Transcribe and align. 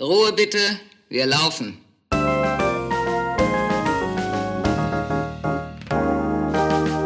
Ruhe 0.00 0.32
bitte, 0.32 0.58
wir 1.10 1.26
laufen. 1.26 1.76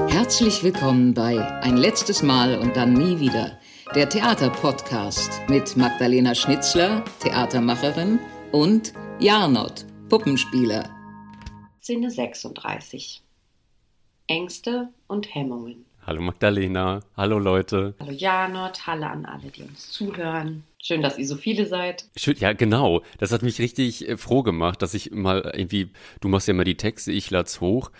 Herzlich 0.09 0.63
willkommen 0.63 1.13
bei 1.13 1.37
Ein 1.63 1.79
letztes 1.79 2.23
Mal 2.23 2.57
und 2.57 2.77
dann 2.77 2.93
nie 2.93 3.19
wieder, 3.19 3.59
der 3.97 4.09
Theaterpodcast 4.09 5.49
mit 5.49 5.77
Magdalena 5.77 6.33
Schnitzler, 6.37 7.05
Theatermacherin, 7.19 8.21
und 8.53 8.93
Jarnot, 9.19 9.85
Puppenspieler. 10.09 10.89
Szene 11.83 12.09
36. 12.09 13.21
Ängste 14.29 14.91
und 15.09 15.35
Hemmungen. 15.35 15.87
Hallo 16.07 16.23
Magdalena, 16.23 17.01
hallo 17.17 17.41
Leute. 17.41 17.97
Hallo 17.99 18.13
Janot, 18.13 18.87
hallo 18.87 19.07
an 19.07 19.27
alle, 19.27 19.51
die 19.51 19.65
uns 19.65 19.91
zuhören. 19.91 20.63
Schön, 20.87 21.03
dass 21.03 21.19
ihr 21.19 21.27
so 21.27 21.35
viele 21.35 21.67
seid. 21.67 22.05
Schön, 22.17 22.37
ja, 22.39 22.53
genau. 22.53 23.03
Das 23.19 23.33
hat 23.33 23.43
mich 23.43 23.59
richtig 23.59 24.09
äh, 24.09 24.17
froh 24.17 24.45
gemacht, 24.45 24.81
dass 24.83 24.95
ich 24.95 25.11
mal 25.11 25.51
irgendwie, 25.53 25.91
du 26.21 26.29
machst 26.29 26.47
ja 26.47 26.55
immer 26.55 26.63
die 26.63 26.77
Texte, 26.77 27.11
ich 27.11 27.29
lad's 27.29 27.61
hoch. 27.61 27.91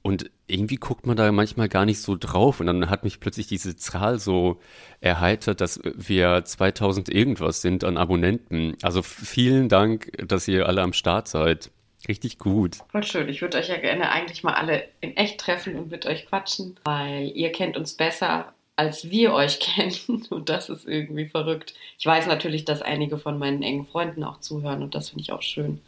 Und 0.00 0.30
irgendwie 0.46 0.76
guckt 0.76 1.06
man 1.06 1.18
da 1.18 1.30
manchmal 1.32 1.68
gar 1.68 1.84
nicht 1.84 2.00
so 2.00 2.16
drauf. 2.18 2.60
Und 2.60 2.66
dann 2.66 2.88
hat 2.88 3.04
mich 3.04 3.20
plötzlich 3.20 3.46
diese 3.46 3.76
Zahl 3.76 4.18
so 4.18 4.58
erheitert, 5.02 5.60
dass 5.60 5.80
wir 5.84 6.46
2000 6.46 7.10
irgendwas 7.10 7.60
sind 7.60 7.84
an 7.84 7.98
Abonnenten. 7.98 8.78
Also 8.80 9.02
vielen 9.02 9.68
Dank, 9.68 10.10
dass 10.26 10.48
ihr 10.48 10.66
alle 10.66 10.80
am 10.80 10.94
Start 10.94 11.28
seid. 11.28 11.70
Richtig 12.08 12.38
gut. 12.38 12.78
Voll 12.90 13.04
schön. 13.04 13.28
Ich 13.28 13.42
würde 13.42 13.58
euch 13.58 13.68
ja 13.68 13.76
gerne 13.76 14.10
eigentlich 14.10 14.42
mal 14.42 14.54
alle 14.54 14.88
in 15.02 15.14
echt 15.18 15.38
treffen 15.40 15.76
und 15.76 15.90
mit 15.90 16.06
euch 16.06 16.24
quatschen, 16.24 16.80
weil 16.84 17.30
ihr 17.34 17.52
kennt 17.52 17.76
uns 17.76 17.92
besser, 17.92 18.54
als 18.78 19.10
wir 19.10 19.34
euch 19.34 19.60
kennen. 19.60 20.26
Und 20.30 20.48
das 20.48 20.70
ist 20.70 20.86
irgendwie 20.86 21.26
verrückt. 21.26 21.74
Ich 21.98 22.06
weiß 22.06 22.26
natürlich, 22.26 22.64
dass 22.64 22.80
einige 22.80 23.18
von 23.18 23.38
meinen 23.38 23.62
engen 23.62 23.86
Freunden 23.86 24.24
auch 24.24 24.40
zuhören 24.40 24.82
und 24.82 24.94
das 24.94 25.10
finde 25.10 25.22
ich 25.22 25.32
auch 25.32 25.42
schön. 25.42 25.80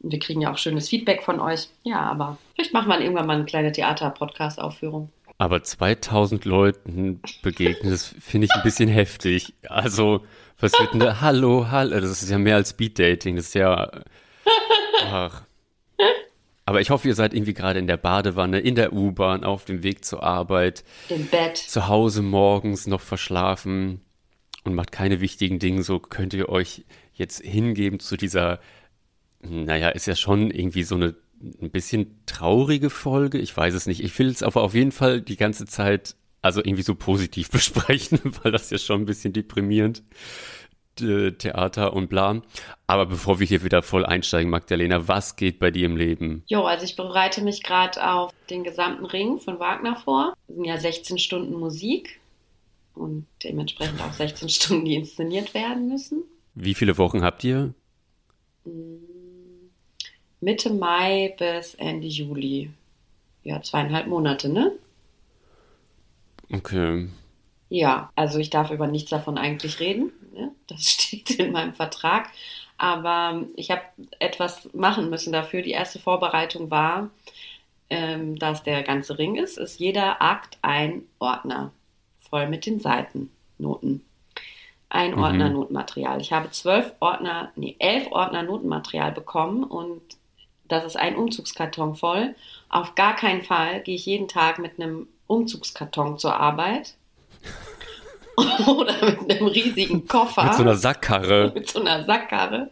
Und 0.00 0.12
wir 0.12 0.18
kriegen 0.18 0.40
ja 0.40 0.52
auch 0.52 0.58
schönes 0.58 0.88
Feedback 0.88 1.22
von 1.22 1.40
euch. 1.40 1.68
Ja, 1.82 2.00
aber 2.00 2.38
vielleicht 2.54 2.72
machen 2.72 2.88
wir 2.88 3.00
irgendwann 3.00 3.26
mal 3.26 3.36
eine 3.36 3.44
kleine 3.44 3.72
Theater-Podcast-Aufführung. 3.72 5.10
Aber 5.38 5.62
2000 5.62 6.44
Leuten 6.44 7.20
begegnen, 7.42 7.90
das 7.90 8.14
finde 8.20 8.46
ich 8.46 8.52
ein 8.54 8.62
bisschen 8.62 8.88
heftig. 9.00 9.52
Also, 9.68 10.24
was 10.60 10.72
wird 10.78 10.92
denn 10.92 11.00
da? 11.00 11.20
Hallo, 11.20 11.68
hallo. 11.70 12.00
Das 12.00 12.22
ist 12.22 12.30
ja 12.30 12.38
mehr 12.38 12.56
als 12.56 12.70
Speed-Dating. 12.70 13.36
Das 13.36 13.46
ist 13.46 13.54
ja 13.54 13.90
Ach. 15.10 15.42
Aber 16.64 16.80
ich 16.80 16.90
hoffe, 16.90 17.08
ihr 17.08 17.14
seid 17.14 17.34
irgendwie 17.34 17.54
gerade 17.54 17.78
in 17.78 17.86
der 17.86 17.96
Badewanne, 17.96 18.60
in 18.60 18.74
der 18.74 18.92
U-Bahn, 18.92 19.44
auf 19.44 19.64
dem 19.64 19.82
Weg 19.82 20.04
zur 20.04 20.22
Arbeit. 20.22 20.84
Im 21.08 21.26
Bett. 21.26 21.56
Zu 21.56 21.88
Hause 21.88 22.22
morgens 22.22 22.86
noch 22.86 23.00
verschlafen 23.00 24.00
und 24.64 24.74
macht 24.74 24.92
keine 24.92 25.20
wichtigen 25.20 25.58
Dinge. 25.58 25.82
So 25.82 25.98
könnt 25.98 26.34
ihr 26.34 26.48
euch 26.48 26.84
jetzt 27.14 27.42
hingeben 27.42 27.98
zu 27.98 28.16
dieser, 28.16 28.60
naja, 29.40 29.88
ist 29.88 30.06
ja 30.06 30.14
schon 30.14 30.50
irgendwie 30.50 30.84
so 30.84 30.94
eine 30.94 31.14
ein 31.60 31.70
bisschen 31.70 32.22
traurige 32.26 32.88
Folge. 32.90 33.38
Ich 33.38 33.56
weiß 33.56 33.74
es 33.74 33.86
nicht. 33.86 34.02
Ich 34.02 34.16
will 34.18 34.28
es 34.28 34.42
aber 34.42 34.62
auf 34.62 34.74
jeden 34.74 34.92
Fall 34.92 35.20
die 35.20 35.36
ganze 35.36 35.66
Zeit 35.66 36.14
also 36.40 36.60
irgendwie 36.60 36.82
so 36.82 36.94
positiv 36.94 37.50
besprechen, 37.50 38.20
weil 38.42 38.52
das 38.52 38.70
ja 38.70 38.78
schon 38.78 39.02
ein 39.02 39.06
bisschen 39.06 39.32
deprimierend 39.32 40.02
Theater 40.96 41.92
und 41.92 42.08
bla. 42.08 42.42
Aber 42.86 43.06
bevor 43.06 43.40
wir 43.40 43.46
hier 43.46 43.64
wieder 43.64 43.82
voll 43.82 44.04
einsteigen, 44.04 44.50
Magdalena, 44.50 45.08
was 45.08 45.36
geht 45.36 45.58
bei 45.58 45.70
dir 45.70 45.86
im 45.86 45.96
Leben? 45.96 46.42
Jo, 46.46 46.62
also 46.62 46.84
ich 46.84 46.96
bereite 46.96 47.42
mich 47.42 47.62
gerade 47.62 48.06
auf 48.06 48.32
den 48.50 48.64
gesamten 48.64 49.06
Ring 49.06 49.38
von 49.38 49.58
Wagner 49.58 49.96
vor. 49.96 50.34
Das 50.46 50.56
sind 50.56 50.64
ja 50.64 50.78
16 50.78 51.18
Stunden 51.18 51.58
Musik 51.58 52.20
und 52.94 53.26
dementsprechend 53.42 54.00
auch 54.00 54.12
16 54.12 54.48
Stunden, 54.48 54.84
die 54.84 54.94
inszeniert 54.94 55.54
werden 55.54 55.88
müssen. 55.88 56.22
Wie 56.54 56.74
viele 56.74 56.98
Wochen 56.98 57.22
habt 57.22 57.44
ihr? 57.44 57.72
Mm, 58.64 59.70
Mitte 60.40 60.70
Mai 60.70 61.34
bis 61.38 61.74
Ende 61.74 62.06
Juli. 62.06 62.70
Ja, 63.42 63.62
zweieinhalb 63.62 64.06
Monate, 64.06 64.48
ne? 64.48 64.72
Okay. 66.52 67.08
Ja, 67.70 68.10
also 68.14 68.38
ich 68.38 68.50
darf 68.50 68.70
über 68.70 68.86
nichts 68.86 69.10
davon 69.10 69.38
eigentlich 69.38 69.80
reden. 69.80 70.12
Ne? 70.32 70.52
Das 70.66 70.84
steht 70.90 71.30
in 71.30 71.52
meinem 71.52 71.74
Vertrag. 71.74 72.30
Aber 72.78 73.44
ich 73.54 73.70
habe 73.70 73.82
etwas 74.18 74.68
machen 74.72 75.08
müssen 75.10 75.32
dafür. 75.32 75.62
Die 75.62 75.70
erste 75.70 75.98
Vorbereitung 75.98 76.70
war, 76.70 77.10
ähm, 77.90 78.36
dass 78.38 78.62
der 78.62 78.82
ganze 78.82 79.18
Ring 79.18 79.36
ist, 79.36 79.58
ist 79.58 79.78
jeder 79.78 80.22
Akt 80.22 80.58
ein 80.62 81.02
Ordner, 81.18 81.72
voll 82.28 82.48
mit 82.48 82.66
den 82.66 82.80
Seitennoten. 82.80 84.04
Ein 84.88 85.12
mhm. 85.12 85.22
Ordner 85.22 85.48
Notenmaterial. 85.50 86.20
Ich 86.20 86.32
habe 86.32 86.50
zwölf 86.50 86.92
Ordner, 87.00 87.52
nee, 87.54 87.76
elf 87.78 88.10
Ordner 88.10 88.42
Notenmaterial 88.42 89.12
bekommen 89.12 89.62
und 89.62 90.02
das 90.68 90.84
ist 90.84 90.96
ein 90.96 91.16
Umzugskarton 91.16 91.96
voll. 91.96 92.34
Auf 92.68 92.94
gar 92.94 93.14
keinen 93.14 93.42
Fall 93.42 93.82
gehe 93.82 93.94
ich 93.94 94.06
jeden 94.06 94.28
Tag 94.28 94.58
mit 94.58 94.80
einem 94.80 95.06
Umzugskarton 95.26 96.18
zur 96.18 96.34
Arbeit 96.34 96.94
oder 98.66 98.94
mit 99.04 99.30
einem 99.30 99.46
riesigen 99.46 100.06
Koffer. 100.06 100.44
Mit 100.44 100.54
so 100.54 100.62
einer 100.62 100.76
Sackkarre. 100.76 101.52
Mit 101.54 101.68
so 101.68 101.80
einer 101.80 102.04
Sackkarre. 102.04 102.70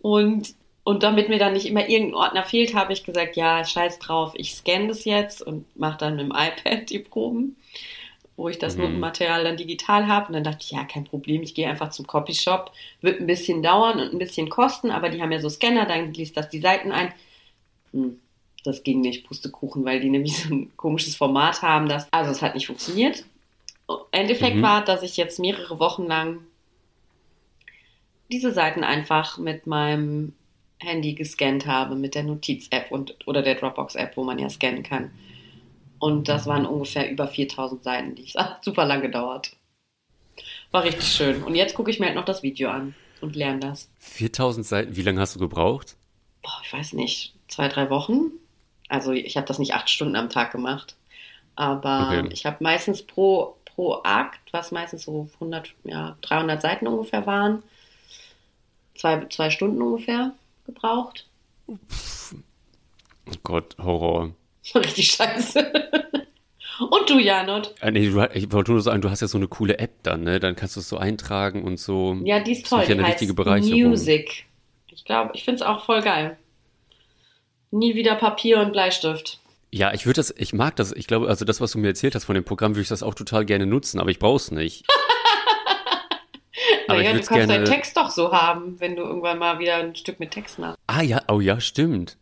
Und, 0.00 0.54
und 0.82 1.02
damit 1.02 1.28
mir 1.28 1.38
dann 1.38 1.52
nicht 1.52 1.66
immer 1.66 1.88
irgendein 1.88 2.16
Ordner 2.16 2.44
fehlt, 2.44 2.74
habe 2.74 2.92
ich 2.92 3.04
gesagt, 3.04 3.36
ja, 3.36 3.64
scheiß 3.64 3.98
drauf, 3.98 4.32
ich 4.34 4.54
scanne 4.54 4.88
das 4.88 5.04
jetzt 5.04 5.42
und 5.42 5.64
mache 5.76 5.98
dann 5.98 6.16
mit 6.16 6.26
dem 6.26 6.32
iPad 6.32 6.90
die 6.90 6.98
Proben, 6.98 7.56
wo 8.36 8.48
ich 8.48 8.58
das 8.58 8.76
mhm. 8.76 8.82
Notenmaterial 8.82 9.44
dann 9.44 9.56
digital 9.56 10.08
habe. 10.08 10.28
Und 10.28 10.34
dann 10.34 10.44
dachte 10.44 10.60
ich, 10.62 10.72
ja, 10.72 10.84
kein 10.84 11.04
Problem, 11.04 11.42
ich 11.42 11.54
gehe 11.54 11.68
einfach 11.68 11.90
zum 11.90 12.06
Copyshop. 12.06 12.72
Wird 13.00 13.20
ein 13.20 13.26
bisschen 13.26 13.62
dauern 13.62 14.00
und 14.00 14.12
ein 14.12 14.18
bisschen 14.18 14.48
kosten, 14.48 14.90
aber 14.90 15.08
die 15.08 15.22
haben 15.22 15.32
ja 15.32 15.40
so 15.40 15.48
Scanner, 15.48 15.86
dann 15.86 16.12
liest 16.12 16.36
das 16.36 16.48
die 16.48 16.60
Seiten 16.60 16.92
ein. 16.92 17.12
Hm, 17.92 18.18
das 18.64 18.82
ging 18.82 19.02
nicht, 19.02 19.26
Pustekuchen, 19.26 19.84
weil 19.84 20.00
die 20.00 20.10
nämlich 20.10 20.38
so 20.38 20.54
ein 20.54 20.72
komisches 20.76 21.14
Format 21.14 21.62
haben. 21.62 21.88
Das, 21.88 22.08
also 22.10 22.30
es 22.30 22.42
hat 22.42 22.54
nicht 22.54 22.66
funktioniert. 22.66 23.24
Endeffekt 24.12 24.56
mhm. 24.56 24.62
war, 24.62 24.84
dass 24.84 25.02
ich 25.02 25.16
jetzt 25.16 25.38
mehrere 25.38 25.78
Wochen 25.78 26.06
lang 26.06 26.40
diese 28.30 28.52
Seiten 28.52 28.84
einfach 28.84 29.38
mit 29.38 29.66
meinem 29.66 30.32
Handy 30.78 31.14
gescannt 31.14 31.66
habe, 31.66 31.94
mit 31.94 32.14
der 32.14 32.24
Notiz-App 32.24 32.90
oder 33.26 33.42
der 33.42 33.54
Dropbox-App, 33.54 34.16
wo 34.16 34.24
man 34.24 34.38
ja 34.38 34.48
scannen 34.48 34.82
kann. 34.82 35.10
Und 35.98 36.28
das 36.28 36.46
waren 36.46 36.66
ungefähr 36.66 37.10
über 37.10 37.28
4000 37.28 37.82
Seiten, 37.82 38.14
die 38.14 38.22
ich 38.22 38.34
hat 38.36 38.64
super 38.64 38.84
lang 38.84 39.02
gedauert. 39.02 39.56
War 40.70 40.84
richtig 40.84 41.06
schön. 41.06 41.42
Und 41.42 41.54
jetzt 41.54 41.74
gucke 41.74 41.90
ich 41.90 42.00
mir 42.00 42.06
halt 42.06 42.16
noch 42.16 42.24
das 42.24 42.42
Video 42.42 42.70
an 42.70 42.94
und 43.20 43.36
lerne 43.36 43.60
das. 43.60 43.90
4000 44.00 44.66
Seiten, 44.66 44.96
wie 44.96 45.02
lange 45.02 45.20
hast 45.20 45.36
du 45.36 45.38
gebraucht? 45.38 45.96
Boah, 46.42 46.60
ich 46.64 46.72
weiß 46.72 46.94
nicht, 46.94 47.34
zwei, 47.48 47.68
drei 47.68 47.90
Wochen. 47.90 48.32
Also 48.88 49.12
ich 49.12 49.36
habe 49.36 49.46
das 49.46 49.58
nicht 49.58 49.74
acht 49.74 49.88
Stunden 49.88 50.16
am 50.16 50.30
Tag 50.30 50.50
gemacht. 50.50 50.96
Aber 51.56 52.18
okay. 52.18 52.28
ich 52.32 52.44
habe 52.44 52.56
meistens 52.60 53.02
pro 53.02 53.56
pro 53.74 54.00
Akt, 54.04 54.52
was 54.52 54.72
meistens 54.72 55.04
so 55.04 55.28
100, 55.34 55.74
ja, 55.84 56.16
300 56.22 56.60
Seiten 56.62 56.86
ungefähr 56.86 57.26
waren. 57.26 57.62
Zwei, 58.96 59.26
zwei 59.30 59.50
Stunden 59.50 59.82
ungefähr 59.82 60.32
gebraucht. 60.66 61.26
Oh 61.66 61.76
Gott, 63.42 63.76
Horror. 63.78 64.30
Richtig 64.74 65.08
scheiße. 65.08 65.72
Und 66.80 67.08
du, 67.08 67.18
Janot? 67.18 67.74
Äh, 67.80 67.92
nee, 67.92 68.08
du, 68.08 68.28
ich 68.32 68.50
wollte 68.52 68.72
nur 68.72 68.80
sagen, 68.80 69.00
du 69.00 69.10
hast 69.10 69.20
ja 69.20 69.28
so 69.28 69.38
eine 69.38 69.48
coole 69.48 69.78
App 69.78 70.02
dann, 70.02 70.24
ne? 70.24 70.40
Dann 70.40 70.56
kannst 70.56 70.76
du 70.76 70.80
es 70.80 70.88
so 70.88 70.96
eintragen 70.96 71.62
und 71.62 71.78
so. 71.78 72.16
Ja, 72.24 72.40
die 72.40 72.52
ist 72.52 72.66
toll. 72.68 72.80
Das 72.80 72.88
ist 72.88 72.94
ja 72.94 73.00
eine 73.00 73.08
richtige 73.08 73.34
Bereicherung. 73.34 73.90
Music. 73.90 74.46
Ich 74.88 75.04
glaube, 75.04 75.30
ich 75.34 75.44
finde 75.44 75.56
es 75.56 75.62
auch 75.62 75.84
voll 75.84 76.02
geil. 76.02 76.36
Nie 77.70 77.94
wieder 77.94 78.16
Papier 78.16 78.60
und 78.60 78.72
Bleistift. 78.72 79.40
Ja, 79.74 79.92
ich 79.92 80.06
würde 80.06 80.18
das, 80.18 80.32
ich 80.38 80.52
mag 80.52 80.76
das, 80.76 80.92
ich 80.92 81.08
glaube, 81.08 81.26
also 81.26 81.44
das, 81.44 81.60
was 81.60 81.72
du 81.72 81.80
mir 81.80 81.88
erzählt 81.88 82.14
hast 82.14 82.26
von 82.26 82.36
dem 82.36 82.44
Programm, 82.44 82.76
würde 82.76 82.82
ich 82.82 82.88
das 82.88 83.02
auch 83.02 83.14
total 83.14 83.44
gerne 83.44 83.66
nutzen, 83.66 83.98
aber 83.98 84.08
ich 84.08 84.20
brauche 84.20 84.36
es 84.36 84.52
nicht. 84.52 84.86
aber 86.86 86.98
naja, 86.98 87.10
du 87.10 87.16
kannst 87.16 87.30
gerne... 87.30 87.54
deinen 87.54 87.64
Text 87.64 87.96
doch 87.96 88.10
so 88.10 88.30
haben, 88.30 88.78
wenn 88.78 88.94
du 88.94 89.02
irgendwann 89.02 89.40
mal 89.40 89.58
wieder 89.58 89.78
ein 89.78 89.96
Stück 89.96 90.20
mit 90.20 90.30
Text 90.30 90.60
machst. 90.60 90.78
Ah 90.86 91.02
ja, 91.02 91.22
oh 91.26 91.40
ja, 91.40 91.58
stimmt. 91.58 92.18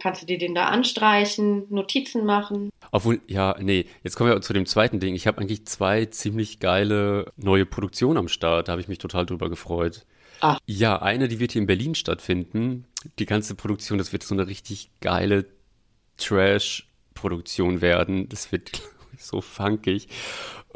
Kannst 0.00 0.22
du 0.22 0.26
dir 0.26 0.36
den 0.36 0.56
da 0.56 0.64
anstreichen, 0.64 1.72
Notizen 1.72 2.26
machen? 2.26 2.70
Obwohl, 2.90 3.20
ja, 3.28 3.54
nee, 3.60 3.86
jetzt 4.02 4.16
kommen 4.16 4.28
wir 4.28 4.42
zu 4.42 4.52
dem 4.52 4.66
zweiten 4.66 4.98
Ding. 4.98 5.14
Ich 5.14 5.28
habe 5.28 5.40
eigentlich 5.40 5.64
zwei 5.64 6.06
ziemlich 6.06 6.58
geile 6.58 7.32
neue 7.36 7.66
Produktionen 7.66 8.18
am 8.18 8.26
Start. 8.26 8.66
Da 8.66 8.72
habe 8.72 8.80
ich 8.80 8.88
mich 8.88 8.98
total 8.98 9.26
drüber 9.26 9.48
gefreut. 9.48 10.06
Ach. 10.40 10.58
Ja, 10.66 11.00
eine, 11.00 11.28
die 11.28 11.38
wird 11.38 11.52
hier 11.52 11.60
in 11.60 11.68
Berlin 11.68 11.94
stattfinden. 11.94 12.84
Die 13.20 13.26
ganze 13.26 13.54
Produktion, 13.54 13.96
das 13.96 14.12
wird 14.12 14.24
so 14.24 14.34
eine 14.34 14.48
richtig 14.48 14.90
geile 15.00 15.46
Trash- 16.16 16.88
Produktion 17.16 17.80
werden. 17.80 18.28
Das 18.28 18.52
wird 18.52 18.82
so 19.18 19.40
funkig 19.40 20.08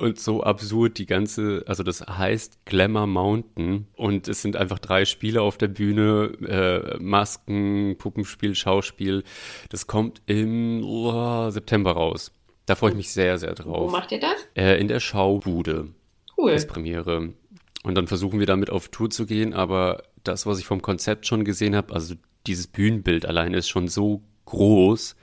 und 0.00 0.18
so 0.18 0.42
absurd 0.42 0.98
die 0.98 1.06
ganze, 1.06 1.62
also 1.66 1.82
das 1.82 2.00
heißt 2.00 2.64
Glamour 2.64 3.06
Mountain 3.06 3.86
und 3.96 4.28
es 4.28 4.42
sind 4.42 4.56
einfach 4.56 4.78
drei 4.78 5.04
Spiele 5.04 5.42
auf 5.42 5.58
der 5.58 5.68
Bühne, 5.68 6.32
äh, 6.46 6.98
Masken, 6.98 7.96
Puppenspiel, 7.98 8.54
Schauspiel. 8.54 9.22
Das 9.68 9.86
kommt 9.86 10.22
im 10.26 10.82
oh, 10.82 11.50
September 11.50 11.92
raus. 11.92 12.32
Da 12.66 12.76
freue 12.76 12.90
ich 12.90 12.96
mich 12.96 13.12
sehr, 13.12 13.38
sehr 13.38 13.54
drauf. 13.54 13.88
Wo 13.88 13.92
macht 13.92 14.10
ihr 14.12 14.20
das? 14.20 14.46
Äh, 14.54 14.80
in 14.80 14.88
der 14.88 15.00
Schaubude. 15.00 15.88
Cool. 16.36 16.52
Das 16.52 16.66
Premiere. 16.66 17.34
Und 17.82 17.94
dann 17.94 18.06
versuchen 18.06 18.38
wir 18.38 18.46
damit 18.46 18.70
auf 18.70 18.88
Tour 18.88 19.10
zu 19.10 19.26
gehen, 19.26 19.54
aber 19.54 20.02
das, 20.24 20.46
was 20.46 20.58
ich 20.58 20.66
vom 20.66 20.82
Konzept 20.82 21.26
schon 21.26 21.44
gesehen 21.44 21.76
habe, 21.76 21.94
also 21.94 22.14
dieses 22.46 22.66
Bühnenbild 22.66 23.26
alleine 23.26 23.56
ist 23.56 23.68
schon 23.68 23.88
so 23.88 24.22
groß, 24.46 25.16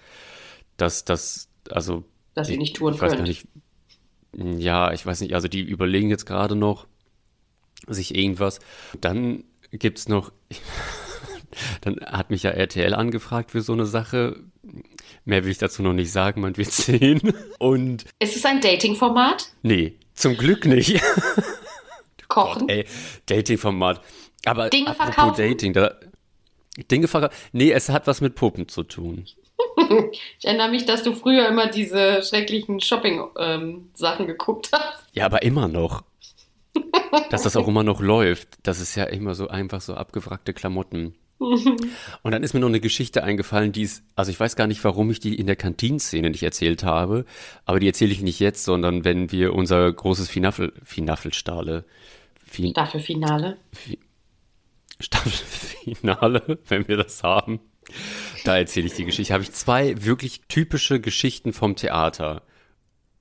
dass 0.78 1.06
das, 1.06 1.50
also. 1.70 2.04
Dass 2.34 2.50
ihr 2.50 2.58
nicht 2.58 2.78
touren 2.78 2.96
ich 2.96 3.02
weiß 3.02 3.14
könnt. 3.14 3.28
Nicht, 3.28 3.48
ja, 4.34 4.94
ich 4.94 5.06
weiß 5.06 5.22
nicht, 5.22 5.34
also 5.34 5.48
die 5.48 5.62
überlegen 5.62 6.10
jetzt 6.10 6.26
gerade 6.26 6.56
noch 6.56 6.88
sich 7.88 8.16
irgendwas. 8.16 8.60
Dann 9.02 9.44
gibt 9.72 10.00
es 10.00 10.08
noch, 10.08 10.32
dann 11.82 11.98
hat 12.06 12.30
mich 12.30 12.44
ja 12.44 12.52
RTL 12.52 12.94
angefragt 12.94 13.52
für 13.52 13.62
so 13.62 13.74
eine 13.74 13.86
Sache. 13.86 14.44
Mehr 15.26 15.44
will 15.44 15.52
ich 15.52 15.58
dazu 15.58 15.82
noch 15.82 15.94
nicht 15.94 16.12
sagen, 16.12 16.42
man 16.42 16.58
wird 16.58 16.72
sehen. 16.72 17.34
Und. 17.60 18.06
Ist 18.20 18.36
es 18.36 18.46
ein 18.46 18.62
Dating-Format? 18.62 19.52
Nee, 19.64 19.96
zum 20.14 20.38
Glück 20.38 20.66
nicht. 20.66 21.02
Kochen? 22.28 22.68
Gott, 22.68 22.70
ey, 22.70 22.86
Dating-Format. 23.26 24.02
Aber 24.46 24.70
Dinge 24.70 24.94
verkaufen? 24.94 25.38
Dating, 25.38 25.74
da, 25.74 25.96
Dinge 26.92 27.08
verkaufen. 27.08 27.36
Nee, 27.52 27.72
es 27.72 27.90
hat 27.90 28.06
was 28.08 28.22
mit 28.22 28.36
Puppen 28.36 28.68
zu 28.68 28.84
tun. 28.84 29.26
Ich 30.40 30.46
erinnere 30.46 30.70
mich, 30.70 30.86
dass 30.86 31.04
du 31.04 31.14
früher 31.14 31.48
immer 31.48 31.68
diese 31.68 32.24
schrecklichen 32.24 32.80
Shopping-Sachen 32.82 34.28
geguckt 34.28 34.70
hast. 34.72 35.06
Ja, 35.14 35.26
aber 35.26 35.44
immer 35.44 35.68
noch. 35.68 36.04
Dass 37.30 37.44
das 37.44 37.56
auch 37.56 37.68
immer 37.68 37.84
noch 37.84 38.02
läuft. 38.02 38.58
Das 38.64 38.80
ist 38.80 38.96
ja 38.96 39.04
immer 39.04 39.36
so 39.36 39.48
einfach 39.48 39.82
so 39.82 39.94
abgewrackte 39.94 40.54
Klamotten. 40.54 41.16
Und 41.40 42.32
dann 42.32 42.42
ist 42.42 42.54
mir 42.54 42.60
noch 42.60 42.68
eine 42.68 42.80
Geschichte 42.80 43.24
eingefallen, 43.24 43.72
die 43.72 43.84
ist, 43.84 44.04
also 44.16 44.32
ich 44.32 44.40
weiß 44.40 44.56
gar 44.56 44.66
nicht, 44.66 44.84
warum 44.84 45.12
ich 45.12 45.20
die 45.20 45.36
in 45.36 45.46
der 45.46 45.56
Kantinszene 45.56 46.32
nicht 46.32 46.42
erzählt 46.42 46.84
habe, 46.84 47.26
aber 47.66 47.80
die 47.80 47.88
erzähle 47.88 48.12
ich 48.12 48.22
nicht 48.22 48.40
jetzt, 48.40 48.64
sondern 48.64 49.06
wenn 49.06 49.32
wir 49.32 49.54
unser 49.54 49.92
großes 49.92 50.30
Finaffel, 50.30 50.74
Finaffelstahle, 50.84 51.86
fin, 52.44 52.72
Staffelfinale. 52.72 53.58
Staffelfinale, 55.00 56.58
wenn 56.68 56.88
wir 56.88 56.98
das 56.98 57.22
haben, 57.22 57.60
da 58.48 58.58
erzähle 58.58 58.88
ich 58.88 58.94
die 58.94 59.06
Geschichte. 59.06 59.34
Habe 59.34 59.44
ich 59.44 59.52
zwei 59.52 60.04
wirklich 60.04 60.42
typische 60.48 61.00
Geschichten 61.00 61.54
vom 61.54 61.76
Theater. 61.76 62.44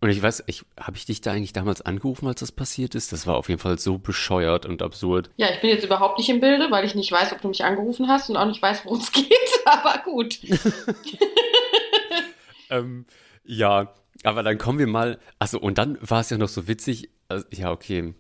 Und 0.00 0.10
ich 0.10 0.22
weiß, 0.22 0.44
ich, 0.46 0.62
habe 0.78 0.96
ich 0.96 1.06
dich 1.06 1.20
da 1.20 1.32
eigentlich 1.32 1.52
damals 1.52 1.80
angerufen, 1.80 2.28
als 2.28 2.40
das 2.40 2.52
passiert 2.52 2.94
ist? 2.94 3.12
Das 3.12 3.26
war 3.26 3.36
auf 3.36 3.48
jeden 3.48 3.60
Fall 3.60 3.78
so 3.78 3.98
bescheuert 3.98 4.66
und 4.66 4.82
absurd. 4.82 5.30
Ja, 5.36 5.48
ich 5.50 5.60
bin 5.60 5.70
jetzt 5.70 5.84
überhaupt 5.84 6.18
nicht 6.18 6.28
im 6.28 6.40
Bilde, 6.40 6.70
weil 6.70 6.84
ich 6.84 6.94
nicht 6.94 7.10
weiß, 7.10 7.32
ob 7.32 7.40
du 7.40 7.48
mich 7.48 7.64
angerufen 7.64 8.08
hast 8.08 8.28
und 8.30 8.36
auch 8.36 8.46
nicht 8.46 8.62
weiß, 8.62 8.84
worum 8.84 9.00
es 9.00 9.10
geht. 9.12 9.26
Aber 9.64 10.02
gut. 10.04 10.38
Ähm, 12.68 13.06
ja, 13.44 13.94
aber 14.24 14.42
dann 14.42 14.58
kommen 14.58 14.78
wir 14.78 14.86
mal. 14.86 15.18
Also, 15.38 15.60
und 15.60 15.78
dann 15.78 15.98
war 16.00 16.20
es 16.20 16.30
ja 16.30 16.38
noch 16.38 16.48
so 16.48 16.66
witzig. 16.68 17.10
Also, 17.28 17.46
ja, 17.50 17.70
okay. 17.70 18.14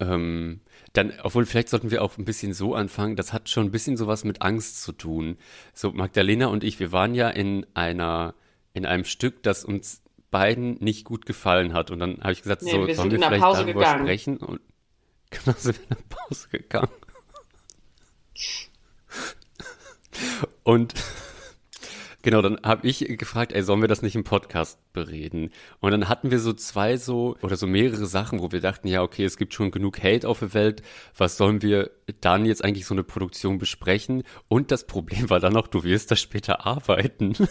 Ähm, 0.00 0.60
dann, 0.94 1.12
obwohl, 1.24 1.44
vielleicht 1.44 1.68
sollten 1.68 1.90
wir 1.90 2.02
auch 2.02 2.16
ein 2.18 2.24
bisschen 2.24 2.54
so 2.54 2.74
anfangen. 2.74 3.16
Das 3.16 3.32
hat 3.32 3.48
schon 3.48 3.66
ein 3.66 3.70
bisschen 3.72 3.96
sowas 3.96 4.22
mit 4.24 4.42
Angst 4.42 4.80
zu 4.80 4.92
tun. 4.92 5.36
So, 5.74 5.90
Magdalena 5.90 6.46
und 6.46 6.62
ich, 6.62 6.78
wir 6.78 6.92
waren 6.92 7.16
ja 7.16 7.28
in 7.28 7.66
einer, 7.74 8.34
in 8.72 8.86
einem 8.86 9.04
Stück, 9.04 9.42
das 9.42 9.64
uns 9.64 10.02
beiden 10.30 10.76
nicht 10.80 11.04
gut 11.04 11.26
gefallen 11.26 11.72
hat. 11.74 11.90
Und 11.90 11.98
dann 11.98 12.20
habe 12.20 12.32
ich 12.32 12.42
gesagt, 12.42 12.62
Nee, 12.62 12.70
so, 12.70 12.86
wir 12.86 12.94
sollen 12.94 13.10
wir 13.10 13.18
vielleicht 13.18 13.42
Pause 13.42 13.62
darüber 13.62 13.80
gegangen. 13.80 14.04
sprechen? 14.04 14.36
Und 14.36 14.60
genau, 15.30 15.56
sind 15.58 15.76
wir 15.78 15.82
in 15.82 15.88
der 15.88 16.16
Pause 16.16 16.48
gegangen. 16.50 16.90
Und 20.62 20.94
Genau, 22.24 22.40
dann 22.40 22.58
habe 22.64 22.88
ich 22.88 23.00
gefragt, 23.18 23.52
ey, 23.52 23.62
sollen 23.62 23.82
wir 23.82 23.88
das 23.88 24.00
nicht 24.00 24.14
im 24.14 24.24
Podcast 24.24 24.78
bereden? 24.94 25.50
Und 25.80 25.90
dann 25.90 26.08
hatten 26.08 26.30
wir 26.30 26.38
so 26.38 26.54
zwei 26.54 26.96
so 26.96 27.36
oder 27.42 27.56
so 27.56 27.66
mehrere 27.66 28.06
Sachen, 28.06 28.40
wo 28.40 28.50
wir 28.50 28.62
dachten, 28.62 28.88
ja, 28.88 29.02
okay, 29.02 29.26
es 29.26 29.36
gibt 29.36 29.52
schon 29.52 29.70
genug 29.70 30.02
Hate 30.02 30.26
auf 30.26 30.38
der 30.38 30.54
Welt. 30.54 30.80
Was 31.18 31.36
sollen 31.36 31.60
wir 31.60 31.90
dann 32.22 32.46
jetzt 32.46 32.64
eigentlich 32.64 32.86
so 32.86 32.94
eine 32.94 33.04
Produktion 33.04 33.58
besprechen? 33.58 34.22
Und 34.48 34.70
das 34.70 34.86
Problem 34.86 35.28
war 35.28 35.38
dann 35.38 35.52
noch, 35.52 35.66
du 35.66 35.84
wirst 35.84 36.10
da 36.10 36.16
später 36.16 36.66
arbeiten. 36.66 37.34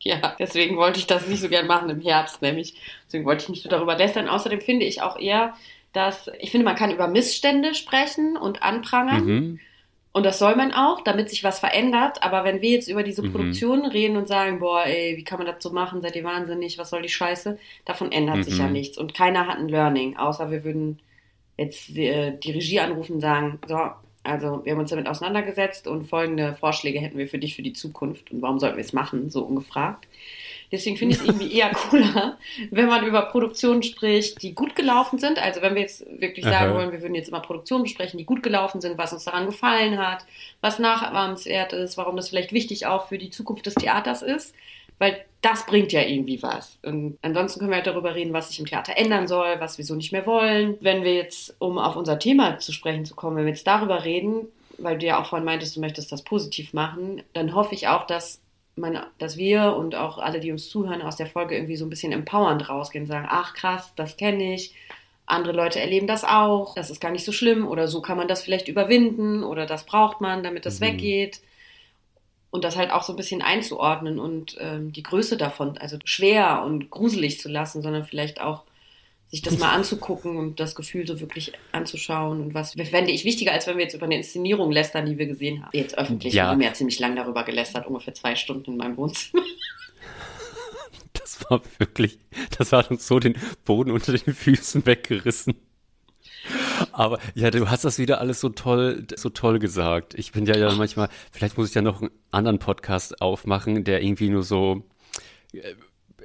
Ja, 0.00 0.36
deswegen 0.38 0.76
wollte 0.76 1.00
ich 1.00 1.08
das 1.08 1.26
nicht 1.26 1.40
so 1.40 1.48
gern 1.48 1.66
machen 1.66 1.90
im 1.90 2.00
Herbst, 2.00 2.40
nämlich. 2.40 2.80
Deswegen 3.06 3.24
wollte 3.24 3.42
ich 3.42 3.48
nicht 3.48 3.64
so 3.64 3.68
darüber 3.68 3.96
lästern. 3.96 4.28
Außerdem 4.28 4.60
finde 4.60 4.86
ich 4.86 5.02
auch 5.02 5.18
eher, 5.18 5.54
dass 5.92 6.30
ich 6.38 6.52
finde, 6.52 6.64
man 6.64 6.76
kann 6.76 6.92
über 6.92 7.08
Missstände 7.08 7.74
sprechen 7.74 8.36
und 8.36 8.62
anprangern. 8.62 9.24
Mhm. 9.24 9.60
Und 10.12 10.24
das 10.26 10.38
soll 10.38 10.56
man 10.56 10.72
auch, 10.72 11.02
damit 11.02 11.30
sich 11.30 11.44
was 11.44 11.60
verändert. 11.60 12.22
Aber 12.22 12.44
wenn 12.44 12.60
wir 12.62 12.70
jetzt 12.70 12.88
über 12.88 13.02
diese 13.02 13.22
Mhm. 13.22 13.30
Produktion 13.30 13.84
reden 13.86 14.16
und 14.16 14.26
sagen, 14.28 14.58
boah, 14.58 14.84
ey, 14.84 15.16
wie 15.16 15.24
kann 15.24 15.38
man 15.38 15.46
das 15.46 15.62
so 15.62 15.70
machen? 15.70 16.02
Seid 16.02 16.16
ihr 16.16 16.24
wahnsinnig? 16.24 16.78
Was 16.78 16.90
soll 16.90 17.02
die 17.02 17.08
Scheiße? 17.08 17.58
Davon 17.84 18.10
ändert 18.12 18.44
sich 18.44 18.58
Mhm. 18.58 18.60
ja 18.60 18.68
nichts. 18.68 18.98
Und 18.98 19.14
keiner 19.14 19.46
hat 19.46 19.58
ein 19.58 19.68
Learning, 19.68 20.16
außer 20.16 20.50
wir 20.50 20.64
würden 20.64 21.00
jetzt 21.56 21.96
äh, 21.96 22.36
die 22.38 22.52
Regie 22.52 22.80
anrufen 22.80 23.14
und 23.14 23.20
sagen, 23.20 23.60
so, 23.66 23.78
also 24.24 24.64
wir 24.64 24.72
haben 24.72 24.80
uns 24.80 24.90
damit 24.90 25.08
auseinandergesetzt 25.08 25.86
und 25.86 26.06
folgende 26.06 26.54
Vorschläge 26.56 27.00
hätten 27.00 27.18
wir 27.18 27.28
für 27.28 27.38
dich 27.38 27.56
für 27.56 27.62
die 27.62 27.72
Zukunft. 27.72 28.30
Und 28.30 28.42
warum 28.42 28.58
sollten 28.58 28.76
wir 28.76 28.84
es 28.84 28.92
machen? 28.92 29.30
So 29.30 29.44
ungefragt. 29.44 30.06
Deswegen 30.70 30.96
finde 30.96 31.14
ich 31.14 31.20
es 31.20 31.26
irgendwie 31.26 31.52
eher 31.52 31.70
cooler, 31.70 32.38
wenn 32.70 32.86
man 32.86 33.06
über 33.06 33.22
Produktionen 33.22 33.82
spricht, 33.82 34.42
die 34.42 34.54
gut 34.54 34.74
gelaufen 34.76 35.18
sind. 35.18 35.38
Also 35.38 35.62
wenn 35.62 35.74
wir 35.74 35.82
jetzt 35.82 36.04
wirklich 36.20 36.44
sagen 36.44 36.72
Aha. 36.72 36.74
wollen, 36.74 36.92
wir 36.92 37.00
würden 37.00 37.14
jetzt 37.14 37.28
immer 37.28 37.40
Produktionen 37.40 37.84
besprechen, 37.84 38.18
die 38.18 38.24
gut 38.24 38.42
gelaufen 38.42 38.80
sind, 38.80 38.98
was 38.98 39.12
uns 39.12 39.24
daran 39.24 39.46
gefallen 39.46 39.98
hat, 39.98 40.26
was 40.60 40.78
nachahmenswert 40.78 41.72
ist, 41.72 41.96
warum 41.96 42.16
das 42.16 42.28
vielleicht 42.28 42.52
wichtig 42.52 42.86
auch 42.86 43.08
für 43.08 43.18
die 43.18 43.30
Zukunft 43.30 43.66
des 43.66 43.74
Theaters 43.74 44.22
ist. 44.22 44.54
Weil 44.98 45.24
das 45.42 45.64
bringt 45.66 45.92
ja 45.92 46.02
irgendwie 46.02 46.42
was. 46.42 46.76
Und 46.82 47.18
ansonsten 47.22 47.60
können 47.60 47.70
wir 47.70 47.76
halt 47.76 47.86
darüber 47.86 48.16
reden, 48.16 48.32
was 48.32 48.48
sich 48.48 48.58
im 48.58 48.66
Theater 48.66 48.96
ändern 48.96 49.28
soll, 49.28 49.60
was 49.60 49.78
wir 49.78 49.84
so 49.84 49.94
nicht 49.94 50.10
mehr 50.10 50.26
wollen. 50.26 50.76
Wenn 50.80 51.04
wir 51.04 51.14
jetzt, 51.14 51.54
um 51.60 51.78
auf 51.78 51.94
unser 51.94 52.18
Thema 52.18 52.58
zu 52.58 52.72
sprechen 52.72 53.04
zu 53.04 53.14
kommen, 53.14 53.36
wenn 53.36 53.44
wir 53.44 53.52
jetzt 53.52 53.66
darüber 53.66 54.04
reden, 54.04 54.48
weil 54.76 54.98
du 54.98 55.06
ja 55.06 55.20
auch 55.20 55.26
vorhin 55.26 55.44
meintest, 55.44 55.76
du 55.76 55.80
möchtest 55.80 56.10
das 56.10 56.22
positiv 56.22 56.72
machen, 56.72 57.22
dann 57.32 57.54
hoffe 57.54 57.74
ich 57.74 57.86
auch, 57.86 58.06
dass 58.06 58.40
man, 58.78 58.98
dass 59.18 59.36
wir 59.36 59.74
und 59.76 59.94
auch 59.94 60.18
alle, 60.18 60.40
die 60.40 60.52
uns 60.52 60.68
zuhören, 60.68 61.02
aus 61.02 61.16
der 61.16 61.26
Folge 61.26 61.54
irgendwie 61.54 61.76
so 61.76 61.84
ein 61.86 61.90
bisschen 61.90 62.12
empowernd 62.12 62.68
rausgehen 62.68 63.04
und 63.04 63.08
sagen, 63.08 63.26
ach 63.28 63.54
krass, 63.54 63.92
das 63.96 64.16
kenne 64.16 64.54
ich. 64.54 64.74
Andere 65.26 65.52
Leute 65.52 65.80
erleben 65.80 66.06
das 66.06 66.24
auch. 66.24 66.74
Das 66.74 66.88
ist 66.90 67.00
gar 67.00 67.10
nicht 67.10 67.24
so 67.24 67.32
schlimm. 67.32 67.66
Oder 67.68 67.86
so 67.88 68.00
kann 68.00 68.16
man 68.16 68.28
das 68.28 68.42
vielleicht 68.42 68.68
überwinden. 68.68 69.44
Oder 69.44 69.66
das 69.66 69.84
braucht 69.84 70.20
man, 70.20 70.42
damit 70.42 70.64
das 70.64 70.80
Mhm. 70.80 70.86
weggeht. 70.86 71.40
Und 72.50 72.64
das 72.64 72.76
halt 72.78 72.90
auch 72.90 73.02
so 73.02 73.12
ein 73.12 73.16
bisschen 73.16 73.42
einzuordnen 73.42 74.18
und 74.18 74.56
ähm, 74.58 74.90
die 74.92 75.02
Größe 75.02 75.36
davon, 75.36 75.76
also 75.76 75.98
schwer 76.04 76.62
und 76.64 76.88
gruselig 76.90 77.40
zu 77.40 77.50
lassen, 77.50 77.82
sondern 77.82 78.04
vielleicht 78.04 78.40
auch 78.40 78.62
sich 79.30 79.42
das 79.42 79.58
mal 79.58 79.72
anzugucken 79.72 80.36
und 80.38 80.58
das 80.58 80.74
Gefühl 80.74 81.06
so 81.06 81.20
wirklich 81.20 81.52
anzuschauen 81.72 82.40
und 82.40 82.54
was 82.54 82.72
fände 82.72 83.10
ich 83.12 83.24
wichtiger, 83.24 83.52
als 83.52 83.66
wenn 83.66 83.76
wir 83.76 83.84
jetzt 83.84 83.94
über 83.94 84.06
eine 84.06 84.16
Inszenierung 84.16 84.72
lästern, 84.72 85.04
die 85.06 85.18
wir 85.18 85.26
gesehen 85.26 85.62
haben. 85.62 85.70
Jetzt 85.76 85.98
öffentlich, 85.98 86.32
Ja. 86.32 86.44
wir 86.46 86.50
haben 86.52 86.60
ja 86.62 86.72
ziemlich 86.72 86.98
lang 86.98 87.14
darüber 87.14 87.44
gelästert, 87.44 87.86
ungefähr 87.86 88.14
zwei 88.14 88.34
Stunden 88.36 88.72
in 88.72 88.76
meinem 88.78 88.96
Wohnzimmer. 88.96 89.42
Das 91.12 91.50
war 91.50 91.60
wirklich, 91.78 92.18
das 92.56 92.72
hat 92.72 92.90
uns 92.90 93.06
so 93.06 93.18
den 93.18 93.36
Boden 93.64 93.90
unter 93.90 94.12
den 94.16 94.34
Füßen 94.34 94.86
weggerissen. 94.86 95.54
Aber 96.92 97.18
ja, 97.34 97.50
du 97.50 97.68
hast 97.68 97.84
das 97.84 97.98
wieder 97.98 98.20
alles 98.20 98.40
so 98.40 98.48
toll, 98.48 99.06
so 99.14 99.28
toll 99.28 99.58
gesagt. 99.58 100.14
Ich 100.14 100.32
bin 100.32 100.46
ja, 100.46 100.56
ja 100.56 100.72
manchmal, 100.72 101.08
vielleicht 101.30 101.58
muss 101.58 101.68
ich 101.68 101.74
ja 101.74 101.82
noch 101.82 102.00
einen 102.00 102.10
anderen 102.30 102.58
Podcast 102.58 103.20
aufmachen, 103.20 103.84
der 103.84 104.02
irgendwie 104.02 104.30
nur 104.30 104.42
so 104.42 104.84
äh, 105.52 105.74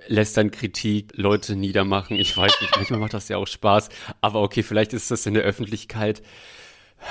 lästern 0.07 0.51
Kritik, 0.51 1.12
Leute 1.15 1.55
niedermachen. 1.55 2.17
Ich 2.17 2.36
weiß 2.36 2.62
nicht, 2.62 2.75
manchmal 2.75 3.00
macht 3.00 3.13
das 3.13 3.29
ja 3.29 3.38
auch 3.38 3.48
Spaß. 3.48 3.89
Aber 4.22 4.41
okay, 4.41 4.63
vielleicht 4.63 4.93
ist 4.93 5.12
das 5.12 5.25
in 5.25 5.33
der 5.33 5.43
Öffentlichkeit, 5.43 6.22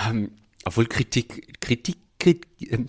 ähm, 0.08 0.32
obwohl 0.64 0.86
Kritik, 0.86 1.60
Kritik, 1.60 1.98
Kritik, 2.18 2.72
ähm, 2.72 2.88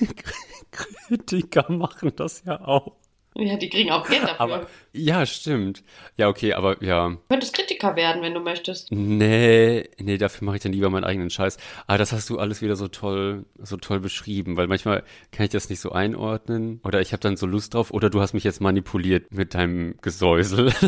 Kritiker 0.70 1.70
machen 1.72 2.12
das 2.16 2.44
ja 2.44 2.60
auch. 2.60 2.96
Ja, 3.38 3.56
die 3.56 3.68
kriegen 3.68 3.90
auch 3.90 4.08
Geld 4.08 4.22
dafür. 4.22 4.40
Aber 4.40 4.66
ja, 4.92 5.26
stimmt. 5.26 5.82
Ja, 6.16 6.28
okay, 6.28 6.54
aber 6.54 6.82
ja. 6.82 7.10
du 7.10 7.18
könntest 7.28 7.54
Kritiker 7.54 7.96
werden, 7.96 8.22
wenn 8.22 8.32
du 8.32 8.40
möchtest. 8.40 8.90
Nee, 8.90 9.88
nee, 9.98 10.16
dafür 10.16 10.46
mache 10.46 10.56
ich 10.56 10.62
dann 10.62 10.72
lieber 10.72 10.88
meinen 10.88 11.04
eigenen 11.04 11.30
Scheiß. 11.30 11.58
Aber 11.86 11.98
das 11.98 12.12
hast 12.12 12.30
du 12.30 12.38
alles 12.38 12.62
wieder 12.62 12.76
so 12.76 12.88
toll, 12.88 13.44
so 13.58 13.76
toll 13.76 14.00
beschrieben, 14.00 14.56
weil 14.56 14.68
manchmal 14.68 15.02
kann 15.32 15.44
ich 15.44 15.52
das 15.52 15.68
nicht 15.68 15.80
so 15.80 15.92
einordnen 15.92 16.80
oder 16.82 17.00
ich 17.00 17.12
habe 17.12 17.20
dann 17.20 17.36
so 17.36 17.46
Lust 17.46 17.74
drauf 17.74 17.90
oder 17.90 18.08
du 18.08 18.20
hast 18.20 18.32
mich 18.32 18.44
jetzt 18.44 18.60
manipuliert 18.60 19.32
mit 19.32 19.54
deinem 19.54 19.96
Gesäusel. 20.00 20.72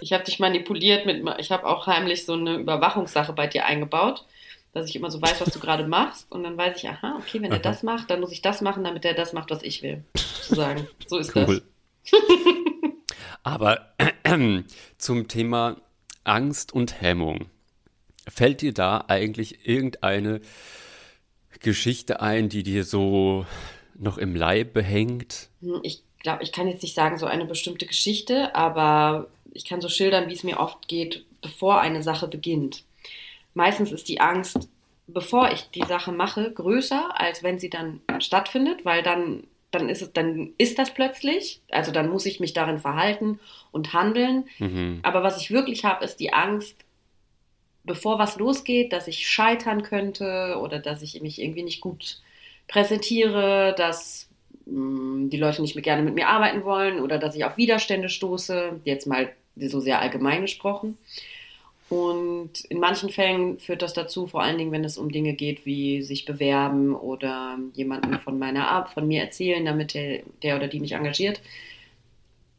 Ich 0.00 0.12
habe 0.12 0.22
dich 0.22 0.38
manipuliert 0.38 1.06
mit, 1.06 1.24
ich 1.38 1.50
habe 1.50 1.66
auch 1.66 1.86
heimlich 1.86 2.26
so 2.26 2.34
eine 2.34 2.56
Überwachungssache 2.56 3.32
bei 3.32 3.46
dir 3.46 3.64
eingebaut, 3.64 4.26
dass 4.74 4.88
ich 4.88 4.96
immer 4.96 5.10
so 5.10 5.22
weiß, 5.22 5.40
was 5.40 5.50
du 5.54 5.60
gerade 5.60 5.86
machst 5.86 6.30
und 6.30 6.42
dann 6.42 6.56
weiß 6.58 6.76
ich, 6.82 6.88
aha, 6.88 7.16
okay, 7.20 7.40
wenn 7.40 7.50
er 7.50 7.54
Aha. 7.54 7.58
das 7.62 7.82
macht, 7.82 8.10
dann 8.10 8.20
muss 8.20 8.32
ich 8.32 8.42
das 8.42 8.60
machen, 8.60 8.84
damit 8.84 9.04
er 9.04 9.14
das 9.14 9.32
macht, 9.32 9.50
was 9.50 9.62
ich 9.62 9.82
will, 9.82 10.04
sozusagen. 10.16 10.86
So 11.06 11.16
ist 11.18 11.34
Cool. 11.34 11.62
das. 12.04 12.20
Aber 13.42 13.94
zum 14.98 15.28
Thema 15.28 15.76
Angst 16.24 16.72
und 16.72 17.00
Hemmung. 17.00 17.46
Fällt 18.26 18.62
dir 18.62 18.72
da 18.72 19.04
eigentlich 19.08 19.66
irgendeine 19.68 20.40
Geschichte 21.60 22.20
ein, 22.20 22.48
die 22.48 22.62
dir 22.62 22.84
so 22.84 23.46
noch 23.94 24.18
im 24.18 24.34
Leibe 24.34 24.82
hängt? 24.82 25.50
Hm, 25.60 25.80
Ich 25.82 26.02
glaube, 26.20 26.42
ich 26.42 26.52
kann 26.52 26.66
jetzt 26.68 26.82
nicht 26.82 26.94
sagen, 26.94 27.18
so 27.18 27.26
eine 27.26 27.44
bestimmte 27.44 27.86
Geschichte, 27.86 28.54
aber 28.54 29.28
ich 29.52 29.64
kann 29.66 29.80
so 29.82 29.88
schildern, 29.88 30.28
wie 30.28 30.32
es 30.32 30.42
mir 30.42 30.58
oft 30.58 30.88
geht, 30.88 31.24
bevor 31.42 31.80
eine 31.80 32.02
Sache 32.02 32.26
beginnt. 32.28 32.82
Meistens 33.54 33.92
ist 33.92 34.08
die 34.08 34.20
Angst 34.20 34.68
bevor 35.06 35.52
ich 35.52 35.70
die 35.70 35.84
Sache 35.84 36.12
mache, 36.12 36.50
größer, 36.50 37.20
als 37.20 37.42
wenn 37.42 37.58
sie 37.58 37.70
dann 37.70 38.00
stattfindet, 38.20 38.84
weil 38.84 39.02
dann, 39.02 39.44
dann 39.70 39.88
ist 39.88 40.02
es, 40.02 40.12
dann 40.12 40.52
ist 40.56 40.78
das 40.78 40.94
plötzlich. 40.94 41.60
Also 41.70 41.92
dann 41.92 42.08
muss 42.08 42.26
ich 42.26 42.40
mich 42.40 42.52
darin 42.52 42.78
verhalten 42.78 43.38
und 43.70 43.92
handeln. 43.92 44.44
Mhm. 44.58 45.00
Aber 45.02 45.22
was 45.22 45.40
ich 45.40 45.50
wirklich 45.50 45.84
habe, 45.84 46.04
ist 46.04 46.20
die 46.20 46.32
Angst, 46.32 46.76
bevor 47.84 48.18
was 48.18 48.38
losgeht, 48.38 48.92
dass 48.92 49.08
ich 49.08 49.28
scheitern 49.28 49.82
könnte 49.82 50.58
oder 50.60 50.78
dass 50.78 51.02
ich 51.02 51.20
mich 51.20 51.40
irgendwie 51.40 51.64
nicht 51.64 51.82
gut 51.82 52.20
präsentiere, 52.66 53.74
dass 53.76 54.30
mh, 54.64 55.26
mm, 55.26 55.30
die 55.30 55.36
Leute 55.36 55.60
nicht 55.60 55.74
mehr 55.74 55.82
gerne 55.82 56.02
mit 56.02 56.14
mir 56.14 56.28
arbeiten 56.28 56.64
wollen 56.64 56.98
oder 56.98 57.18
dass 57.18 57.34
ich 57.34 57.44
auf 57.44 57.58
Widerstände 57.58 58.08
stoße, 58.08 58.80
jetzt 58.84 59.06
mal 59.06 59.30
so 59.56 59.80
sehr 59.80 60.00
allgemein 60.00 60.40
gesprochen. 60.40 60.96
Und 61.88 62.64
in 62.68 62.80
manchen 62.80 63.10
Fällen 63.10 63.58
führt 63.58 63.82
das 63.82 63.92
dazu, 63.92 64.26
vor 64.26 64.42
allen 64.42 64.56
Dingen, 64.58 64.72
wenn 64.72 64.84
es 64.84 64.96
um 64.96 65.12
Dinge 65.12 65.34
geht, 65.34 65.66
wie 65.66 66.02
sich 66.02 66.24
bewerben 66.24 66.94
oder 66.94 67.58
jemanden 67.74 68.18
von 68.20 68.38
meiner 68.38 68.68
Art, 68.68 68.90
von 68.90 69.06
mir 69.06 69.22
erzählen, 69.22 69.64
damit 69.64 69.94
der, 69.94 70.22
der 70.42 70.56
oder 70.56 70.66
die 70.66 70.80
mich 70.80 70.92
engagiert, 70.92 71.42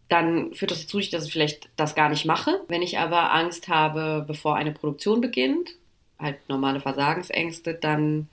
dann 0.10 0.54
führt 0.54 0.72
das 0.72 0.82
dazu, 0.82 1.00
dass 1.00 1.26
ich 1.26 1.32
vielleicht 1.32 1.70
das 1.76 1.96
gar 1.96 2.10
nicht 2.10 2.26
mache. 2.26 2.62
Wenn 2.68 2.84
ich 2.84 3.00
aber 3.00 3.34
Angst 3.34 3.68
habe, 3.68 4.24
bevor 4.28 4.56
eine 4.56 4.72
Produktion 4.72 5.22
beginnt, 5.22 5.72
halt 6.20 6.38
normale 6.48 6.80
Versagensängste, 6.80 7.74
dann 7.74 8.30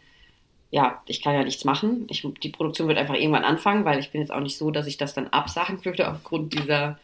ja, 0.71 1.03
ich 1.07 1.23
kann 1.23 1.35
ja 1.35 1.45
nichts 1.45 1.65
machen. 1.65 2.07
Ich, 2.09 2.27
die 2.43 2.49
Produktion 2.49 2.89
wird 2.89 2.97
einfach 2.99 3.15
irgendwann 3.15 3.45
anfangen, 3.45 3.85
weil 3.85 3.99
ich 3.99 4.11
bin 4.11 4.23
jetzt 4.23 4.33
auch 4.33 4.41
nicht 4.41 4.57
so, 4.57 4.71
dass 4.71 4.87
ich 4.87 4.97
das 4.97 5.13
dann 5.13 5.29
absagen 5.29 5.85
würde 5.85 6.11
aufgrund 6.11 6.55
dieser 6.55 6.99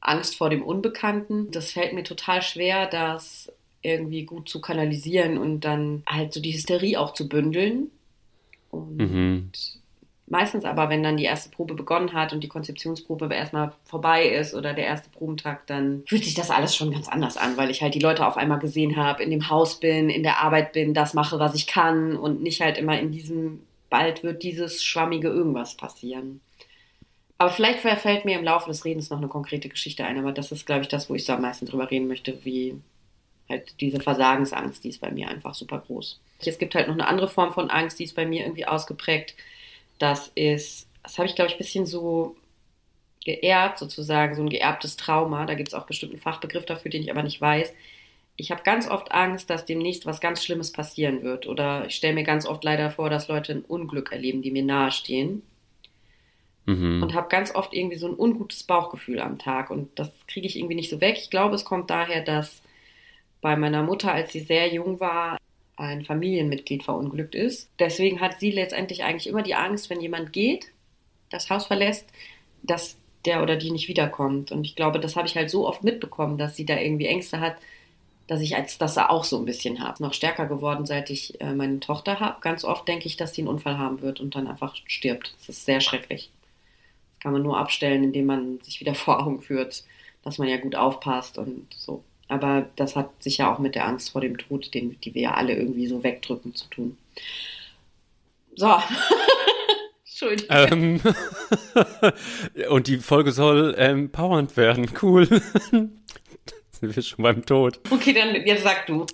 Angst 0.00 0.36
vor 0.36 0.50
dem 0.50 0.62
Unbekannten. 0.62 1.50
Das 1.50 1.72
fällt 1.72 1.92
mir 1.92 2.04
total 2.04 2.42
schwer, 2.42 2.86
das 2.86 3.52
irgendwie 3.82 4.24
gut 4.24 4.48
zu 4.48 4.60
kanalisieren 4.60 5.38
und 5.38 5.60
dann 5.60 6.02
halt 6.08 6.32
so 6.32 6.40
die 6.40 6.52
Hysterie 6.52 6.98
auch 6.98 7.14
zu 7.14 7.28
bündeln. 7.28 7.90
Und 8.70 8.96
mhm. 8.96 9.50
meistens 10.26 10.64
aber, 10.64 10.88
wenn 10.88 11.04
dann 11.04 11.16
die 11.16 11.24
erste 11.24 11.50
Probe 11.50 11.74
begonnen 11.74 12.12
hat 12.12 12.32
und 12.32 12.42
die 12.42 12.48
Konzeptionsprobe 12.48 13.32
erstmal 13.32 13.72
vorbei 13.84 14.26
ist 14.28 14.54
oder 14.54 14.74
der 14.74 14.86
erste 14.86 15.08
Probentag, 15.10 15.66
dann 15.68 16.02
fühlt 16.06 16.24
sich 16.24 16.34
das 16.34 16.50
alles 16.50 16.74
schon 16.74 16.90
ganz 16.90 17.08
anders 17.08 17.36
an, 17.36 17.56
weil 17.56 17.70
ich 17.70 17.80
halt 17.80 17.94
die 17.94 18.00
Leute 18.00 18.26
auf 18.26 18.36
einmal 18.36 18.58
gesehen 18.58 18.96
habe, 18.96 19.22
in 19.22 19.30
dem 19.30 19.48
Haus 19.48 19.78
bin, 19.78 20.10
in 20.10 20.24
der 20.24 20.42
Arbeit 20.42 20.72
bin, 20.72 20.92
das 20.92 21.14
mache, 21.14 21.38
was 21.38 21.54
ich 21.54 21.66
kann 21.66 22.16
und 22.16 22.42
nicht 22.42 22.60
halt 22.60 22.78
immer 22.78 22.98
in 22.98 23.12
diesem, 23.12 23.62
bald 23.88 24.24
wird 24.24 24.42
dieses 24.42 24.82
schwammige 24.82 25.28
irgendwas 25.28 25.76
passieren. 25.76 26.40
Aber 27.38 27.50
vielleicht 27.50 27.80
fällt 27.80 28.24
mir 28.24 28.38
im 28.38 28.44
Laufe 28.44 28.70
des 28.70 28.84
Redens 28.84 29.10
noch 29.10 29.18
eine 29.18 29.28
konkrete 29.28 29.68
Geschichte 29.68 30.04
ein, 30.04 30.18
aber 30.18 30.32
das 30.32 30.52
ist, 30.52 30.64
glaube 30.64 30.82
ich, 30.82 30.88
das, 30.88 31.10
wo 31.10 31.14
ich 31.14 31.24
so 31.24 31.34
am 31.34 31.42
meisten 31.42 31.66
drüber 31.66 31.90
reden 31.90 32.08
möchte, 32.08 32.44
wie 32.44 32.80
halt 33.48 33.74
diese 33.80 34.00
Versagensangst, 34.00 34.82
die 34.82 34.88
ist 34.88 35.00
bei 35.00 35.10
mir 35.10 35.28
einfach 35.28 35.54
super 35.54 35.82
groß. 35.86 36.18
Es 36.44 36.58
gibt 36.58 36.74
halt 36.74 36.88
noch 36.88 36.94
eine 36.94 37.06
andere 37.06 37.28
Form 37.28 37.52
von 37.52 37.70
Angst, 37.70 37.98
die 37.98 38.04
ist 38.04 38.16
bei 38.16 38.26
mir 38.26 38.44
irgendwie 38.44 38.66
ausgeprägt. 38.66 39.34
Das 39.98 40.30
ist, 40.34 40.88
das 41.02 41.18
habe 41.18 41.28
ich, 41.28 41.34
glaube 41.34 41.48
ich, 41.48 41.56
ein 41.56 41.58
bisschen 41.58 41.86
so 41.86 42.36
geerbt, 43.24 43.78
sozusagen, 43.78 44.34
so 44.34 44.42
ein 44.42 44.50
geerbtes 44.50 44.96
Trauma. 44.96 45.46
Da 45.46 45.54
gibt 45.54 45.68
es 45.68 45.74
auch 45.74 45.86
bestimmt 45.86 46.12
einen 46.12 46.20
Fachbegriff 46.20 46.64
dafür, 46.64 46.90
den 46.90 47.02
ich 47.02 47.10
aber 47.10 47.22
nicht 47.22 47.40
weiß. 47.40 47.72
Ich 48.36 48.50
habe 48.50 48.62
ganz 48.62 48.88
oft 48.88 49.12
Angst, 49.12 49.48
dass 49.48 49.64
demnächst 49.64 50.04
was 50.06 50.20
ganz 50.20 50.44
Schlimmes 50.44 50.72
passieren 50.72 51.22
wird. 51.22 51.46
Oder 51.46 51.86
ich 51.86 51.96
stelle 51.96 52.14
mir 52.14 52.24
ganz 52.24 52.46
oft 52.46 52.64
leider 52.64 52.90
vor, 52.90 53.10
dass 53.10 53.28
Leute 53.28 53.52
ein 53.52 53.64
Unglück 53.64 54.12
erleben, 54.12 54.42
die 54.42 54.50
mir 54.50 54.64
nahestehen 54.64 55.42
mhm. 56.66 57.02
und 57.02 57.14
habe 57.14 57.28
ganz 57.28 57.54
oft 57.54 57.72
irgendwie 57.72 57.96
so 57.96 58.06
ein 58.06 58.18
ungutes 58.18 58.64
Bauchgefühl 58.64 59.20
am 59.20 59.38
Tag 59.38 59.70
und 59.70 59.98
das 59.98 60.10
kriege 60.26 60.46
ich 60.46 60.56
irgendwie 60.56 60.74
nicht 60.74 60.90
so 60.90 61.00
weg. 61.00 61.16
Ich 61.18 61.30
glaube, 61.30 61.54
es 61.54 61.64
kommt 61.64 61.90
daher, 61.90 62.22
dass 62.22 62.62
bei 63.40 63.56
meiner 63.56 63.82
Mutter, 63.82 64.12
als 64.12 64.32
sie 64.32 64.40
sehr 64.40 64.72
jung 64.72 65.00
war, 65.00 65.38
ein 65.76 66.04
Familienmitglied 66.04 66.82
verunglückt 66.82 67.34
ist. 67.34 67.70
Deswegen 67.78 68.20
hat 68.20 68.40
sie 68.40 68.50
letztendlich 68.50 69.04
eigentlich 69.04 69.26
immer 69.26 69.42
die 69.42 69.54
Angst, 69.54 69.90
wenn 69.90 70.00
jemand 70.00 70.32
geht, 70.32 70.72
das 71.30 71.50
Haus 71.50 71.66
verlässt, 71.66 72.08
dass 72.62 72.96
der 73.24 73.42
oder 73.42 73.56
die 73.56 73.70
nicht 73.70 73.88
wiederkommt. 73.88 74.52
Und 74.52 74.64
ich 74.64 74.74
glaube, 74.74 75.00
das 75.00 75.16
habe 75.16 75.28
ich 75.28 75.36
halt 75.36 75.50
so 75.50 75.68
oft 75.68 75.84
mitbekommen, 75.84 76.38
dass 76.38 76.56
sie 76.56 76.64
da 76.64 76.78
irgendwie 76.78 77.06
Ängste 77.06 77.40
hat, 77.40 77.56
dass 78.26 78.40
ich 78.40 78.56
als 78.56 78.78
das 78.78 78.96
auch 78.98 79.24
so 79.24 79.38
ein 79.38 79.44
bisschen 79.44 79.80
habe. 79.80 80.02
Noch 80.02 80.14
stärker 80.14 80.46
geworden, 80.46 80.86
seit 80.86 81.10
ich 81.10 81.40
äh, 81.40 81.52
meine 81.52 81.78
Tochter 81.78 82.18
habe. 82.20 82.40
Ganz 82.40 82.64
oft 82.64 82.88
denke 82.88 83.06
ich, 83.06 83.16
dass 83.16 83.34
sie 83.34 83.42
einen 83.42 83.48
Unfall 83.48 83.78
haben 83.78 84.00
wird 84.00 84.20
und 84.20 84.34
dann 84.34 84.48
einfach 84.48 84.74
stirbt. 84.86 85.34
Das 85.38 85.50
ist 85.50 85.66
sehr 85.66 85.80
schrecklich 85.80 86.30
kann 87.26 87.32
man 87.32 87.42
nur 87.42 87.58
abstellen, 87.58 88.04
indem 88.04 88.26
man 88.26 88.60
sich 88.62 88.78
wieder 88.78 88.94
vor 89.04 89.18
Augen 89.18 89.42
führt, 89.42 89.82
dass 90.22 90.38
man 90.38 90.46
ja 90.46 90.58
gut 90.58 90.76
aufpasst 90.76 91.38
und 91.38 91.66
so. 91.76 92.04
Aber 92.28 92.68
das 92.76 92.94
hat 92.94 93.10
sicher 93.18 93.50
auch 93.50 93.58
mit 93.58 93.74
der 93.74 93.84
Angst 93.84 94.10
vor 94.10 94.20
dem 94.20 94.38
Tod, 94.38 94.72
den, 94.74 94.96
die 95.00 95.12
wir 95.12 95.22
ja 95.22 95.34
alle 95.34 95.56
irgendwie 95.56 95.88
so 95.88 96.04
wegdrücken, 96.04 96.54
zu 96.54 96.68
tun. 96.68 96.96
So. 98.54 98.76
Entschuldigung. 100.04 100.56
Ähm, 100.56 101.00
und 102.70 102.86
die 102.86 102.98
Folge 102.98 103.32
soll 103.32 103.74
empowernd 103.74 104.56
werden. 104.56 104.88
Cool. 105.02 105.26
Sind 105.26 105.98
wir 106.80 107.02
schon 107.02 107.24
beim 107.24 107.44
Tod. 107.44 107.80
Okay, 107.90 108.12
dann 108.12 108.36
jetzt 108.46 108.62
sag 108.62 108.86
du. 108.86 109.04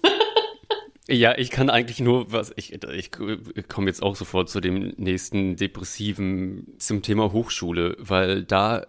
Ja, 1.08 1.36
ich 1.36 1.50
kann 1.50 1.68
eigentlich 1.68 1.98
nur 1.98 2.30
was, 2.30 2.52
ich, 2.56 2.72
ich 2.72 3.10
komme 3.10 3.88
jetzt 3.88 4.02
auch 4.02 4.14
sofort 4.14 4.48
zu 4.48 4.60
dem 4.60 4.94
nächsten 4.96 5.56
depressiven, 5.56 6.74
zum 6.78 7.02
Thema 7.02 7.32
Hochschule, 7.32 7.96
weil 7.98 8.44
da 8.44 8.86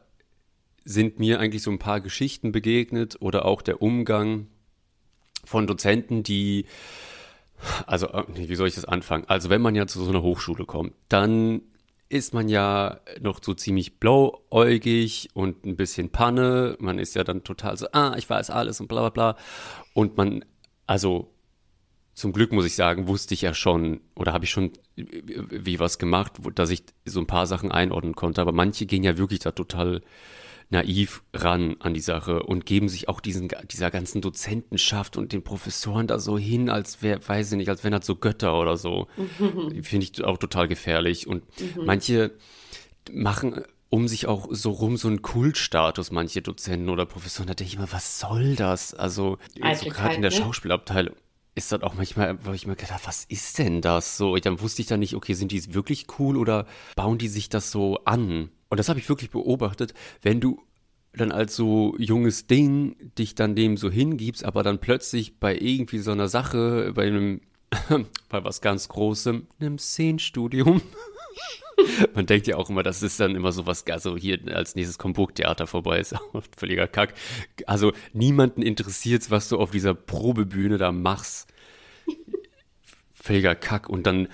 sind 0.85 1.17
mir 1.17 1.39
eigentlich 1.39 1.63
so 1.63 1.71
ein 1.71 1.79
paar 1.79 2.01
Geschichten 2.01 2.51
begegnet 2.51 3.17
oder 3.19 3.45
auch 3.45 3.63
der 3.63 3.81
Umgang 3.81 4.47
von 5.43 5.65
Dozenten, 5.65 6.21
die, 6.21 6.65
also 7.87 8.07
äh, 8.09 8.23
wie 8.35 8.55
soll 8.55 8.67
ich 8.67 8.75
das 8.75 8.85
anfangen? 8.85 9.25
Also 9.27 9.49
wenn 9.49 9.61
man 9.61 9.73
ja 9.73 9.87
zu 9.87 10.03
so 10.03 10.09
einer 10.09 10.21
Hochschule 10.21 10.65
kommt, 10.65 10.93
dann 11.09 11.61
ist 12.09 12.33
man 12.33 12.47
ja 12.47 12.99
noch 13.21 13.39
so 13.43 13.55
ziemlich 13.55 13.99
blauäugig 13.99 15.29
und 15.33 15.65
ein 15.65 15.75
bisschen 15.75 16.11
Panne. 16.11 16.77
Man 16.79 16.99
ist 16.99 17.15
ja 17.15 17.23
dann 17.23 17.43
total 17.43 17.75
so, 17.75 17.87
ah, 17.91 18.13
ich 18.17 18.29
weiß 18.29 18.51
alles 18.51 18.79
und 18.79 18.87
bla 18.87 19.09
bla 19.09 19.09
bla. 19.09 19.37
Und 19.93 20.15
man, 20.15 20.45
also 20.85 21.32
zum 22.13 22.31
Glück 22.31 22.51
muss 22.51 22.65
ich 22.65 22.75
sagen, 22.75 23.07
wusste 23.07 23.33
ich 23.33 23.41
ja 23.41 23.53
schon 23.53 24.01
oder 24.15 24.33
habe 24.33 24.45
ich 24.45 24.51
schon 24.51 24.71
wie 24.95 25.79
was 25.79 25.97
gemacht, 25.97 26.33
dass 26.55 26.69
ich 26.69 26.83
so 27.05 27.19
ein 27.19 27.27
paar 27.27 27.47
Sachen 27.47 27.71
einordnen 27.71 28.15
konnte. 28.15 28.41
Aber 28.41 28.51
manche 28.51 28.85
gehen 28.85 29.03
ja 29.03 29.17
wirklich 29.17 29.39
da 29.39 29.51
total 29.51 30.01
naiv 30.69 31.23
ran 31.33 31.75
an 31.79 31.93
die 31.93 31.99
Sache 31.99 32.43
und 32.43 32.65
geben 32.65 32.89
sich 32.89 33.09
auch 33.09 33.19
diesen, 33.19 33.49
dieser 33.71 33.91
ganzen 33.91 34.21
Dozentenschaft 34.21 35.17
und 35.17 35.31
den 35.31 35.43
Professoren 35.43 36.07
da 36.07 36.19
so 36.19 36.37
hin, 36.37 36.69
als 36.69 37.01
wäre, 37.01 37.27
weiß 37.27 37.51
ich 37.51 37.57
nicht, 37.57 37.69
als 37.69 37.83
wären 37.83 37.93
das 37.93 38.05
so 38.05 38.15
Götter 38.15 38.59
oder 38.59 38.77
so. 38.77 39.07
Mhm. 39.17 39.83
Finde 39.83 40.07
ich 40.11 40.23
auch 40.23 40.37
total 40.37 40.67
gefährlich. 40.67 41.27
Und 41.27 41.43
mhm. 41.59 41.85
manche 41.85 42.31
machen 43.11 43.63
um 43.89 44.07
sich 44.07 44.25
auch 44.25 44.47
so 44.49 44.71
rum 44.71 44.97
so 44.97 45.07
einen 45.07 45.21
Kultstatus, 45.21 46.09
manche 46.09 46.41
Dozenten 46.41 46.89
oder 46.89 47.05
Professoren, 47.05 47.45
da 47.45 47.53
denke 47.53 47.69
ich 47.71 47.77
immer, 47.77 47.91
was 47.91 48.19
soll 48.19 48.55
das? 48.55 48.95
Also, 48.95 49.37
so 49.53 49.89
gerade 49.89 50.15
in 50.15 50.23
der 50.23 50.31
ne? 50.31 50.37
Schauspielabteilung 50.37 51.15
ist 51.55 51.71
das 51.71 51.81
auch 51.83 51.93
manchmal, 51.93 52.43
wo 52.45 52.51
ich 52.51 52.65
mir 52.65 52.75
gedacht, 52.75 53.01
was 53.05 53.25
ist 53.25 53.59
denn 53.59 53.81
das? 53.81 54.17
So, 54.17 54.35
dann 54.37 54.59
wusste 54.59 54.81
ich 54.81 54.87
dann 54.87 54.99
nicht, 54.99 55.15
okay, 55.15 55.33
sind 55.33 55.51
die 55.51 55.73
wirklich 55.73 56.07
cool 56.17 56.37
oder 56.37 56.65
bauen 56.95 57.17
die 57.17 57.27
sich 57.27 57.49
das 57.49 57.71
so 57.71 57.99
an? 58.05 58.49
Und 58.69 58.79
das 58.79 58.89
habe 58.89 58.99
ich 58.99 59.07
wirklich 59.07 59.29
beobachtet, 59.29 59.93
wenn 60.21 60.41
du 60.41 60.61
dann 61.15 61.31
als 61.31 61.55
so 61.55 61.95
junges 61.99 62.47
Ding 62.47 62.95
dich 63.19 63.35
dann 63.35 63.55
dem 63.55 63.77
so 63.77 63.91
hingibst, 63.91 64.43
aber 64.43 64.63
dann 64.63 64.79
plötzlich 64.79 65.39
bei 65.39 65.55
irgendwie 65.55 65.99
so 65.99 66.11
einer 66.11 66.27
Sache, 66.27 66.91
bei 66.95 67.05
einem, 67.05 67.41
bei 68.29 68.43
was 68.43 68.61
ganz 68.61 68.87
Großem, 68.89 69.45
einem 69.59 69.77
Szenenstudium, 69.77 70.81
Man 72.15 72.25
denkt 72.25 72.47
ja 72.47 72.57
auch 72.57 72.69
immer, 72.69 72.83
das 72.83 73.03
ist 73.03 73.19
dann 73.19 73.35
immer 73.35 73.51
so 73.51 73.65
was, 73.65 73.85
also 73.87 74.17
hier 74.17 74.39
als 74.53 74.75
nächstes 74.75 74.97
kommt 74.97 75.15
Burgtheater 75.15 75.67
vorbei, 75.67 75.99
ist 75.99 76.15
auch 76.33 76.43
völliger 76.55 76.87
Kack. 76.87 77.13
Also 77.65 77.93
niemanden 78.13 78.61
interessiert 78.61 79.29
was 79.29 79.49
du 79.49 79.57
auf 79.57 79.71
dieser 79.71 79.93
Probebühne 79.93 80.77
da 80.77 80.91
machst. 80.91 81.47
Völliger 83.13 83.55
Kack. 83.55 83.89
Und 83.89 84.05
dann 84.05 84.27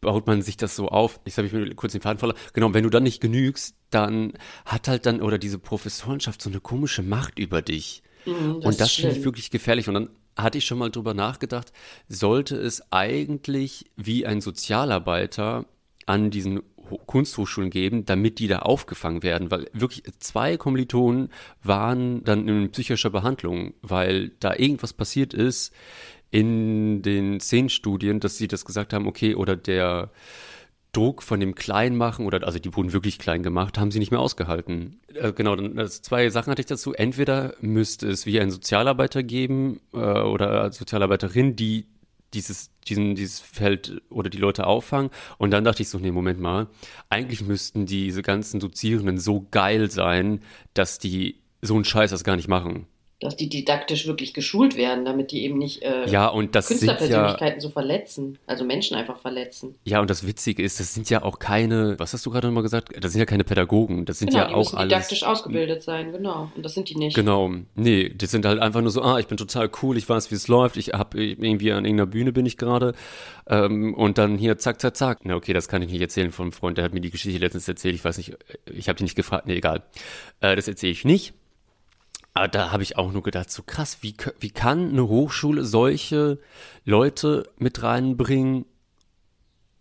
baut 0.00 0.26
man 0.26 0.42
sich 0.42 0.56
das 0.56 0.76
so 0.76 0.88
auf. 0.88 1.20
Ich 1.24 1.36
habe 1.36 1.46
ich 1.46 1.52
mir 1.52 1.74
kurz 1.74 1.92
den 1.92 2.00
Faden 2.00 2.18
verloren. 2.18 2.38
Genau, 2.52 2.72
wenn 2.74 2.84
du 2.84 2.90
dann 2.90 3.02
nicht 3.02 3.20
genügst, 3.20 3.74
dann 3.90 4.32
hat 4.64 4.88
halt 4.88 5.06
dann, 5.06 5.22
oder 5.22 5.38
diese 5.38 5.58
Professorenschaft 5.58 6.42
so 6.42 6.50
eine 6.50 6.60
komische 6.60 7.02
Macht 7.02 7.38
über 7.38 7.62
dich. 7.62 8.02
Mm, 8.26 8.60
das 8.60 8.64
und 8.64 8.80
das 8.80 8.92
finde 8.92 9.16
ich 9.16 9.24
wirklich 9.24 9.50
gefährlich. 9.50 9.88
Und 9.88 9.94
dann 9.94 10.10
hatte 10.36 10.58
ich 10.58 10.66
schon 10.66 10.78
mal 10.78 10.90
drüber 10.90 11.14
nachgedacht, 11.14 11.72
sollte 12.08 12.56
es 12.56 12.92
eigentlich 12.92 13.86
wie 13.96 14.26
ein 14.26 14.40
Sozialarbeiter 14.40 15.66
an 16.08 16.30
diesen 16.30 16.60
Kunsthochschulen 17.06 17.70
geben, 17.70 18.06
damit 18.06 18.38
die 18.38 18.48
da 18.48 18.60
aufgefangen 18.60 19.22
werden, 19.22 19.50
weil 19.50 19.68
wirklich 19.72 20.04
zwei 20.18 20.56
Kommilitonen 20.56 21.28
waren 21.62 22.24
dann 22.24 22.48
in 22.48 22.70
psychischer 22.70 23.10
Behandlung, 23.10 23.74
weil 23.82 24.30
da 24.40 24.54
irgendwas 24.54 24.92
passiert 24.92 25.34
ist 25.34 25.74
in 26.30 27.02
den 27.02 27.40
Szenenstudien, 27.40 28.20
dass 28.20 28.38
sie 28.38 28.48
das 28.48 28.64
gesagt 28.64 28.92
haben, 28.92 29.06
okay, 29.06 29.34
oder 29.34 29.56
der 29.56 30.10
Druck 30.92 31.22
von 31.22 31.38
dem 31.40 31.54
Kleinmachen 31.54 32.24
oder 32.26 32.44
also 32.46 32.58
die 32.58 32.74
wurden 32.74 32.92
wirklich 32.92 33.18
klein 33.18 33.42
gemacht, 33.42 33.78
haben 33.78 33.90
sie 33.90 33.98
nicht 33.98 34.10
mehr 34.10 34.20
ausgehalten. 34.20 35.00
Äh, 35.14 35.32
genau, 35.32 35.54
dann 35.54 35.78
also 35.78 36.00
zwei 36.00 36.30
Sachen 36.30 36.50
hatte 36.50 36.60
ich 36.60 36.66
dazu. 36.66 36.94
Entweder 36.94 37.54
müsste 37.60 38.08
es 38.08 38.24
wie 38.24 38.40
ein 38.40 38.50
Sozialarbeiter 38.50 39.22
geben 39.22 39.80
äh, 39.92 39.98
oder 39.98 40.72
Sozialarbeiterin, 40.72 41.56
die 41.56 41.86
dieses, 42.34 42.70
diesen, 42.86 43.14
dieses 43.14 43.40
Feld 43.40 44.02
oder 44.10 44.30
die 44.30 44.38
Leute 44.38 44.66
auffangen. 44.66 45.10
Und 45.38 45.50
dann 45.50 45.64
dachte 45.64 45.82
ich 45.82 45.88
so, 45.88 45.98
nee, 45.98 46.10
Moment 46.10 46.40
mal, 46.40 46.68
eigentlich 47.08 47.42
müssten 47.42 47.86
diese 47.86 48.22
ganzen 48.22 48.60
Dozierenden 48.60 49.18
so 49.18 49.46
geil 49.50 49.90
sein, 49.90 50.42
dass 50.74 50.98
die 50.98 51.40
so 51.62 51.74
einen 51.74 51.84
Scheiß 51.84 52.10
das 52.10 52.24
gar 52.24 52.36
nicht 52.36 52.48
machen 52.48 52.86
dass 53.20 53.36
die 53.36 53.48
didaktisch 53.48 54.06
wirklich 54.06 54.32
geschult 54.32 54.76
werden, 54.76 55.04
damit 55.04 55.32
die 55.32 55.42
eben 55.42 55.58
nicht 55.58 55.82
äh, 55.82 56.08
ja, 56.08 56.28
und 56.28 56.54
das 56.54 56.68
Künstlerpersönlichkeiten 56.68 57.56
ja, 57.56 57.60
so 57.60 57.68
verletzen, 57.68 58.38
also 58.46 58.64
Menschen 58.64 58.96
einfach 58.96 59.18
verletzen. 59.18 59.74
Ja, 59.84 60.00
und 60.00 60.08
das 60.08 60.24
Witzige 60.24 60.62
ist, 60.62 60.78
das 60.78 60.94
sind 60.94 61.10
ja 61.10 61.24
auch 61.24 61.40
keine, 61.40 61.98
was 61.98 62.12
hast 62.12 62.24
du 62.24 62.30
gerade 62.30 62.46
nochmal 62.46 62.62
gesagt? 62.62 62.90
Das 63.00 63.12
sind 63.12 63.18
ja 63.18 63.26
keine 63.26 63.42
Pädagogen, 63.42 64.04
das 64.04 64.20
sind 64.20 64.30
genau, 64.30 64.42
ja 64.42 64.48
die 64.48 64.54
auch 64.54 64.72
alles. 64.74 64.88
didaktisch 64.88 65.24
ausgebildet 65.24 65.82
sein, 65.82 66.12
genau. 66.12 66.52
Und 66.54 66.64
das 66.64 66.74
sind 66.74 66.90
die 66.90 66.94
nicht. 66.94 67.16
Genau, 67.16 67.50
nee, 67.74 68.08
die 68.08 68.26
sind 68.26 68.46
halt 68.46 68.60
einfach 68.60 68.82
nur 68.82 68.90
so, 68.92 69.02
ah, 69.02 69.18
ich 69.18 69.26
bin 69.26 69.36
total 69.36 69.68
cool, 69.82 69.96
ich 69.96 70.08
weiß, 70.08 70.30
wie 70.30 70.36
es 70.36 70.46
läuft, 70.46 70.76
ich 70.76 70.90
habe 70.90 71.20
irgendwie 71.20 71.72
an 71.72 71.84
irgendeiner 71.84 72.06
Bühne 72.06 72.32
bin 72.32 72.46
ich 72.46 72.56
gerade 72.56 72.94
ähm, 73.48 73.94
und 73.94 74.18
dann 74.18 74.38
hier 74.38 74.58
zack, 74.58 74.80
zack, 74.80 74.96
zack. 74.96 75.20
Na 75.24 75.34
okay, 75.34 75.52
das 75.52 75.66
kann 75.66 75.82
ich 75.82 75.90
nicht 75.90 76.00
erzählen 76.00 76.30
von 76.30 76.44
einem 76.44 76.52
Freund, 76.52 76.78
der 76.78 76.84
hat 76.84 76.94
mir 76.94 77.00
die 77.00 77.10
Geschichte 77.10 77.40
letztens 77.40 77.66
erzählt, 77.66 77.96
ich 77.96 78.04
weiß 78.04 78.16
nicht, 78.18 78.36
ich 78.72 78.88
habe 78.88 78.96
die 78.96 79.02
nicht 79.02 79.16
gefragt, 79.16 79.48
nee, 79.48 79.56
egal. 79.56 79.82
Äh, 80.40 80.54
das 80.54 80.68
erzähle 80.68 80.92
ich 80.92 81.04
nicht. 81.04 81.34
Aber 82.38 82.46
da 82.46 82.70
habe 82.70 82.84
ich 82.84 82.96
auch 82.96 83.10
nur 83.10 83.24
gedacht, 83.24 83.50
so 83.50 83.64
krass, 83.64 83.98
wie, 84.00 84.14
wie 84.38 84.50
kann 84.50 84.90
eine 84.90 85.08
Hochschule 85.08 85.64
solche 85.64 86.38
Leute 86.84 87.50
mit 87.58 87.82
reinbringen, 87.82 88.64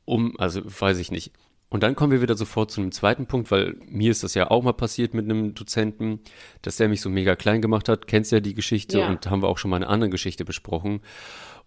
um, 0.05 0.39
also 0.39 0.61
weiß 0.65 0.97
ich 0.97 1.11
nicht. 1.11 1.33
Und 1.69 1.83
dann 1.83 1.95
kommen 1.95 2.11
wir 2.11 2.21
wieder 2.23 2.35
sofort 2.35 2.71
zu 2.71 2.81
einem 2.81 2.91
zweiten 2.91 3.27
Punkt, 3.27 3.51
weil 3.51 3.75
mir 3.85 4.09
ist 4.09 4.23
das 4.23 4.33
ja 4.33 4.49
auch 4.49 4.63
mal 4.63 4.73
passiert 4.73 5.13
mit 5.13 5.25
einem 5.25 5.53
Dozenten, 5.53 6.21
dass 6.63 6.77
der 6.77 6.89
mich 6.89 7.01
so 7.01 7.11
mega 7.11 7.35
klein 7.35 7.61
gemacht 7.61 7.89
hat. 7.89 8.07
Kennst 8.07 8.31
ja 8.31 8.39
die 8.39 8.55
Geschichte 8.55 8.99
ja. 8.99 9.07
und 9.07 9.29
haben 9.29 9.43
wir 9.43 9.49
auch 9.49 9.59
schon 9.59 9.69
mal 9.69 9.75
eine 9.75 9.87
andere 9.87 10.09
Geschichte 10.09 10.43
besprochen. 10.43 11.01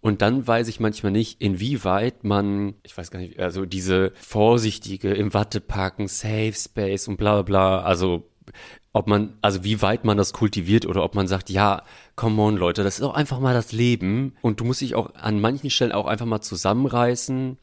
Und 0.00 0.22
dann 0.22 0.44
weiß 0.44 0.66
ich 0.66 0.80
manchmal 0.80 1.12
nicht, 1.12 1.40
inwieweit 1.40 2.24
man, 2.24 2.74
ich 2.82 2.98
weiß 2.98 3.12
gar 3.12 3.20
nicht, 3.20 3.38
also 3.38 3.64
diese 3.64 4.12
vorsichtige 4.16 5.12
im 5.12 5.34
Wattepacken, 5.34 6.08
Safe 6.08 6.54
Space 6.54 7.06
und 7.06 7.16
bla 7.16 7.34
bla 7.34 7.42
bla, 7.42 7.82
also 7.82 8.29
ob 8.92 9.06
man, 9.06 9.38
also 9.40 9.62
wie 9.62 9.82
weit 9.82 10.04
man 10.04 10.16
das 10.16 10.32
kultiviert 10.32 10.86
oder 10.86 11.04
ob 11.04 11.14
man 11.14 11.28
sagt, 11.28 11.50
ja, 11.50 11.82
come 12.16 12.42
on, 12.42 12.56
Leute, 12.56 12.82
das 12.82 12.98
ist 12.98 13.04
auch 13.04 13.14
einfach 13.14 13.38
mal 13.38 13.54
das 13.54 13.72
Leben 13.72 14.34
und 14.42 14.60
du 14.60 14.64
musst 14.64 14.80
dich 14.80 14.94
auch 14.94 15.14
an 15.14 15.40
manchen 15.40 15.70
Stellen 15.70 15.92
auch 15.92 16.06
einfach 16.06 16.26
mal 16.26 16.40
zusammenreißen 16.40 17.56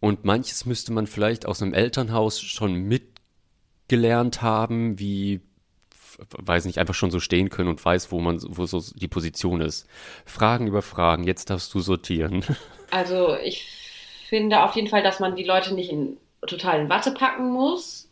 und 0.00 0.24
manches 0.24 0.64
müsste 0.64 0.92
man 0.92 1.06
vielleicht 1.06 1.46
aus 1.46 1.62
einem 1.62 1.74
Elternhaus 1.74 2.40
schon 2.40 2.74
mitgelernt 2.74 4.40
haben, 4.40 4.98
wie, 4.98 5.40
weiß 6.30 6.64
nicht, 6.64 6.78
einfach 6.78 6.94
schon 6.94 7.10
so 7.10 7.20
stehen 7.20 7.50
können 7.50 7.68
und 7.68 7.84
weiß, 7.84 8.10
wo 8.10 8.20
man, 8.20 8.40
wo 8.42 8.64
so 8.66 8.82
die 8.94 9.08
Position 9.08 9.60
ist. 9.60 9.86
Fragen 10.24 10.66
über 10.66 10.82
Fragen, 10.82 11.24
jetzt 11.24 11.50
darfst 11.50 11.72
du 11.74 11.80
sortieren. 11.80 12.44
Also 12.94 13.36
ich 13.36 13.64
finde 14.28 14.62
auf 14.62 14.76
jeden 14.76 14.88
Fall, 14.88 15.02
dass 15.02 15.18
man 15.18 15.34
die 15.34 15.44
Leute 15.44 15.72
nicht 15.72 15.90
in 15.90 16.18
totalen 16.46 16.90
Watte 16.90 17.12
packen 17.12 17.50
muss 17.50 18.11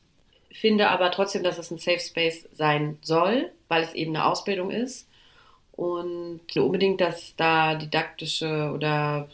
finde 0.53 0.89
aber 0.89 1.11
trotzdem, 1.11 1.43
dass 1.43 1.59
es 1.59 1.71
ein 1.71 1.79
Safe 1.79 2.01
Space 2.01 2.49
sein 2.53 2.99
soll, 3.03 3.51
weil 3.69 3.83
es 3.83 3.95
eben 3.95 4.15
eine 4.15 4.27
Ausbildung 4.27 4.71
ist. 4.71 5.09
Und 5.73 6.41
unbedingt, 6.57 7.01
dass 7.01 7.35
da 7.37 7.75
didaktische 7.75 8.73
oder 8.75 9.29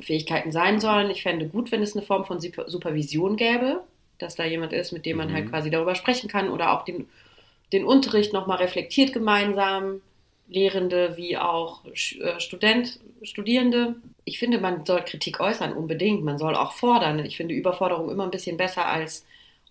Fähigkeiten 0.00 0.52
sein 0.52 0.80
sollen. 0.80 1.10
Ich 1.10 1.22
fände 1.22 1.48
gut, 1.48 1.70
wenn 1.70 1.82
es 1.82 1.96
eine 1.96 2.04
Form 2.04 2.24
von 2.24 2.40
Supervision 2.40 3.36
gäbe, 3.36 3.82
dass 4.18 4.34
da 4.34 4.44
jemand 4.44 4.72
ist, 4.72 4.92
mit 4.92 5.06
dem 5.06 5.16
man 5.16 5.28
halt 5.28 5.44
mhm. 5.44 5.44
halt 5.44 5.50
quasi 5.50 5.70
darüber 5.70 5.94
sprechen 5.94 6.28
kann 6.28 6.50
oder 6.50 6.72
auch 6.72 6.84
den, 6.84 7.08
den 7.72 7.84
Unterricht 7.84 8.32
nochmal 8.32 8.58
reflektiert 8.58 9.12
gemeinsam. 9.12 10.00
Lehrende 10.50 11.16
wie 11.18 11.36
auch 11.36 11.84
äh, 11.84 12.40
Student, 12.40 12.98
Studierende. 13.22 13.96
Ich 14.24 14.38
finde, 14.38 14.58
man 14.58 14.86
soll 14.86 15.02
Kritik 15.02 15.40
äußern, 15.40 15.74
unbedingt. 15.74 16.24
Man 16.24 16.38
soll 16.38 16.54
auch 16.54 16.72
fordern. 16.72 17.24
Ich 17.24 17.36
finde 17.36 17.54
Überforderung 17.54 18.10
immer 18.10 18.24
ein 18.24 18.30
bisschen 18.30 18.56
besser 18.56 18.86
als 18.86 19.26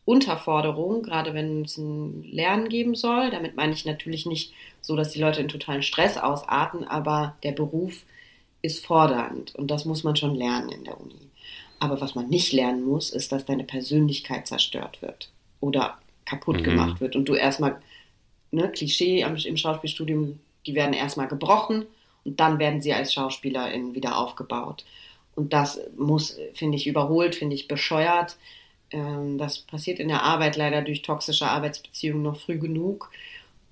Unterforderung, 0.07 1.03
gerade 1.03 1.33
wenn 1.33 1.65
es 1.65 1.77
ein 1.77 2.23
Lernen 2.23 2.69
geben 2.69 2.95
soll. 2.95 3.29
Damit 3.29 3.57
meine 3.57 3.73
ich 3.73 3.83
natürlich 3.83 4.25
nicht 4.25 4.53
so, 4.79 4.95
dass 4.95 5.11
die 5.11 5.19
Leute 5.19 5.41
in 5.41 5.49
totalen 5.49 5.83
Stress 5.83 6.17
ausarten, 6.17 6.85
aber 6.85 7.35
der 7.43 7.51
Beruf 7.51 8.05
ist 8.61 8.85
fordernd 8.85 9.53
und 9.55 9.69
das 9.69 9.83
muss 9.83 10.05
man 10.05 10.15
schon 10.15 10.33
lernen 10.33 10.69
in 10.69 10.85
der 10.85 10.97
Uni. 10.97 11.29
Aber 11.79 11.99
was 11.99 12.15
man 12.15 12.29
nicht 12.29 12.53
lernen 12.53 12.85
muss, 12.85 13.09
ist, 13.09 13.33
dass 13.33 13.43
deine 13.43 13.65
Persönlichkeit 13.65 14.47
zerstört 14.47 15.01
wird 15.01 15.29
oder 15.59 15.97
kaputt 16.23 16.61
mhm. 16.61 16.63
gemacht 16.63 17.01
wird 17.01 17.17
und 17.17 17.25
du 17.25 17.35
erstmal, 17.35 17.81
ne, 18.51 18.71
Klischee 18.71 19.23
im 19.23 19.57
Schauspielstudium, 19.57 20.39
die 20.65 20.73
werden 20.73 20.93
erstmal 20.93 21.27
gebrochen 21.27 21.85
und 22.23 22.39
dann 22.39 22.59
werden 22.59 22.79
sie 22.79 22.93
als 22.93 23.13
Schauspielerin 23.13 23.93
wieder 23.93 24.17
aufgebaut. 24.17 24.85
Und 25.35 25.51
das 25.51 25.81
muss, 25.97 26.37
finde 26.53 26.77
ich, 26.77 26.87
überholt, 26.87 27.35
finde 27.35 27.55
ich 27.55 27.67
bescheuert. 27.67 28.37
Ähm, 28.91 29.37
das 29.37 29.59
passiert 29.59 29.99
in 29.99 30.07
der 30.07 30.23
Arbeit 30.23 30.55
leider 30.55 30.81
durch 30.81 31.01
toxische 31.01 31.47
Arbeitsbeziehungen 31.47 32.23
noch 32.23 32.39
früh 32.39 32.57
genug. 32.57 33.11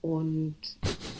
Und 0.01 0.55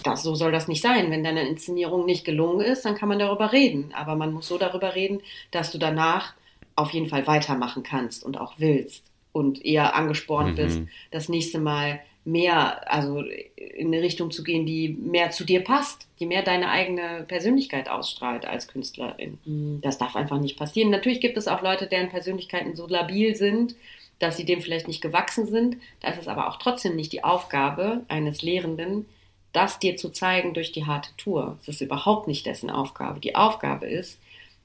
das, 0.04 0.22
so 0.22 0.36
soll 0.36 0.52
das 0.52 0.68
nicht 0.68 0.82
sein. 0.82 1.10
Wenn 1.10 1.24
deine 1.24 1.48
Inszenierung 1.48 2.06
nicht 2.06 2.24
gelungen 2.24 2.62
ist, 2.62 2.86
dann 2.86 2.96
kann 2.96 3.10
man 3.10 3.20
darüber 3.20 3.52
reden. 3.52 3.92
Aber 3.96 4.16
man 4.16 4.32
muss 4.32 4.48
so 4.48 4.58
darüber 4.58 4.94
reden, 4.94 5.22
dass 5.52 5.72
du 5.72 5.80
danach 5.80 6.34
auf 6.76 6.92
jeden 6.92 7.08
Fall 7.08 7.26
weitermachen 7.26 7.84
kannst 7.84 8.24
und 8.24 8.40
auch 8.40 8.56
willst 8.58 9.04
und 9.32 9.66
eher 9.66 9.96
angespornt 9.96 10.52
mhm. 10.52 10.56
bist, 10.56 10.82
das 11.12 11.30
nächste 11.30 11.60
Mal 11.60 12.00
mehr, 12.26 12.92
also 12.92 13.20
in 13.22 13.88
eine 13.88 14.02
Richtung 14.02 14.32
zu 14.32 14.44
gehen, 14.44 14.66
die 14.66 14.90
mehr 14.90 15.30
zu 15.30 15.46
dir 15.46 15.64
passt, 15.64 16.08
die 16.20 16.26
mehr 16.26 16.42
deine 16.42 16.70
eigene 16.70 17.24
Persönlichkeit 17.28 17.88
ausstrahlt 17.88 18.46
als 18.46 18.68
Künstlerin. 18.68 19.38
Mhm. 19.46 19.80
Das 19.82 20.00
darf 20.00 20.16
einfach 20.16 20.40
nicht 20.40 20.58
passieren. 20.58 20.90
Natürlich 20.90 21.22
gibt 21.22 21.38
es 21.38 21.48
auch 21.48 21.62
Leute, 21.62 21.86
deren 21.86 22.10
Persönlichkeiten 22.10 22.76
so 22.76 22.88
labil 22.88 23.36
sind, 23.36 23.76
dass 24.18 24.38
sie 24.38 24.46
dem 24.46 24.62
vielleicht 24.62 24.88
nicht 24.88 25.02
gewachsen 25.02 25.46
sind. 25.46 25.78
Da 26.02 26.10
ist 26.10 26.20
es 26.20 26.28
aber 26.28 26.50
auch 26.50 26.58
trotzdem 26.58 26.96
nicht 26.96 27.14
die 27.14 27.24
Aufgabe 27.24 28.02
eines 28.08 28.42
Lehrenden, 28.42 29.06
das 29.54 29.78
dir 29.78 29.96
zu 29.96 30.10
zeigen 30.10 30.54
durch 30.54 30.72
die 30.72 30.86
harte 30.86 31.12
Tour. 31.18 31.60
Es 31.62 31.68
ist 31.68 31.82
überhaupt 31.82 32.28
nicht 32.28 32.46
dessen 32.46 32.72
Aufgabe. 32.72 33.20
Die 33.20 33.36
Aufgabe 33.36 33.86
ist, 33.86 34.20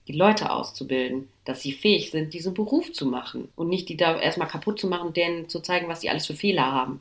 die 0.08 0.12
Leute 0.12 0.50
auszubilden, 0.50 1.28
dass 1.44 1.60
sie 1.60 1.72
fähig 1.72 2.10
sind, 2.10 2.32
diesen 2.32 2.54
Beruf 2.54 2.92
zu 2.92 3.06
machen 3.06 3.48
und 3.54 3.68
nicht 3.68 3.88
die 3.88 3.96
da 3.96 4.18
erstmal 4.18 4.48
kaputt 4.48 4.80
zu 4.80 4.88
machen, 4.88 5.12
denen 5.12 5.48
zu 5.48 5.60
zeigen, 5.60 5.88
was 5.88 6.00
sie 6.00 6.08
alles 6.08 6.26
für 6.26 6.34
Fehler 6.34 6.72
haben 6.72 7.00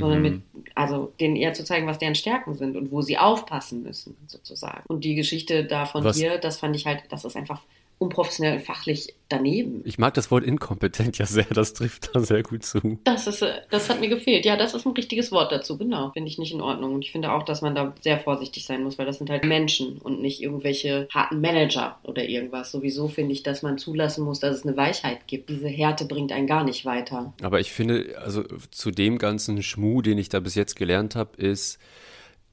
sondern 0.00 0.22
mit, 0.22 0.34
mhm. 0.34 0.64
also 0.74 1.12
denen 1.20 1.36
eher 1.36 1.54
zu 1.54 1.64
zeigen, 1.64 1.86
was 1.86 1.98
deren 1.98 2.14
Stärken 2.14 2.54
sind 2.54 2.76
und 2.76 2.90
wo 2.90 3.02
sie 3.02 3.18
aufpassen 3.18 3.82
müssen, 3.82 4.16
sozusagen. 4.26 4.82
Und 4.88 5.04
die 5.04 5.14
Geschichte 5.14 5.64
da 5.64 5.86
von 5.86 6.04
was? 6.04 6.16
dir, 6.16 6.38
das 6.38 6.58
fand 6.58 6.76
ich 6.76 6.86
halt, 6.86 7.04
das 7.10 7.24
ist 7.24 7.36
einfach 7.36 7.62
unprofessionell 7.98 8.58
und 8.58 8.62
fachlich 8.62 9.14
daneben. 9.28 9.82
Ich 9.84 9.98
mag 9.98 10.14
das 10.14 10.30
Wort 10.30 10.44
inkompetent 10.44 11.18
ja 11.18 11.26
sehr, 11.26 11.46
das 11.46 11.72
trifft 11.72 12.14
da 12.14 12.20
sehr 12.20 12.42
gut 12.42 12.64
zu. 12.64 12.98
Das, 13.04 13.26
ist, 13.26 13.42
äh, 13.42 13.54
das 13.70 13.88
hat 13.88 14.00
mir 14.00 14.08
gefehlt. 14.08 14.44
Ja, 14.44 14.56
das 14.56 14.74
ist 14.74 14.86
ein 14.86 14.92
richtiges 14.92 15.32
Wort 15.32 15.50
dazu, 15.50 15.78
genau. 15.78 16.10
Finde 16.12 16.28
ich 16.28 16.38
nicht 16.38 16.52
in 16.52 16.60
Ordnung. 16.60 16.94
Und 16.94 17.02
ich 17.02 17.12
finde 17.12 17.32
auch, 17.32 17.42
dass 17.42 17.62
man 17.62 17.74
da 17.74 17.94
sehr 18.02 18.18
vorsichtig 18.18 18.66
sein 18.66 18.84
muss, 18.84 18.98
weil 18.98 19.06
das 19.06 19.18
sind 19.18 19.30
halt 19.30 19.44
Menschen 19.44 19.98
und 19.98 20.20
nicht 20.20 20.42
irgendwelche 20.42 21.08
harten 21.12 21.40
Manager 21.40 21.98
oder 22.02 22.28
irgendwas. 22.28 22.70
Sowieso 22.70 23.08
finde 23.08 23.32
ich, 23.32 23.42
dass 23.42 23.62
man 23.62 23.78
zulassen 23.78 24.24
muss, 24.24 24.40
dass 24.40 24.58
es 24.58 24.66
eine 24.66 24.76
Weichheit 24.76 25.26
gibt. 25.26 25.48
Diese 25.48 25.68
Härte 25.68 26.04
bringt 26.04 26.32
einen 26.32 26.46
gar 26.46 26.64
nicht 26.64 26.84
weiter. 26.84 27.32
Aber 27.42 27.60
ich 27.60 27.72
finde, 27.72 28.16
also 28.22 28.44
zu 28.70 28.90
dem 28.90 29.18
ganzen 29.18 29.62
Schmuh, 29.62 30.02
den 30.02 30.18
ich 30.18 30.28
da 30.28 30.40
bis 30.40 30.54
jetzt 30.54 30.76
gelernt 30.76 31.16
habe, 31.16 31.36
ist, 31.38 31.78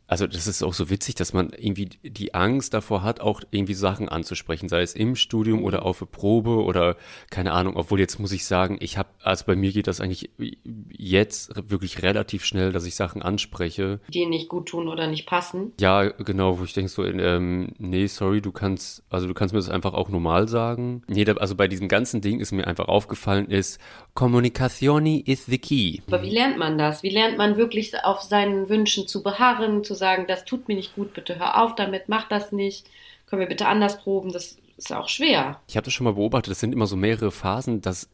also 0.08 0.28
das 0.28 0.48
ist 0.48 0.64
auch 0.64 0.74
so 0.74 0.90
witzig, 0.90 1.16
dass 1.16 1.34
man 1.34 1.52
irgendwie 1.58 1.90
die 2.04 2.34
Angst 2.34 2.74
davor 2.74 3.04
hat, 3.04 3.22
auch 3.22 3.42
irgendwie 3.52 3.74
Sachen 3.74 4.10
anzusprechen, 4.10 4.70
sei 4.70 4.82
es 4.82 4.94
im 4.94 5.16
Studium 5.16 5.64
oder 5.64 5.86
auf 5.86 6.02
eine 6.02 6.10
Probe 6.12 6.64
oder 6.64 6.98
keine 7.30 7.54
Ahnung. 7.54 7.78
Obwohl 7.78 8.00
jetzt 8.00 8.20
muss 8.20 8.32
ich 8.32 8.46
sagen, 8.46 8.78
ich 8.80 8.98
habe, 8.98 9.10
also 9.24 9.46
bei 9.46 9.56
mir 9.56 9.72
geht 9.72 9.88
das 9.88 10.02
eigentlich 10.02 10.30
jetzt 10.92 11.52
wirklich 11.70 12.04
relativ 12.04 12.46
schnell, 12.46 12.72
dass 12.72 12.86
ich 12.86 12.96
Sachen 12.96 13.22
anspreche. 13.22 14.02
Die 14.10 14.26
nicht 14.26 14.50
gut 14.50 14.68
tun 14.68 14.88
oder 14.88 15.08
nicht 15.08 15.26
passen. 15.26 15.72
Ja, 15.80 16.04
genau, 16.04 16.60
wo 16.60 16.64
ich 16.64 16.74
denke 16.74 16.90
so, 16.90 17.06
ähm, 17.06 17.74
nee, 17.78 18.08
sorry, 18.08 18.42
du 18.42 18.52
kannst, 18.52 19.04
also 19.10 19.28
du 19.28 19.34
kannst 19.34 19.54
mir 19.54 19.60
das 19.60 19.70
einfach 19.70 19.94
auch 19.94 20.10
normal 20.10 20.48
sagen. 20.48 21.04
Nee, 21.08 21.26
also 21.26 21.56
bei 21.56 21.68
diesem 21.68 21.88
ganzen 21.88 22.22
Ding 22.22 22.40
ist 22.40 22.52
mir 22.52 22.68
einfach 22.68 22.88
aufgefallen 22.88 23.48
ist, 23.48 23.80
Kommunikationi 24.14 25.24
is 25.26 25.46
the 25.46 25.58
key. 25.58 26.00
Aber 26.08 26.22
wie 26.22 26.30
lernt 26.30 26.58
man 26.58 26.78
das? 26.78 27.04
Wie 27.04 27.10
lernt 27.10 27.38
man 27.38 27.58
wirklich 27.58 27.94
auf 28.04 28.22
seinen 28.22 28.70
Wünschen 28.70 29.08
zu 29.08 29.24
beharren, 29.24 29.84
zu 29.84 29.93
zu 29.94 30.00
sagen, 30.00 30.26
das 30.28 30.46
tut 30.46 30.68
mir 30.68 30.76
nicht 30.76 30.96
gut, 30.96 31.14
bitte 31.14 31.40
hör 31.40 31.62
auf 31.62 31.76
damit, 31.76 32.10
mach 32.10 32.28
das 32.28 32.52
nicht, 32.52 32.90
können 33.26 33.40
wir 33.40 33.48
bitte 33.48 33.68
anders 33.68 34.02
proben, 34.02 34.32
das 34.32 34.58
ist 34.78 34.92
auch 34.92 35.08
schwer. 35.08 35.62
Ich 35.68 35.78
habe 35.78 35.86
das 35.86 35.94
schon 35.94 36.06
mal 36.06 36.14
beobachtet, 36.14 36.52
das 36.52 36.60
sind 36.60 36.74
immer 36.74 36.88
so 36.88 36.96
mehrere 36.96 37.32
Phasen, 37.32 37.82
dass 37.82 38.10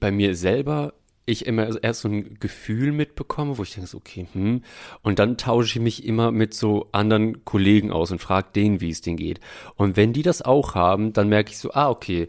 bei 0.00 0.10
mir 0.10 0.34
selber 0.34 0.92
ich 1.28 1.44
immer 1.44 1.82
erst 1.82 2.00
so 2.00 2.08
ein 2.08 2.38
Gefühl 2.40 2.92
mitbekomme, 2.92 3.58
wo 3.58 3.62
ich 3.62 3.74
denke, 3.74 3.94
okay, 3.96 4.26
hm. 4.32 4.62
Und 5.02 5.18
dann 5.18 5.36
tausche 5.36 5.78
ich 5.78 5.82
mich 5.82 6.06
immer 6.06 6.32
mit 6.32 6.54
so 6.54 6.88
anderen 6.92 7.44
Kollegen 7.44 7.92
aus 7.92 8.10
und 8.10 8.20
frage 8.20 8.48
denen, 8.54 8.80
wie 8.80 8.90
es 8.90 9.02
denen 9.02 9.18
geht. 9.18 9.40
Und 9.76 9.96
wenn 9.96 10.14
die 10.14 10.22
das 10.22 10.40
auch 10.40 10.74
haben, 10.74 11.12
dann 11.12 11.28
merke 11.28 11.50
ich 11.50 11.58
so, 11.58 11.72
ah, 11.72 11.90
okay, 11.90 12.28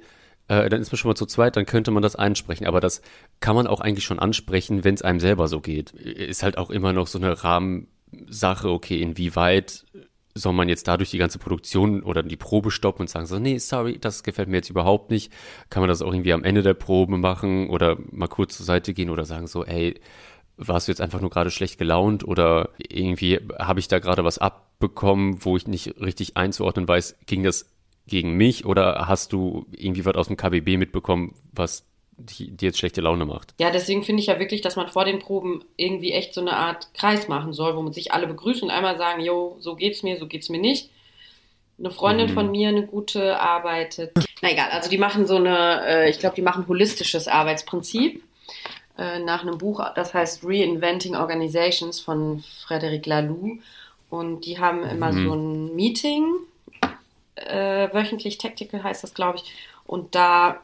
äh, 0.50 0.68
dann 0.68 0.82
ist 0.82 0.92
man 0.92 0.98
schon 0.98 1.10
mal 1.10 1.16
zu 1.16 1.26
zweit, 1.26 1.56
dann 1.56 1.66
könnte 1.66 1.92
man 1.92 2.04
das 2.04 2.18
einsprechen. 2.18 2.68
Aber 2.68 2.82
das 2.82 3.02
kann 3.40 3.56
man 3.56 3.68
auch 3.68 3.80
eigentlich 3.80 4.04
schon 4.04 4.20
ansprechen, 4.20 4.84
wenn 4.84 4.96
es 4.96 5.02
einem 5.02 5.22
selber 5.22 5.48
so 5.48 5.62
geht. 5.62 5.92
Ist 5.92 6.44
halt 6.44 6.58
auch 6.58 6.70
immer 6.70 6.92
noch 6.92 7.08
so 7.08 7.20
eine 7.20 7.42
Rahmen, 7.44 7.88
Sache, 8.28 8.70
okay, 8.70 9.02
inwieweit 9.02 9.86
soll 10.36 10.54
man 10.54 10.70
jetzt 10.70 10.88
dadurch 10.88 11.12
die 11.12 11.18
ganze 11.18 11.40
Produktion 11.40 12.04
oder 12.04 12.24
die 12.24 12.38
Probe 12.38 12.72
stoppen 12.72 13.02
und 13.02 13.10
sagen 13.10 13.26
so, 13.26 13.40
nee, 13.40 13.58
sorry, 13.58 13.98
das 14.00 14.24
gefällt 14.24 14.50
mir 14.50 14.58
jetzt 14.58 14.70
überhaupt 14.70 15.12
nicht. 15.12 15.32
Kann 15.70 15.82
man 15.82 15.90
das 15.90 16.02
auch 16.02 16.14
irgendwie 16.14 16.34
am 16.34 16.44
Ende 16.44 16.62
der 16.62 16.74
Probe 16.74 17.18
machen 17.18 17.70
oder 17.70 17.98
mal 18.12 18.28
kurz 18.28 18.58
zur 18.58 18.66
Seite 18.66 18.94
gehen 18.94 19.10
oder 19.10 19.26
sagen 19.26 19.48
so, 19.48 19.66
ey, 19.66 20.00
warst 20.58 20.88
du 20.88 20.92
jetzt 20.92 21.02
einfach 21.02 21.22
nur 21.22 21.30
gerade 21.30 21.52
schlecht 21.52 21.78
gelaunt 21.78 22.24
oder 22.28 22.70
irgendwie 22.78 23.40
habe 23.58 23.80
ich 23.80 23.88
da 23.88 24.00
gerade 24.00 24.24
was 24.24 24.38
abbekommen, 24.38 25.44
wo 25.44 25.58
ich 25.58 25.68
nicht 25.68 26.00
richtig 26.02 26.38
einzuordnen 26.38 26.88
weiß, 26.88 27.18
ging 27.26 27.44
das 27.44 27.68
gegen 28.08 28.34
mich 28.34 28.66
oder 28.66 29.08
hast 29.08 29.32
du 29.32 29.66
irgendwie 29.72 30.04
was 30.06 30.16
aus 30.16 30.28
dem 30.28 30.38
KBB 30.38 30.78
mitbekommen, 30.78 31.36
was 31.54 31.89
die, 32.20 32.52
die 32.52 32.66
jetzt 32.66 32.80
schlechte 32.80 33.02
Laune 33.02 33.26
macht. 33.26 33.54
Ja, 33.60 33.72
deswegen 33.72 34.04
finde 34.04 34.22
ich 34.22 34.28
ja 34.28 34.40
wirklich, 34.40 34.62
dass 34.62 34.76
man 34.76 34.90
vor 34.90 35.06
den 35.06 35.20
Proben 35.20 35.64
irgendwie 35.78 36.12
echt 36.12 36.34
so 36.34 36.42
eine 36.42 36.54
Art 36.54 36.94
Kreis 36.94 37.28
machen 37.28 37.54
soll, 37.54 37.76
wo 37.76 37.82
man 37.82 37.94
sich 37.94 38.12
alle 38.14 38.28
begrüßt 38.28 38.64
und 38.64 38.72
einmal 38.72 38.98
sagen, 38.98 39.22
jo, 39.22 39.58
so 39.60 39.76
geht's 39.76 40.04
mir, 40.04 40.18
so 40.18 40.28
geht's 40.28 40.50
mir 40.50 40.60
nicht. 40.60 40.90
Eine 41.78 41.92
Freundin 41.92 42.30
mhm. 42.30 42.34
von 42.34 42.52
mir, 42.52 42.70
eine 42.70 42.86
gute, 42.86 43.40
arbeitet. 43.40 44.12
Na 44.42 44.52
egal, 44.52 44.70
also 44.72 44.90
die 44.90 44.98
machen 44.98 45.26
so 45.26 45.38
eine, 45.38 45.86
äh, 45.86 46.10
ich 46.10 46.20
glaube, 46.20 46.36
die 46.36 46.42
machen 46.42 46.68
holistisches 46.68 47.28
Arbeitsprinzip 47.28 48.22
äh, 48.98 49.20
nach 49.20 49.44
einem 49.44 49.58
Buch, 49.58 49.82
das 49.96 50.14
heißt 50.14 50.44
Reinventing 50.44 51.16
Organizations 51.16 52.00
von 52.00 52.44
Frederic 52.66 53.06
Laloux. 53.06 53.60
Und 54.10 54.46
die 54.46 54.60
haben 54.60 54.84
immer 54.84 55.12
mhm. 55.12 55.26
so 55.26 55.34
ein 55.36 55.76
Meeting, 55.76 56.34
äh, 57.36 57.94
wöchentlich, 57.94 58.38
Tactical 58.38 58.84
heißt 58.84 59.04
das, 59.04 59.14
glaube 59.14 59.38
ich. 59.38 59.54
Und 59.86 60.16
da 60.16 60.60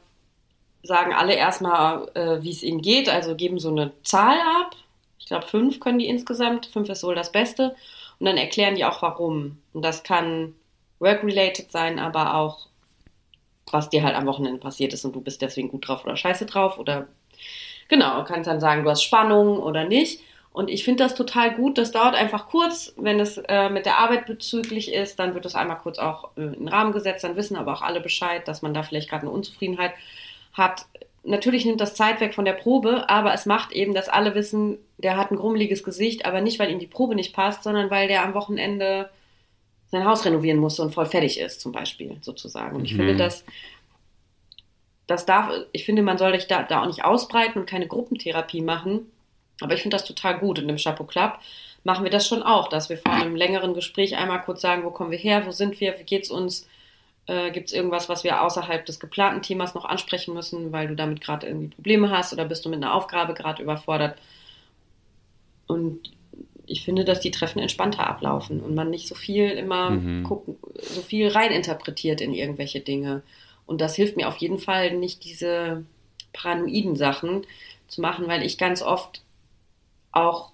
sagen 0.85 1.13
alle 1.13 1.33
erstmal, 1.33 2.09
äh, 2.13 2.43
wie 2.43 2.51
es 2.51 2.63
ihnen 2.63 2.81
geht, 2.81 3.09
also 3.09 3.35
geben 3.35 3.59
so 3.59 3.69
eine 3.69 3.91
Zahl 4.03 4.37
ab. 4.39 4.75
Ich 5.19 5.25
glaube, 5.25 5.47
fünf 5.47 5.79
können 5.79 5.99
die 5.99 6.07
insgesamt. 6.07 6.67
Fünf 6.67 6.89
ist 6.89 7.03
wohl 7.03 7.15
das 7.15 7.31
Beste. 7.31 7.75
Und 8.19 8.27
dann 8.27 8.37
erklären 8.37 8.75
die 8.75 8.85
auch, 8.85 9.01
warum. 9.01 9.57
Und 9.73 9.83
das 9.83 10.03
kann 10.03 10.53
work-related 10.99 11.71
sein, 11.71 11.99
aber 11.99 12.35
auch, 12.35 12.67
was 13.71 13.89
dir 13.89 14.03
halt 14.03 14.15
am 14.15 14.27
Wochenende 14.27 14.59
passiert 14.59 14.93
ist 14.93 15.03
und 15.05 15.15
du 15.15 15.21
bist 15.21 15.41
deswegen 15.41 15.69
gut 15.69 15.87
drauf 15.87 16.05
oder 16.05 16.15
scheiße 16.15 16.45
drauf. 16.45 16.77
Oder 16.77 17.07
genau, 17.87 18.23
kannst 18.23 18.47
dann 18.47 18.59
sagen, 18.59 18.83
du 18.83 18.89
hast 18.89 19.03
Spannung 19.03 19.59
oder 19.59 19.83
nicht. 19.83 20.21
Und 20.53 20.69
ich 20.69 20.85
finde 20.85 21.03
das 21.03 21.15
total 21.15 21.53
gut. 21.53 21.77
Das 21.77 21.91
dauert 21.91 22.15
einfach 22.15 22.47
kurz. 22.47 22.93
Wenn 22.95 23.19
es 23.19 23.37
äh, 23.37 23.69
mit 23.69 23.85
der 23.85 23.99
Arbeit 23.99 24.25
bezüglich 24.25 24.93
ist, 24.93 25.19
dann 25.19 25.33
wird 25.33 25.45
es 25.45 25.53
einmal 25.53 25.79
kurz 25.79 25.99
auch 25.99 26.29
äh, 26.37 26.43
in 26.43 26.53
den 26.53 26.67
Rahmen 26.69 26.93
gesetzt. 26.93 27.25
Dann 27.25 27.35
wissen 27.35 27.57
aber 27.57 27.73
auch 27.73 27.81
alle 27.81 27.99
Bescheid, 27.99 28.47
dass 28.47 28.61
man 28.61 28.73
da 28.73 28.81
vielleicht 28.81 29.09
gerade 29.09 29.23
eine 29.23 29.31
Unzufriedenheit 29.31 29.91
hat, 30.55 30.85
natürlich 31.23 31.65
nimmt 31.65 31.81
das 31.81 31.95
Zeit 31.95 32.19
weg 32.19 32.33
von 32.33 32.45
der 32.45 32.53
Probe, 32.53 33.09
aber 33.09 33.33
es 33.33 33.45
macht 33.45 33.71
eben, 33.71 33.93
dass 33.93 34.09
alle 34.09 34.35
wissen, 34.35 34.77
der 34.97 35.17
hat 35.17 35.31
ein 35.31 35.37
grummeliges 35.37 35.83
Gesicht, 35.83 36.25
aber 36.25 36.41
nicht, 36.41 36.59
weil 36.59 36.71
ihm 36.71 36.79
die 36.79 36.87
Probe 36.87 37.15
nicht 37.15 37.35
passt, 37.35 37.63
sondern 37.63 37.89
weil 37.91 38.07
der 38.07 38.23
am 38.23 38.33
Wochenende 38.33 39.09
sein 39.87 40.05
Haus 40.05 40.25
renovieren 40.25 40.59
muss 40.59 40.79
und 40.79 40.93
voll 40.93 41.05
fertig 41.05 41.39
ist, 41.39 41.61
zum 41.61 41.71
Beispiel, 41.71 42.17
sozusagen. 42.21 42.75
Und 42.75 42.85
ich 42.85 42.93
mhm. 42.93 42.97
finde, 42.97 43.15
dass 43.17 43.45
das 45.07 45.25
darf, 45.25 45.51
ich 45.71 45.85
finde, 45.85 46.01
man 46.01 46.17
soll 46.17 46.33
sich 46.33 46.47
da, 46.47 46.63
da 46.63 46.81
auch 46.81 46.87
nicht 46.87 47.03
ausbreiten 47.03 47.59
und 47.59 47.69
keine 47.69 47.87
Gruppentherapie 47.87 48.61
machen. 48.61 49.11
Aber 49.61 49.73
ich 49.73 49.81
finde 49.81 49.95
das 49.95 50.05
total 50.05 50.39
gut. 50.39 50.59
Und 50.59 50.69
im 50.69 50.77
Chapeau 50.77 51.03
Club 51.03 51.37
machen 51.83 52.03
wir 52.03 52.11
das 52.11 52.27
schon 52.27 52.41
auch, 52.41 52.67
dass 52.67 52.89
wir 52.89 52.97
vor 52.97 53.13
einem 53.13 53.35
längeren 53.35 53.73
Gespräch 53.73 54.17
einmal 54.17 54.41
kurz 54.41 54.61
sagen, 54.61 54.83
wo 54.83 54.89
kommen 54.89 55.11
wir 55.11 55.17
her, 55.17 55.45
wo 55.45 55.51
sind 55.51 55.79
wir, 55.79 55.99
wie 55.99 56.03
geht's 56.03 56.31
uns, 56.31 56.67
äh, 57.27 57.51
Gibt 57.51 57.67
es 57.67 57.73
irgendwas, 57.73 58.07
was 58.07 58.23
wir 58.23 58.43
außerhalb 58.43 58.85
des 58.85 58.99
geplanten 58.99 59.41
Themas 59.41 59.73
noch 59.73 59.85
ansprechen 59.85 60.33
müssen, 60.33 60.71
weil 60.71 60.87
du 60.87 60.95
damit 60.95 61.21
gerade 61.21 61.47
irgendwie 61.47 61.69
Probleme 61.69 62.11
hast 62.11 62.33
oder 62.33 62.45
bist 62.45 62.65
du 62.65 62.69
mit 62.69 62.83
einer 62.83 62.93
Aufgabe 62.93 63.33
gerade 63.33 63.63
überfordert? 63.63 64.17
Und 65.67 66.11
ich 66.67 66.83
finde, 66.83 67.03
dass 67.03 67.19
die 67.19 67.31
Treffen 67.31 67.59
entspannter 67.59 68.07
ablaufen 68.07 68.59
und 68.59 68.75
man 68.75 68.89
nicht 68.89 69.07
so 69.07 69.15
viel 69.15 69.49
immer 69.51 69.91
mhm. 69.91 70.23
gucken, 70.23 70.57
so 70.75 71.01
viel 71.01 71.27
reininterpretiert 71.27 72.21
in 72.21 72.33
irgendwelche 72.33 72.79
Dinge. 72.79 73.23
Und 73.65 73.81
das 73.81 73.95
hilft 73.95 74.17
mir 74.17 74.27
auf 74.27 74.37
jeden 74.37 74.59
Fall 74.59 74.95
nicht, 74.95 75.23
diese 75.23 75.83
paranoiden 76.33 76.95
Sachen 76.95 77.45
zu 77.87 78.01
machen, 78.01 78.27
weil 78.27 78.43
ich 78.43 78.57
ganz 78.57 78.81
oft 78.83 79.21
auch 80.11 80.51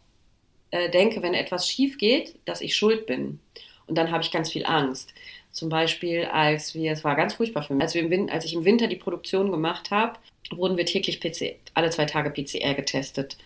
äh, 0.72 0.90
denke, 0.90 1.22
wenn 1.22 1.34
etwas 1.34 1.68
schief 1.68 1.98
geht, 1.98 2.36
dass 2.46 2.62
ich 2.62 2.76
schuld 2.76 3.06
bin. 3.06 3.40
Und 3.88 3.98
dann 3.98 4.12
habe 4.12 4.24
ich 4.24 4.32
ganz 4.32 4.50
viel 4.50 4.66
Angst. 4.66 5.14
Zum 5.52 5.70
Beispiel, 5.70 6.26
als 6.26 6.74
wir, 6.76 6.92
es 6.92 7.04
war 7.04 7.16
ganz 7.16 7.34
furchtbar 7.34 7.64
für 7.64 7.74
mich, 7.74 7.84
als, 7.84 7.94
wir 7.94 8.04
im, 8.04 8.30
als 8.30 8.46
ich 8.46 8.54
im 8.54 8.66
Winter 8.66 8.88
die 8.88 8.96
Produktion 8.96 9.52
gemacht 9.52 9.92
habe, 9.92 10.18
wurden 10.50 10.78
wir 10.78 10.86
täglich 10.86 11.20
PC, 11.20 11.56
alle 11.74 11.90
zwei 11.90 12.06
Tage 12.06 12.30
PCR 12.30 12.74
getestet. 12.74 13.38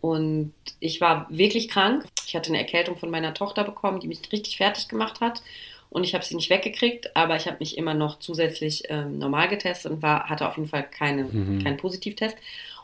Und 0.00 0.52
ich 0.80 1.00
war 1.00 1.26
wirklich 1.30 1.68
krank. 1.68 2.04
Ich 2.26 2.36
hatte 2.36 2.50
eine 2.50 2.58
Erkältung 2.58 2.96
von 2.96 3.10
meiner 3.10 3.34
Tochter 3.34 3.64
bekommen, 3.64 4.00
die 4.00 4.08
mich 4.08 4.20
richtig 4.32 4.56
fertig 4.56 4.88
gemacht 4.88 5.20
hat. 5.20 5.42
Und 5.90 6.04
ich 6.04 6.14
habe 6.14 6.24
sie 6.24 6.36
nicht 6.36 6.50
weggekriegt, 6.50 7.14
aber 7.16 7.36
ich 7.36 7.46
habe 7.46 7.58
mich 7.60 7.78
immer 7.78 7.94
noch 7.94 8.18
zusätzlich 8.18 8.84
ähm, 8.88 9.18
normal 9.18 9.48
getestet 9.48 9.92
und 9.92 10.02
war, 10.02 10.28
hatte 10.28 10.48
auf 10.48 10.56
jeden 10.56 10.68
Fall 10.68 10.88
keine, 10.88 11.24
mhm. 11.24 11.62
keinen 11.62 11.76
Positivtest. 11.76 12.36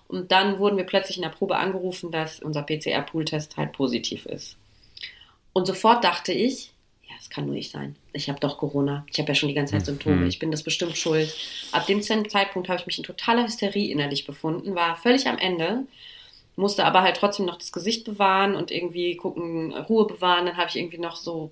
Und 0.08 0.30
dann 0.30 0.58
wurden 0.58 0.76
wir 0.76 0.84
plötzlich 0.84 1.16
in 1.16 1.22
der 1.22 1.30
Probe 1.30 1.56
angerufen, 1.56 2.10
dass 2.10 2.40
unser 2.40 2.62
PCR-Pool-Test 2.62 3.56
halt 3.56 3.72
positiv 3.72 4.26
ist. 4.26 4.56
Und 5.52 5.66
sofort 5.66 6.04
dachte 6.04 6.32
ich, 6.32 6.71
das 7.18 7.30
kann 7.30 7.46
nur 7.46 7.54
ich 7.54 7.70
sein. 7.70 7.96
Ich 8.12 8.28
habe 8.28 8.40
doch 8.40 8.58
Corona. 8.58 9.04
Ich 9.10 9.18
habe 9.18 9.28
ja 9.28 9.34
schon 9.34 9.48
die 9.48 9.54
ganze 9.54 9.72
Zeit 9.72 9.86
Symptome. 9.86 10.16
Mhm. 10.16 10.26
Ich 10.26 10.38
bin 10.38 10.50
das 10.50 10.62
bestimmt 10.62 10.96
schuld. 10.96 11.34
Ab 11.72 11.86
dem 11.86 12.02
Zeitpunkt 12.02 12.68
habe 12.68 12.80
ich 12.80 12.86
mich 12.86 12.98
in 12.98 13.04
totaler 13.04 13.44
Hysterie 13.44 13.90
innerlich 13.90 14.26
befunden, 14.26 14.74
war 14.74 14.96
völlig 14.96 15.26
am 15.26 15.38
Ende, 15.38 15.84
musste 16.56 16.84
aber 16.84 17.02
halt 17.02 17.16
trotzdem 17.16 17.46
noch 17.46 17.56
das 17.56 17.72
Gesicht 17.72 18.04
bewahren 18.04 18.54
und 18.54 18.70
irgendwie 18.70 19.16
gucken, 19.16 19.72
Ruhe 19.72 20.06
bewahren. 20.06 20.46
Dann 20.46 20.56
habe 20.56 20.68
ich 20.68 20.76
irgendwie 20.76 20.98
noch 20.98 21.16
so, 21.16 21.50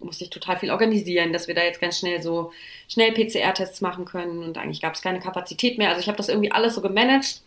musste 0.00 0.24
ich 0.24 0.30
total 0.30 0.58
viel 0.58 0.70
organisieren, 0.70 1.32
dass 1.32 1.48
wir 1.48 1.54
da 1.54 1.62
jetzt 1.62 1.80
ganz 1.80 1.98
schnell 1.98 2.22
so 2.22 2.52
schnell 2.88 3.12
PCR-Tests 3.12 3.80
machen 3.80 4.04
können 4.04 4.42
und 4.42 4.58
eigentlich 4.58 4.80
gab 4.80 4.94
es 4.94 5.02
keine 5.02 5.20
Kapazität 5.20 5.78
mehr. 5.78 5.88
Also 5.88 6.00
ich 6.00 6.08
habe 6.08 6.18
das 6.18 6.28
irgendwie 6.28 6.52
alles 6.52 6.74
so 6.74 6.80
gemanagt. 6.80 7.42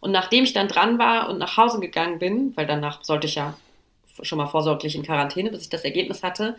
Und 0.00 0.10
nachdem 0.10 0.42
ich 0.42 0.52
dann 0.52 0.66
dran 0.66 0.98
war 0.98 1.30
und 1.30 1.38
nach 1.38 1.56
Hause 1.56 1.78
gegangen 1.78 2.18
bin, 2.18 2.56
weil 2.56 2.66
danach 2.66 3.04
sollte 3.04 3.28
ich 3.28 3.36
ja 3.36 3.56
schon 4.20 4.38
mal 4.38 4.46
vorsorglich 4.46 4.94
in 4.94 5.04
Quarantäne, 5.04 5.50
bis 5.50 5.62
ich 5.62 5.68
das 5.68 5.84
Ergebnis 5.84 6.22
hatte, 6.22 6.56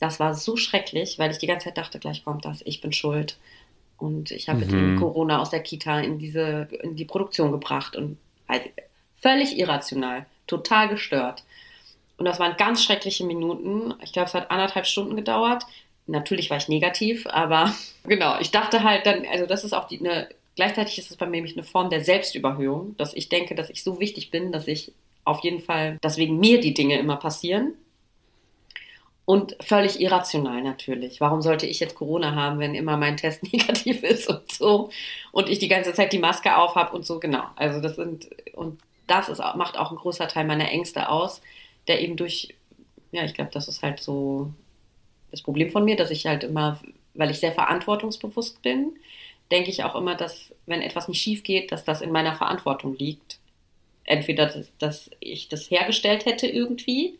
das 0.00 0.18
war 0.18 0.34
so 0.34 0.56
schrecklich, 0.56 1.18
weil 1.18 1.30
ich 1.30 1.38
die 1.38 1.46
ganze 1.46 1.66
Zeit 1.66 1.78
dachte, 1.78 1.98
gleich 1.98 2.24
kommt 2.24 2.44
das, 2.44 2.62
ich 2.64 2.80
bin 2.80 2.92
schuld. 2.92 3.36
Und 3.98 4.30
ich 4.30 4.48
habe 4.48 4.64
mhm. 4.64 4.98
Corona 4.98 5.40
aus 5.40 5.50
der 5.50 5.62
Kita 5.62 6.00
in 6.00 6.18
diese, 6.18 6.68
in 6.82 6.96
die 6.96 7.04
Produktion 7.04 7.52
gebracht 7.52 7.96
und 7.96 8.16
halt 8.48 8.70
völlig 9.20 9.58
irrational, 9.58 10.24
total 10.46 10.88
gestört. 10.88 11.44
Und 12.16 12.24
das 12.24 12.40
waren 12.40 12.56
ganz 12.56 12.82
schreckliche 12.82 13.24
Minuten. 13.24 13.94
Ich 14.02 14.12
glaube, 14.14 14.28
es 14.28 14.34
hat 14.34 14.50
anderthalb 14.50 14.86
Stunden 14.86 15.16
gedauert. 15.16 15.64
Natürlich 16.06 16.48
war 16.48 16.56
ich 16.56 16.68
negativ, 16.68 17.26
aber 17.26 17.74
genau, 18.04 18.38
ich 18.40 18.50
dachte 18.50 18.82
halt 18.82 19.04
dann, 19.04 19.26
also 19.30 19.44
das 19.44 19.64
ist 19.64 19.74
auch 19.74 19.86
die, 19.86 20.00
eine, 20.00 20.30
gleichzeitig 20.56 20.98
ist 20.98 21.10
es 21.10 21.18
bei 21.18 21.26
mir 21.26 21.32
nämlich 21.32 21.56
eine 21.56 21.62
Form 21.64 21.90
der 21.90 22.02
Selbstüberhöhung, 22.02 22.96
dass 22.96 23.12
ich 23.12 23.28
denke, 23.28 23.54
dass 23.54 23.68
ich 23.68 23.84
so 23.84 24.00
wichtig 24.00 24.30
bin, 24.30 24.50
dass 24.50 24.66
ich 24.66 24.92
auf 25.24 25.40
jeden 25.44 25.60
Fall, 25.60 25.98
dass 26.00 26.16
wegen 26.16 26.40
mir 26.40 26.58
die 26.58 26.72
Dinge 26.72 26.98
immer 26.98 27.16
passieren 27.16 27.74
und 29.30 29.54
völlig 29.60 30.00
irrational 30.00 30.60
natürlich. 30.60 31.20
Warum 31.20 31.40
sollte 31.40 31.64
ich 31.64 31.78
jetzt 31.78 31.94
Corona 31.94 32.34
haben, 32.34 32.58
wenn 32.58 32.74
immer 32.74 32.96
mein 32.96 33.16
Test 33.16 33.44
negativ 33.52 34.02
ist 34.02 34.28
und 34.28 34.50
so 34.50 34.90
und 35.30 35.48
ich 35.48 35.60
die 35.60 35.68
ganze 35.68 35.94
Zeit 35.94 36.12
die 36.12 36.18
Maske 36.18 36.56
auf 36.56 36.74
habe 36.74 36.96
und 36.96 37.06
so, 37.06 37.20
genau. 37.20 37.44
Also 37.54 37.80
das 37.80 37.94
sind, 37.94 38.28
und 38.54 38.80
das 39.06 39.28
ist, 39.28 39.38
macht 39.54 39.78
auch 39.78 39.92
ein 39.92 39.98
großer 39.98 40.26
Teil 40.26 40.46
meiner 40.46 40.68
Ängste 40.68 41.08
aus, 41.08 41.42
der 41.86 42.00
eben 42.00 42.16
durch, 42.16 42.56
ja, 43.12 43.22
ich 43.22 43.34
glaube, 43.34 43.52
das 43.54 43.68
ist 43.68 43.84
halt 43.84 44.00
so 44.00 44.50
das 45.30 45.42
Problem 45.42 45.70
von 45.70 45.84
mir, 45.84 45.94
dass 45.94 46.10
ich 46.10 46.26
halt 46.26 46.42
immer, 46.42 46.80
weil 47.14 47.30
ich 47.30 47.38
sehr 47.38 47.52
verantwortungsbewusst 47.52 48.62
bin, 48.62 48.94
denke 49.52 49.70
ich 49.70 49.84
auch 49.84 49.94
immer, 49.94 50.16
dass 50.16 50.52
wenn 50.66 50.82
etwas 50.82 51.06
nicht 51.06 51.22
schief 51.22 51.44
geht, 51.44 51.70
dass 51.70 51.84
das 51.84 52.00
in 52.00 52.10
meiner 52.10 52.34
Verantwortung 52.34 52.96
liegt. 52.96 53.38
Entweder, 54.02 54.52
dass 54.80 55.08
ich 55.20 55.48
das 55.48 55.70
hergestellt 55.70 56.24
hätte 56.24 56.48
irgendwie 56.48 57.14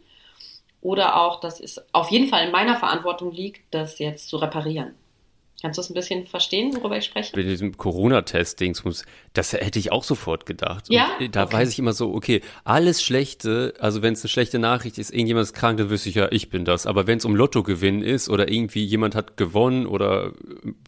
oder 0.80 1.20
auch, 1.20 1.40
dass 1.40 1.60
es 1.60 1.82
auf 1.92 2.10
jeden 2.10 2.28
Fall 2.28 2.46
in 2.46 2.52
meiner 2.52 2.76
Verantwortung 2.76 3.32
liegt, 3.32 3.62
das 3.70 3.98
jetzt 3.98 4.28
zu 4.28 4.36
reparieren. 4.36 4.94
Kannst 5.62 5.76
du 5.76 5.80
das 5.82 5.90
ein 5.90 5.94
bisschen 5.94 6.26
verstehen, 6.26 6.74
worüber 6.74 6.96
ich 6.96 7.04
spreche? 7.04 7.36
Bei 7.36 7.42
diesem 7.42 7.76
Corona-Test-Dings, 7.76 8.82
das 9.34 9.52
hätte 9.52 9.78
ich 9.78 9.92
auch 9.92 10.04
sofort 10.04 10.46
gedacht. 10.46 10.86
Ja? 10.88 11.08
Und 11.20 11.36
da 11.36 11.44
okay. 11.44 11.52
weiß 11.52 11.70
ich 11.70 11.78
immer 11.78 11.92
so, 11.92 12.14
okay, 12.14 12.40
alles 12.64 13.02
Schlechte, 13.02 13.74
also 13.78 14.00
wenn 14.00 14.14
es 14.14 14.22
eine 14.22 14.30
schlechte 14.30 14.58
Nachricht 14.58 14.96
ist, 14.96 15.10
irgendjemand 15.12 15.44
ist 15.44 15.52
krank, 15.52 15.76
dann 15.76 15.90
wüsste 15.90 16.08
ich 16.08 16.14
ja, 16.14 16.28
ich 16.32 16.48
bin 16.48 16.64
das. 16.64 16.86
Aber 16.86 17.06
wenn 17.06 17.18
es 17.18 17.26
um 17.26 17.36
Lottogewinn 17.36 18.02
ist 18.02 18.30
oder 18.30 18.50
irgendwie 18.50 18.82
jemand 18.84 19.14
hat 19.14 19.36
gewonnen 19.36 19.86
oder 19.86 20.32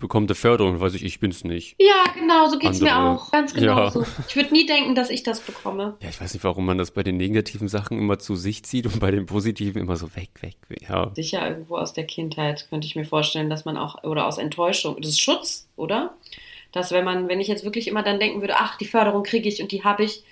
bekommt 0.01 0.31
eine 0.31 0.35
Förderung, 0.37 0.81
weiß 0.81 0.95
ich, 0.95 1.05
ich 1.05 1.21
bin 1.21 1.33
es 1.33 1.45
nicht. 1.45 1.77
Ja, 1.79 2.05
genau, 2.19 2.49
so 2.49 2.59
geht 2.59 2.71
es 2.71 2.81
mir 2.81 2.99
auch. 2.99 3.31
Ganz 3.31 3.53
genau 3.53 3.77
ja. 3.77 3.91
so. 3.91 4.07
Ich 4.27 4.37
würde 4.37 4.53
nie 4.53 4.65
denken, 4.65 4.95
dass 4.95 5.11
ich 5.11 5.23
das 5.23 5.41
bekomme. 5.41 5.99
Ja, 6.01 6.09
ich 6.09 6.19
weiß 6.19 6.33
nicht, 6.33 6.45
warum 6.45 6.65
man 6.65 6.79
das 6.79 6.93
bei 6.93 7.03
den 7.03 7.19
negativen 7.19 7.69
Sachen 7.69 7.99
immer 7.99 8.19
zu 8.19 8.37
sich 8.37 8.65
zieht 8.65 8.87
und 8.87 9.01
bei 9.01 9.11
den 9.11 9.27
positiven 9.27 9.83
immer 9.83 9.97
so 9.97 10.17
weg, 10.17 10.31
weg. 10.41 10.57
Ja. 10.89 11.11
Sicher 11.15 11.47
irgendwo 11.47 11.77
aus 11.77 11.93
der 11.93 12.05
Kindheit 12.05 12.69
könnte 12.71 12.87
ich 12.87 12.97
mir 12.97 13.05
vorstellen, 13.05 13.51
dass 13.51 13.67
man 13.67 13.77
auch, 13.77 14.03
oder 14.03 14.27
aus 14.27 14.39
Enttäuschung 14.39 14.62
Enttäuschung, 14.63 14.97
das 15.01 15.11
ist 15.11 15.21
Schutz, 15.21 15.69
oder? 15.77 16.15
Dass 16.73 16.93
wenn 16.93 17.05
man, 17.05 17.29
wenn 17.29 17.41
ich 17.41 17.49
jetzt 17.49 17.65
wirklich 17.65 17.89
immer 17.89 18.03
dann 18.03 18.19
denken 18.19 18.41
würde, 18.41 18.57
ach, 18.57 18.79
die 18.79 18.87
Förderung 18.87 19.23
kriege 19.23 19.49
ich 19.49 19.61
und 19.61 19.73
die 19.73 19.85
habe 19.85 20.05
ich, 20.05 20.23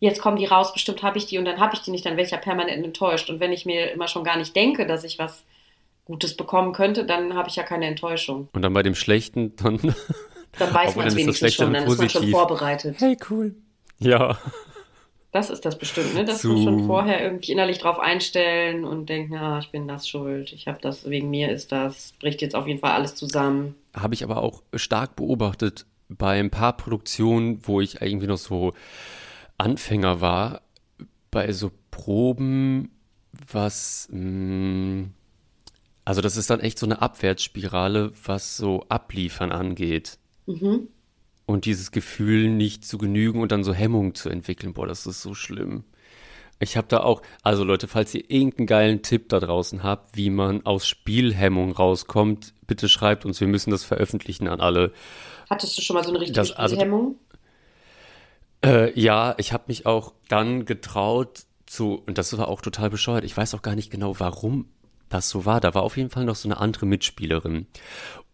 jetzt 0.00 0.20
kommen 0.20 0.36
die 0.36 0.44
raus, 0.44 0.72
bestimmt 0.72 1.02
habe 1.02 1.18
ich 1.18 1.26
die 1.26 1.38
und 1.38 1.44
dann 1.44 1.60
habe 1.60 1.74
ich 1.74 1.80
die 1.80 1.90
nicht, 1.90 2.04
dann 2.04 2.16
wäre 2.16 2.26
ich 2.26 2.32
ja 2.32 2.38
permanent 2.38 2.84
enttäuscht. 2.84 3.30
Und 3.30 3.40
wenn 3.40 3.52
ich 3.52 3.64
mir 3.64 3.90
immer 3.92 4.08
schon 4.08 4.24
gar 4.24 4.36
nicht 4.36 4.54
denke, 4.54 4.86
dass 4.86 5.04
ich 5.04 5.18
was 5.18 5.44
Gutes 6.04 6.36
bekommen 6.36 6.72
könnte, 6.72 7.04
dann 7.04 7.34
habe 7.34 7.48
ich 7.48 7.56
ja 7.56 7.62
keine 7.62 7.86
Enttäuschung. 7.86 8.48
Und 8.52 8.62
dann 8.62 8.72
bei 8.72 8.82
dem 8.82 8.94
Schlechten, 8.94 9.56
dann. 9.56 9.94
Dann 10.58 10.74
weiß 10.74 10.96
man 10.96 11.06
es 11.06 11.16
wenigstens 11.16 11.54
schon, 11.54 11.72
dann 11.72 11.84
positiv. 11.84 12.06
ist 12.06 12.14
man 12.14 12.22
schon 12.22 12.32
vorbereitet. 12.32 12.96
Hey, 12.98 13.16
cool. 13.30 13.54
Ja. 13.98 14.38
Das 15.38 15.50
ist 15.50 15.64
das 15.64 15.78
bestimmt, 15.78 16.14
ne? 16.14 16.24
dass 16.24 16.42
so. 16.42 16.50
wir 16.56 16.64
schon 16.64 16.86
vorher 16.86 17.22
irgendwie 17.22 17.52
innerlich 17.52 17.78
drauf 17.78 18.00
einstellen 18.00 18.84
und 18.84 19.08
denken, 19.08 19.34
ja, 19.34 19.60
ich 19.60 19.70
bin 19.70 19.86
das 19.86 20.08
schuld, 20.08 20.52
ich 20.52 20.66
habe 20.66 20.80
das, 20.80 21.08
wegen 21.08 21.30
mir 21.30 21.52
ist 21.52 21.70
das, 21.70 22.12
bricht 22.18 22.42
jetzt 22.42 22.56
auf 22.56 22.66
jeden 22.66 22.80
Fall 22.80 22.90
alles 22.90 23.14
zusammen. 23.14 23.76
Habe 23.94 24.14
ich 24.14 24.24
aber 24.24 24.38
auch 24.42 24.64
stark 24.74 25.14
beobachtet 25.14 25.86
bei 26.08 26.40
ein 26.40 26.50
paar 26.50 26.76
Produktionen, 26.76 27.60
wo 27.68 27.80
ich 27.80 28.02
irgendwie 28.02 28.26
noch 28.26 28.36
so 28.36 28.72
Anfänger 29.58 30.20
war, 30.20 30.62
bei 31.30 31.52
so 31.52 31.70
Proben, 31.92 32.90
was, 33.52 34.08
mh, 34.10 34.20
mm, 34.20 35.14
also 36.04 36.20
das 36.20 36.36
ist 36.36 36.50
dann 36.50 36.58
echt 36.58 36.80
so 36.80 36.86
eine 36.86 37.00
Abwärtsspirale, 37.00 38.10
was 38.24 38.56
so 38.56 38.84
Abliefern 38.88 39.52
angeht. 39.52 40.18
Mhm 40.46 40.88
und 41.48 41.64
dieses 41.64 41.92
Gefühl 41.92 42.50
nicht 42.50 42.84
zu 42.84 42.98
genügen 42.98 43.40
und 43.40 43.50
dann 43.52 43.64
so 43.64 43.72
Hemmungen 43.72 44.14
zu 44.14 44.28
entwickeln, 44.28 44.74
boah, 44.74 44.86
das 44.86 45.06
ist 45.06 45.22
so 45.22 45.32
schlimm. 45.32 45.82
Ich 46.60 46.76
habe 46.76 46.88
da 46.88 47.00
auch, 47.00 47.22
also 47.42 47.64
Leute, 47.64 47.88
falls 47.88 48.14
ihr 48.14 48.30
irgendeinen 48.30 48.66
geilen 48.66 49.02
Tipp 49.02 49.30
da 49.30 49.40
draußen 49.40 49.82
habt, 49.82 50.14
wie 50.14 50.28
man 50.28 50.66
aus 50.66 50.86
Spielhemmung 50.86 51.72
rauskommt, 51.72 52.52
bitte 52.66 52.90
schreibt 52.90 53.24
uns, 53.24 53.40
wir 53.40 53.48
müssen 53.48 53.70
das 53.70 53.82
veröffentlichen 53.82 54.46
an 54.46 54.60
alle. 54.60 54.92
Hattest 55.48 55.78
du 55.78 55.80
schon 55.80 55.94
mal 55.94 56.04
so 56.04 56.10
eine 56.10 56.20
richtige 56.20 56.38
das, 56.38 56.52
also, 56.52 56.74
Spielhemmung? 56.74 57.16
Äh, 58.62 59.00
ja, 59.00 59.34
ich 59.38 59.54
habe 59.54 59.64
mich 59.68 59.86
auch 59.86 60.12
dann 60.28 60.66
getraut 60.66 61.44
zu, 61.64 62.02
und 62.06 62.18
das 62.18 62.36
war 62.36 62.48
auch 62.48 62.60
total 62.60 62.90
bescheuert, 62.90 63.24
ich 63.24 63.34
weiß 63.34 63.54
auch 63.54 63.62
gar 63.62 63.74
nicht 63.74 63.90
genau, 63.90 64.20
warum 64.20 64.66
das 65.08 65.28
so 65.28 65.44
war. 65.44 65.60
Da 65.60 65.74
war 65.74 65.82
auf 65.82 65.96
jeden 65.96 66.10
Fall 66.10 66.24
noch 66.24 66.36
so 66.36 66.48
eine 66.48 66.58
andere 66.58 66.86
Mitspielerin. 66.86 67.66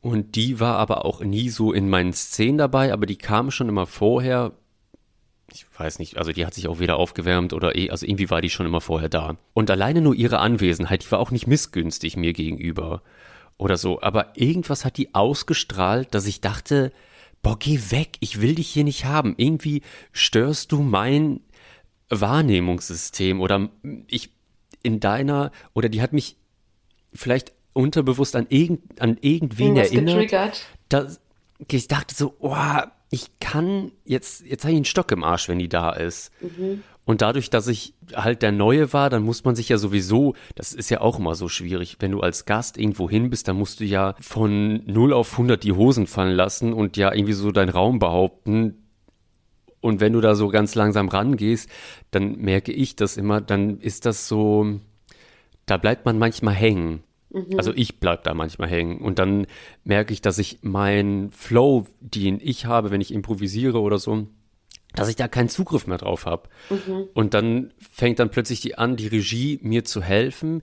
Und 0.01 0.37
die 0.37 0.61
war 0.61 0.77
aber 0.77 1.05
auch 1.05 1.21
nie 1.21 1.49
so 1.49 1.73
in 1.73 1.89
meinen 1.89 2.13
Szenen 2.13 2.59
dabei, 2.59 2.93
aber 2.93 3.07
die 3.07 3.17
kam 3.17 3.51
schon 3.51 3.69
immer 3.69 3.87
vorher. 3.87 4.53
Ich 5.51 5.67
weiß 5.79 5.99
nicht, 5.99 6.19
also 6.19 6.33
die 6.33 6.45
hat 6.45 6.55
sich 6.55 6.69
auch 6.69 6.79
weder 6.79 6.97
aufgewärmt 6.97 7.53
oder 7.53 7.75
eh, 7.77 7.91
also 7.91 8.05
irgendwie 8.05 8.29
war 8.29 8.43
die 8.43 8.51
schon 8.51 8.67
immer 8.67 8.81
vorher 8.81 9.09
da. 9.09 9.37
Und 9.55 9.71
alleine 9.71 10.01
nur 10.01 10.15
ihre 10.15 10.41
Anwesenheit, 10.41 11.05
die 11.05 11.11
war 11.11 11.21
auch 11.21 11.31
nicht 11.31 11.47
missgünstig 11.47 12.17
mir 12.17 12.33
gegenüber 12.33 13.03
oder 13.57 13.77
so. 13.77 14.03
Aber 14.03 14.33
irgendwas 14.35 14.85
hat 14.85 14.99
die 14.99 15.15
ausgestrahlt, 15.15 16.15
dass 16.15 16.27
ich 16.27 16.41
dachte, 16.41 16.93
boah, 17.43 17.59
geh 17.59 17.79
weg, 17.91 18.17
ich 18.21 18.41
will 18.41 18.57
dich 18.57 18.69
hier 18.69 18.85
nicht 18.85 19.05
haben. 19.05 19.35
Irgendwie 19.37 19.83
störst 20.13 20.73
du 20.73 20.83
mein 20.83 21.41
Wahrnehmungssystem 22.11 23.41
oder 23.41 23.71
ich 24.09 24.31
in 24.83 25.01
deiner, 25.01 25.51
oder 25.73 25.89
die 25.89 26.03
hat 26.03 26.13
mich 26.13 26.37
vielleicht 27.15 27.53
unterbewusst 27.73 28.37
an, 28.37 28.47
irgend, 28.49 29.01
an 29.01 29.19
irgendwen 29.21 29.77
Irgendwas 29.77 29.91
erinnert. 29.91 30.15
Getriggert. 30.15 30.67
Dass, 30.89 31.21
ich 31.71 31.89
dachte 31.89 32.15
so, 32.15 32.35
oh, 32.39 32.57
ich 33.11 33.39
kann, 33.41 33.93
jetzt, 34.05 34.45
jetzt 34.45 34.65
habe 34.65 34.73
ich 34.73 34.77
einen 34.77 34.85
Stock 34.85 35.13
im 35.13 35.23
Arsch, 35.23 35.49
wenn 35.49 35.59
die 35.59 35.69
da 35.69 35.91
ist. 35.91 36.33
Mhm. 36.41 36.83
Und 37.05 37.21
dadurch, 37.21 37.51
dass 37.51 37.69
ich 37.69 37.95
halt 38.15 38.43
der 38.43 38.51
Neue 38.51 38.93
war, 38.93 39.11
dann 39.11 39.23
muss 39.23 39.45
man 39.45 39.55
sich 39.55 39.69
ja 39.69 39.77
sowieso, 39.77 40.35
das 40.55 40.73
ist 40.73 40.91
ja 40.91 41.01
auch 41.01 41.19
immer 41.19 41.35
so 41.35 41.49
schwierig, 41.49 41.97
wenn 42.01 42.13
du 42.13 42.21
als 42.21 42.47
Gast 42.47 42.79
irgendwo 42.79 43.11
hin 43.11 43.29
bist, 43.29 43.47
dann 43.47 43.57
musst 43.57 43.81
du 43.81 43.85
ja 43.85 44.15
von 44.21 44.83
0 44.87 45.13
auf 45.13 45.33
100 45.33 45.63
die 45.63 45.73
Hosen 45.73 46.07
fallen 46.07 46.35
lassen 46.35 46.73
und 46.73 46.97
ja 46.97 47.13
irgendwie 47.13 47.35
so 47.35 47.53
deinen 47.53 47.69
Raum 47.69 47.99
behaupten. 47.99 48.85
Und 49.81 50.01
wenn 50.01 50.15
du 50.15 50.23
da 50.23 50.35
so 50.35 50.49
ganz 50.49 50.75
langsam 50.75 51.09
rangehst, 51.09 51.69
dann 52.11 52.39
merke 52.39 52.73
ich 52.73 52.97
das 52.97 53.19
immer, 53.19 53.43
dann 53.43 53.81
ist 53.81 54.07
das 54.07 54.27
so, 54.27 54.81
da 55.67 55.77
bleibt 55.77 56.05
man 56.05 56.19
manchmal 56.19 56.55
hängen. 56.55 57.03
Mhm. 57.35 57.59
Also 57.59 57.73
ich 57.75 57.99
bleib 57.99 58.25
da 58.25 58.33
manchmal 58.33 58.69
hängen 58.69 58.99
und 58.99 59.19
dann 59.19 59.47
merke 59.83 60.13
ich, 60.13 60.23
dass 60.23 60.39
ich 60.39 60.59
meinen 60.63 61.33
Flow, 61.33 61.87
den 62.01 62.39
ich 62.41 62.67
habe, 62.67 62.91
wenn 62.91 63.01
ich 63.01 63.13
improvisiere 63.13 63.81
oder 63.81 63.99
so, 63.99 64.29
dass 64.95 65.09
ich 65.09 65.17
da 65.17 65.27
keinen 65.27 65.49
Zugriff 65.49 65.87
mehr 65.87 65.99
drauf 65.99 66.27
habe. 66.27 66.49
Mhm. 66.71 67.09
Und 67.13 67.35
dann 67.35 67.73
fängt 67.79 68.21
dann 68.21 68.31
plötzlich 68.31 68.61
die 68.61 68.79
an, 68.79 68.97
die 68.97 69.09
Regie 69.09 69.59
mir 69.63 69.85
zu 69.85 70.01
helfen. 70.01 70.63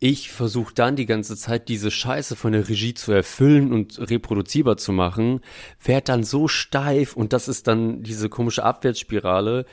Ich 0.00 0.30
versuche 0.30 0.72
dann 0.72 0.96
die 0.96 1.06
ganze 1.06 1.36
Zeit 1.36 1.68
diese 1.68 1.90
Scheiße 1.90 2.36
von 2.36 2.52
der 2.52 2.68
Regie 2.68 2.94
zu 2.94 3.12
erfüllen 3.12 3.72
und 3.72 3.98
reproduzierbar 3.98 4.76
zu 4.76 4.92
machen, 4.92 5.40
werde 5.82 6.04
dann 6.04 6.22
so 6.22 6.46
steif 6.46 7.16
und 7.16 7.32
das 7.32 7.48
ist 7.48 7.66
dann 7.66 8.04
diese 8.04 8.28
komische 8.28 8.62
Abwärtsspirale. 8.62 9.66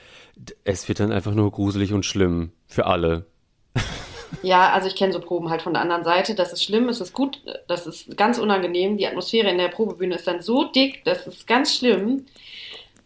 Es 0.63 0.87
wird 0.87 0.99
dann 0.99 1.11
einfach 1.11 1.35
nur 1.35 1.51
gruselig 1.51 1.93
und 1.93 2.05
schlimm 2.05 2.51
für 2.65 2.87
alle. 2.87 3.27
Ja, 4.41 4.71
also 4.71 4.87
ich 4.87 4.95
kenne 4.95 5.13
so 5.13 5.19
Proben 5.19 5.49
halt 5.49 5.61
von 5.61 5.73
der 5.73 5.81
anderen 5.81 6.03
Seite. 6.03 6.35
Das 6.35 6.53
ist 6.53 6.63
schlimm, 6.63 6.89
es 6.89 7.01
ist 7.01 7.13
gut, 7.13 7.41
das 7.67 7.87
ist 7.87 8.15
ganz 8.17 8.37
unangenehm. 8.37 8.97
Die 8.97 9.07
Atmosphäre 9.07 9.49
in 9.49 9.57
der 9.57 9.69
Probebühne 9.69 10.15
ist 10.15 10.27
dann 10.27 10.41
so 10.41 10.65
dick, 10.65 11.03
das 11.03 11.27
ist 11.27 11.47
ganz 11.47 11.75
schlimm. 11.75 12.25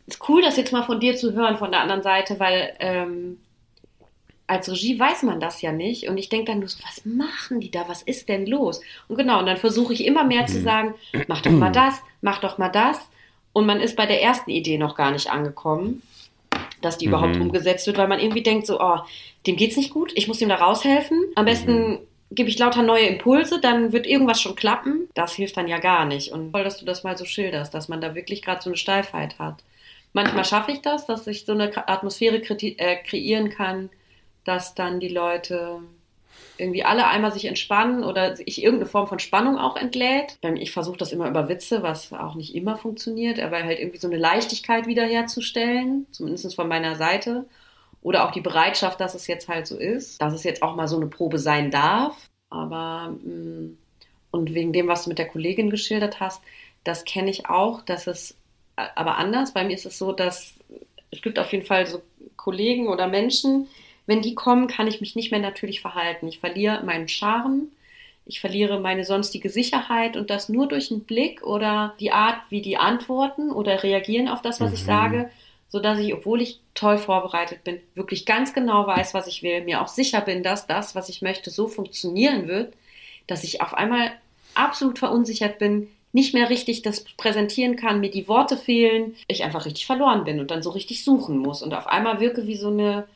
Ist 0.08 0.28
cool, 0.28 0.42
das 0.42 0.58
jetzt 0.58 0.74
mal 0.74 0.84
von 0.84 1.00
dir 1.00 1.16
zu 1.16 1.34
hören, 1.34 1.58
von 1.58 1.72
der 1.72 1.82
anderen 1.82 2.02
Seite, 2.02 2.40
weil 2.40 2.76
ähm, 2.80 3.38
als 4.48 4.70
Regie 4.70 5.00
weiß 5.00 5.24
man 5.24 5.40
das 5.40 5.62
ja 5.62 5.72
nicht. 5.72 6.10
Und 6.10 6.18
ich 6.18 6.30
denke 6.30 6.52
dann 6.52 6.60
nur 6.60 6.70
so, 6.70 6.80
was 6.84 7.06
machen 7.06 7.60
die 7.60 7.70
da? 7.70 7.88
Was 7.88 8.02
ist 8.02 8.28
denn 8.28 8.48
los? 8.48 8.82
Und 9.08 9.18
genau, 9.18 9.40
und 9.40 9.46
dann 9.46 9.58
versuche 9.58 9.94
ich 9.94 10.06
immer 10.06 10.24
mehr 10.24 10.48
zu 10.48 10.60
mhm. 10.60 10.64
sagen, 10.64 10.96
mach 11.28 11.42
doch 11.42 11.52
mal 11.52 11.72
das, 11.72 12.02
mach 12.22 12.40
doch 12.40 12.58
mal 12.58 12.70
das. 12.70 13.00
Und 13.54 13.66
man 13.66 13.80
ist 13.80 13.96
bei 13.96 14.06
der 14.06 14.22
ersten 14.22 14.50
Idee 14.50 14.78
noch 14.78 14.96
gar 14.96 15.12
nicht 15.12 15.32
angekommen 15.32 16.02
dass 16.82 16.98
die 16.98 17.08
mhm. 17.08 17.14
überhaupt 17.14 17.38
umgesetzt 17.38 17.88
wird, 17.88 17.98
weil 17.98 18.08
man 18.08 18.20
irgendwie 18.20 18.44
denkt 18.44 18.68
so, 18.68 18.80
oh, 18.80 19.00
dem 19.48 19.56
geht's 19.56 19.78
nicht 19.78 19.92
gut, 19.92 20.12
ich 20.16 20.28
muss 20.28 20.42
ihm 20.42 20.50
da 20.50 20.56
raushelfen. 20.56 21.24
Am 21.36 21.46
besten 21.46 21.90
mhm. 21.90 22.00
gebe 22.32 22.50
ich 22.50 22.60
lauter 22.60 22.84
neue 22.84 23.08
Impulse, 23.08 23.60
dann 23.60 23.92
wird 23.92 24.08
irgendwas 24.08 24.42
schon 24.42 24.56
klappen. 24.56 25.10
Das 25.14 25.34
hilft 25.34 25.58
dann 25.58 25.68
ja 25.68 25.80
gar 25.80 26.06
nicht. 26.06 26.32
Und 26.32 26.52
toll, 26.52 26.64
dass 26.64 26.78
du 26.78 26.86
das 26.86 27.04
mal 27.04 27.18
so 27.18 27.26
schilderst, 27.26 27.74
dass 27.74 27.88
man 27.88 28.02
da 28.02 28.16
wirklich 28.16 28.42
gerade 28.42 28.62
so 28.62 28.70
eine 28.70 28.78
Steifheit 28.78 29.40
hat. 29.40 29.64
Manchmal 30.14 30.46
schaffe 30.46 30.72
ich 30.72 30.82
das, 30.82 31.06
dass 31.06 31.28
ich 31.28 31.46
so 31.46 31.52
eine 31.52 31.88
Atmosphäre 31.88 32.38
äh, 32.38 32.96
kreieren 33.04 33.50
kann, 33.50 33.90
dass 34.44 34.74
dann 34.74 35.00
die 35.00 35.10
Leute 35.10 35.82
irgendwie 36.60 36.84
alle 36.84 37.08
einmal 37.08 37.32
sich 37.32 37.46
entspannen 37.46 38.04
oder 38.04 38.36
sich 38.36 38.62
irgendeine 38.62 38.90
Form 38.90 39.08
von 39.08 39.20
Spannung 39.20 39.58
auch 39.58 39.76
entlädt. 39.76 40.38
Ich 40.56 40.72
versuche 40.72 40.98
das 40.98 41.12
immer 41.12 41.28
über 41.28 41.50
Witze, 41.50 41.84
was 41.84 42.12
auch 42.14 42.36
nicht 42.36 42.56
immer 42.56 42.78
funktioniert, 42.78 43.40
aber 43.40 43.64
halt 43.64 43.80
irgendwie 43.80 44.00
so 44.00 44.08
eine 44.08 44.18
Leichtigkeit 44.18 44.88
wiederherzustellen, 44.88 46.08
zumindest 46.12 46.56
von 46.56 46.68
meiner 46.68 46.96
Seite. 46.96 47.46
Oder 48.02 48.26
auch 48.26 48.32
die 48.32 48.42
Bereitschaft, 48.42 49.00
dass 49.00 49.14
es 49.14 49.28
jetzt 49.28 49.50
halt 49.50 49.68
so 49.68 49.78
ist, 49.78 50.22
dass 50.22 50.34
es 50.34 50.44
jetzt 50.44 50.64
auch 50.64 50.76
mal 50.76 50.88
so 50.88 50.96
eine 50.96 51.08
Probe 51.08 51.38
sein 51.38 51.70
darf. 51.70 52.16
Aber 52.50 53.10
mm, 53.10 53.78
und 54.32 54.54
wegen 54.54 54.74
dem, 54.74 54.88
was 54.88 55.04
du 55.04 55.10
mit 55.10 55.20
der 55.20 55.28
Kollegin 55.28 55.70
geschildert 55.70 56.20
hast, 56.20 56.42
das 56.84 57.04
kenne 57.04 57.30
ich 57.30 57.48
auch, 57.48 57.82
dass 57.82 58.08
es 58.08 58.36
aber 58.76 59.18
anders. 59.18 59.54
Bei 59.54 59.64
mir 59.64 59.74
ist 59.74 59.86
es 59.86 59.98
so, 59.98 60.12
dass 60.12 60.54
es 61.12 61.22
gibt 61.22 61.40
auf 61.40 61.52
jeden 61.52 61.66
Fall 61.66 61.86
so 61.86 62.02
Kollegen 62.38 62.88
oder 62.88 63.08
Menschen, 63.08 63.68
wenn 64.10 64.24
die 64.24 64.34
kommen, 64.34 64.68
kann 64.68 64.88
ich 64.88 65.02
mich 65.02 65.16
nicht 65.16 65.30
mehr 65.30 65.40
natürlich 65.40 65.82
verhalten. 65.82 66.28
Ich 66.28 66.40
verliere 66.40 66.84
meinen 66.84 67.08
Charme, 67.08 67.68
ich 68.26 68.40
verliere 68.40 68.80
meine 68.80 69.06
sonstige 69.06 69.50
Sicherheit 69.50 70.18
und 70.18 70.32
das 70.32 70.50
nur 70.50 70.68
durch 70.68 70.90
einen 70.90 71.04
Blick 71.04 71.44
oder 71.44 71.94
die 72.00 72.12
Art, 72.12 72.38
wie 72.50 72.64
die 72.64 72.78
antworten 72.78 73.52
oder 73.52 73.84
reagieren 73.84 74.28
auf 74.28 74.42
das, 74.42 74.60
was 74.60 74.70
mhm. 74.70 74.74
ich 74.74 74.84
sage, 74.84 75.30
sodass 75.68 76.00
ich, 76.00 76.12
obwohl 76.12 76.42
ich 76.42 76.60
toll 76.74 76.98
vorbereitet 76.98 77.64
bin, 77.64 77.80
wirklich 77.94 78.26
ganz 78.26 78.56
genau 78.56 78.88
weiß, 78.88 79.14
was 79.14 79.28
ich 79.28 79.44
will, 79.44 79.64
mir 79.64 79.80
auch 79.80 79.88
sicher 79.88 80.22
bin, 80.22 80.42
dass 80.42 80.66
das, 80.66 80.96
was 80.96 81.10
ich 81.10 81.22
möchte, 81.22 81.52
so 81.52 81.68
funktionieren 81.68 82.48
wird, 82.48 82.74
dass 83.28 83.44
ich 83.44 83.62
auf 83.62 83.76
einmal 83.76 84.12
absolut 84.56 84.98
verunsichert 84.98 85.60
bin, 85.60 85.88
nicht 86.14 86.34
mehr 86.34 86.50
richtig 86.50 86.82
das 86.82 87.04
präsentieren 87.04 87.76
kann, 87.76 88.00
mir 88.00 88.10
die 88.10 88.28
Worte 88.28 88.58
fehlen, 88.58 89.16
ich 89.28 89.44
einfach 89.44 89.68
richtig 89.68 89.86
verloren 89.86 90.24
bin 90.24 90.40
und 90.40 90.50
dann 90.50 90.64
so 90.64 90.72
richtig 90.72 91.04
suchen 91.04 91.38
muss 91.38 91.62
und 91.62 91.76
auf 91.76 91.86
einmal 91.86 92.20
wirke 92.20 92.48
wie 92.48 92.58
so 92.58 92.70
eine 92.70 93.08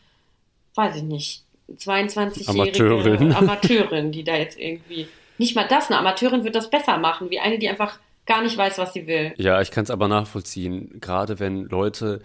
weiß 0.75 0.97
ich 0.97 1.03
nicht, 1.03 1.43
22-jährige 1.71 2.49
Amateurin. 2.49 3.33
Amateurin, 3.33 4.11
die 4.11 4.23
da 4.23 4.35
jetzt 4.35 4.59
irgendwie. 4.59 5.07
Nicht 5.37 5.55
mal 5.55 5.67
das, 5.67 5.89
eine 5.89 5.99
Amateurin 5.99 6.43
wird 6.43 6.55
das 6.55 6.69
besser 6.69 6.97
machen, 6.97 7.29
wie 7.29 7.39
eine, 7.39 7.57
die 7.57 7.67
einfach 7.67 7.99
gar 8.25 8.41
nicht 8.43 8.55
weiß, 8.55 8.77
was 8.77 8.93
sie 8.93 9.07
will. 9.07 9.33
Ja, 9.37 9.61
ich 9.61 9.71
kann 9.71 9.83
es 9.83 9.89
aber 9.89 10.07
nachvollziehen. 10.07 11.01
Gerade 11.01 11.39
wenn 11.39 11.63
Leute, 11.63 12.21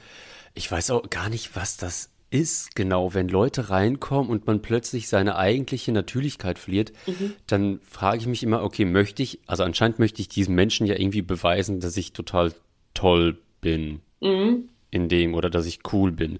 ich 0.54 0.70
weiß 0.70 0.90
auch 0.90 1.08
gar 1.08 1.28
nicht, 1.28 1.56
was 1.56 1.76
das 1.76 2.10
ist, 2.30 2.76
genau, 2.76 3.14
wenn 3.14 3.28
Leute 3.28 3.70
reinkommen 3.70 4.30
und 4.30 4.46
man 4.46 4.60
plötzlich 4.60 5.08
seine 5.08 5.36
eigentliche 5.36 5.90
Natürlichkeit 5.92 6.58
verliert, 6.58 6.92
mhm. 7.06 7.32
dann 7.46 7.80
frage 7.82 8.18
ich 8.18 8.26
mich 8.26 8.42
immer, 8.42 8.62
okay, 8.62 8.84
möchte 8.84 9.22
ich, 9.22 9.40
also 9.46 9.64
anscheinend 9.64 9.98
möchte 9.98 10.20
ich 10.20 10.28
diesem 10.28 10.54
Menschen 10.54 10.86
ja 10.86 10.96
irgendwie 10.96 11.22
beweisen, 11.22 11.80
dass 11.80 11.96
ich 11.96 12.12
total 12.12 12.52
toll 12.92 13.38
bin 13.62 14.00
mhm. 14.20 14.68
in 14.90 15.08
dem 15.08 15.34
oder 15.34 15.48
dass 15.48 15.64
ich 15.64 15.80
cool 15.92 16.12
bin 16.12 16.38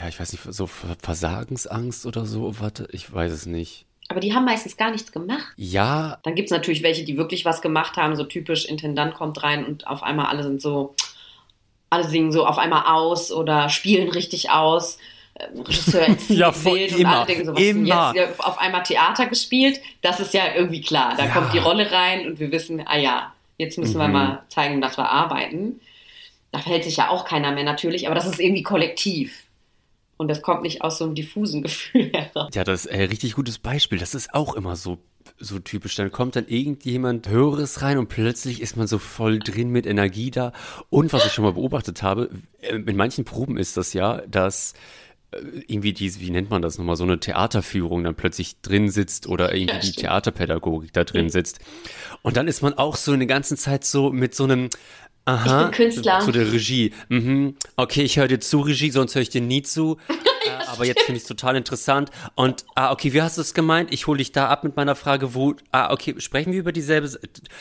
ja, 0.00 0.08
ich 0.08 0.18
weiß 0.20 0.32
nicht, 0.32 0.44
so 0.48 0.66
Versagensangst 0.66 2.06
oder 2.06 2.24
so, 2.26 2.60
warte, 2.60 2.88
ich 2.92 3.12
weiß 3.12 3.32
es 3.32 3.46
nicht. 3.46 3.84
Aber 4.08 4.20
die 4.20 4.34
haben 4.34 4.44
meistens 4.44 4.76
gar 4.76 4.90
nichts 4.90 5.10
gemacht. 5.10 5.52
Ja. 5.56 6.18
Dann 6.22 6.34
gibt 6.36 6.46
es 6.46 6.52
natürlich 6.52 6.82
welche, 6.82 7.04
die 7.04 7.16
wirklich 7.16 7.44
was 7.44 7.60
gemacht 7.62 7.96
haben, 7.96 8.14
so 8.14 8.24
typisch 8.24 8.64
Intendant 8.66 9.14
kommt 9.14 9.42
rein 9.42 9.64
und 9.64 9.86
auf 9.86 10.02
einmal 10.02 10.26
alle 10.26 10.42
sind 10.44 10.62
so, 10.62 10.94
alle 11.90 12.04
singen 12.08 12.30
so 12.30 12.46
auf 12.46 12.58
einmal 12.58 12.84
aus 12.86 13.32
oder 13.32 13.68
spielen 13.68 14.08
richtig 14.08 14.50
aus. 14.50 14.98
äh, 15.34 15.46
Regisseur 15.58 16.06
Ja, 16.28 16.52
voll, 16.52 16.78
und 16.92 16.98
immer, 17.00 17.16
alle 17.18 17.26
denken 17.26 17.46
so, 17.46 17.54
was 17.54 17.60
immer. 17.62 18.12
jetzt 18.14 18.38
auf 18.44 18.58
einmal 18.58 18.82
Theater 18.84 19.26
gespielt? 19.26 19.80
Das 20.02 20.20
ist 20.20 20.34
ja 20.34 20.54
irgendwie 20.54 20.82
klar. 20.82 21.14
Da 21.16 21.24
Ja. 21.26 21.30
kommt 21.32 21.52
die 21.52 21.58
Rolle 21.58 21.90
rein 21.90 22.26
und 22.26 22.38
wir 22.38 22.52
wissen, 22.52 22.82
ah 22.86 22.96
ja, 22.98 23.32
jetzt 23.58 23.76
müssen 23.78 23.98
wir 23.98 24.06
Mhm. 24.06 24.12
mal 24.12 24.42
zeigen, 24.50 24.80
dass 24.80 24.96
wir 24.98 25.08
arbeiten. 25.10 25.80
Da 26.52 26.60
verhält 26.60 26.84
sich 26.84 26.96
ja 26.98 27.08
auch 27.10 27.24
keiner 27.24 27.50
mehr 27.52 27.64
natürlich, 27.64 28.06
aber 28.06 28.14
das 28.14 28.26
ist 28.26 28.38
irgendwie 28.38 28.62
kollektiv. 28.62 29.45
Und 30.16 30.28
das 30.28 30.42
kommt 30.42 30.62
nicht 30.62 30.82
aus 30.82 30.98
so 30.98 31.04
einem 31.04 31.14
diffusen 31.14 31.62
Gefühl 31.62 32.10
heraus. 32.12 32.50
Ja, 32.54 32.64
das 32.64 32.86
ist 32.86 32.92
ein 32.92 33.08
richtig 33.08 33.34
gutes 33.34 33.58
Beispiel. 33.58 33.98
Das 33.98 34.14
ist 34.14 34.32
auch 34.34 34.54
immer 34.54 34.76
so, 34.76 34.98
so 35.38 35.58
typisch. 35.58 35.94
Dann 35.96 36.10
kommt 36.10 36.36
dann 36.36 36.46
irgendjemand 36.48 37.28
Höheres 37.28 37.82
rein 37.82 37.98
und 37.98 38.08
plötzlich 38.08 38.60
ist 38.62 38.76
man 38.76 38.86
so 38.86 38.98
voll 38.98 39.38
drin 39.38 39.70
mit 39.70 39.86
Energie 39.86 40.30
da. 40.30 40.52
Und 40.90 41.12
was 41.12 41.26
ich 41.26 41.32
schon 41.32 41.44
mal 41.44 41.52
beobachtet 41.52 42.02
habe, 42.02 42.30
äh, 42.60 42.76
in 42.76 42.96
manchen 42.96 43.24
Proben 43.24 43.58
ist 43.58 43.76
das 43.76 43.92
ja, 43.92 44.22
dass 44.26 44.72
äh, 45.32 45.38
irgendwie 45.66 45.92
diese, 45.92 46.20
wie 46.20 46.30
nennt 46.30 46.48
man 46.48 46.62
das 46.62 46.78
nochmal, 46.78 46.96
so 46.96 47.04
eine 47.04 47.20
Theaterführung 47.20 48.04
dann 48.04 48.14
plötzlich 48.14 48.60
drin 48.62 48.88
sitzt 48.88 49.26
oder 49.26 49.54
irgendwie 49.54 49.74
Ja, 49.74 49.80
die. 49.80 49.92
Theaterpädagogik 49.92 50.92
da 50.92 51.04
drin 51.04 51.28
sitzt. 51.28 51.58
Und 52.22 52.36
dann 52.38 52.48
ist 52.48 52.62
man 52.62 52.74
auch 52.74 52.96
so 52.96 53.12
in 53.12 53.20
der 53.20 53.26
ganzen 53.26 53.56
Zeit 53.56 53.84
so 53.84 54.10
mit 54.12 54.34
so 54.34 54.44
einem 54.44 54.70
Aha, 55.26 55.44
Ich 55.44 55.62
bin 55.62 55.70
Künstler. 55.72 56.20
zu 56.20 56.32
der 56.32 56.50
Regie. 56.52 56.92
Mhm. 57.08 57.56
Okay, 57.76 58.02
ich 58.02 58.16
höre 58.16 58.28
dir 58.28 58.38
zu, 58.40 58.60
Regie, 58.60 58.90
sonst 58.90 59.14
höre 59.14 59.22
ich 59.22 59.28
dir 59.28 59.40
nie 59.40 59.62
zu. 59.62 59.98
äh, 60.08 60.66
aber 60.68 60.86
jetzt 60.86 61.02
finde 61.02 61.16
ich 61.16 61.24
es 61.24 61.28
total 61.28 61.56
interessant. 61.56 62.10
Und, 62.36 62.64
ah, 62.76 62.92
okay, 62.92 63.12
wie 63.12 63.20
hast 63.20 63.36
du 63.36 63.42
es 63.42 63.52
gemeint? 63.52 63.92
Ich 63.92 64.06
hole 64.06 64.18
dich 64.18 64.30
da 64.32 64.48
ab 64.48 64.62
mit 64.62 64.76
meiner 64.76 64.94
Frage, 64.94 65.34
wo, 65.34 65.54
ah, 65.72 65.92
okay, 65.92 66.14
sprechen 66.18 66.52
wir 66.52 66.60
über 66.60 66.72
dieselbe, 66.72 67.10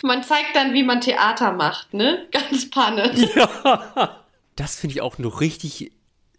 Man 0.04 0.23
zeigt 0.23 0.56
dann, 0.56 0.73
wie 0.73 0.84
man 0.84 1.01
Theater 1.01 1.51
macht, 1.54 1.93
ne? 1.93 2.28
Ganz 2.32 2.69
Panne. 2.69 3.12
das 4.56 4.75
finde 4.75 4.93
ich 4.93 5.01
auch 5.01 5.17
nur 5.17 5.41
richtig 5.41 5.91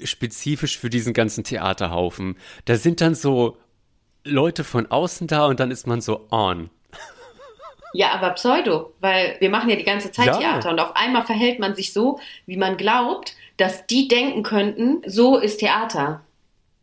spezifisch 0.02 0.78
für 0.78 0.90
diesen 0.90 1.12
ganzen 1.12 1.42
Theaterhaufen. 1.42 2.36
Da 2.66 2.76
sind 2.76 3.00
dann 3.00 3.14
so 3.14 3.56
Leute 4.24 4.62
von 4.64 4.86
außen 4.90 5.26
da 5.26 5.46
und 5.46 5.58
dann 5.60 5.70
ist 5.70 5.86
man 5.86 6.00
so 6.00 6.28
on. 6.30 6.70
Ja, 7.96 8.12
aber 8.12 8.30
Pseudo, 8.30 8.92
weil 9.00 9.36
wir 9.40 9.48
machen 9.50 9.70
ja 9.70 9.76
die 9.76 9.84
ganze 9.84 10.12
Zeit 10.12 10.26
Ja. 10.26 10.38
Theater 10.38 10.70
und 10.70 10.78
auf 10.80 10.94
einmal 10.96 11.24
verhält 11.24 11.58
man 11.58 11.74
sich 11.74 11.92
so, 11.92 12.20
wie 12.46 12.56
man 12.56 12.76
glaubt, 12.76 13.34
dass 13.56 13.86
die 13.86 14.06
denken 14.08 14.42
könnten, 14.42 15.02
so 15.06 15.38
ist 15.38 15.58
Theater. 15.58 16.20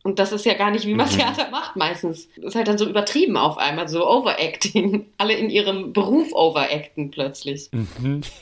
Und 0.02 0.18
das 0.18 0.32
ist 0.32 0.44
ja 0.44 0.54
gar 0.54 0.70
nicht, 0.70 0.86
wie 0.86 0.94
man 0.94 1.06
Mhm. 1.06 1.12
Theater 1.16 1.48
macht 1.50 1.76
meistens. 1.76 2.28
Das 2.36 2.46
ist 2.46 2.54
halt 2.56 2.68
dann 2.68 2.76
so 2.78 2.86
übertrieben 2.86 3.36
auf 3.36 3.56
einmal, 3.58 3.88
so 3.88 4.06
Overacting. 4.06 5.06
Alle 5.18 5.34
in 5.34 5.48
ihrem 5.50 5.92
Beruf 5.92 6.32
overacten 6.32 7.10
plötzlich. 7.10 7.70
Mhm. 7.72 8.22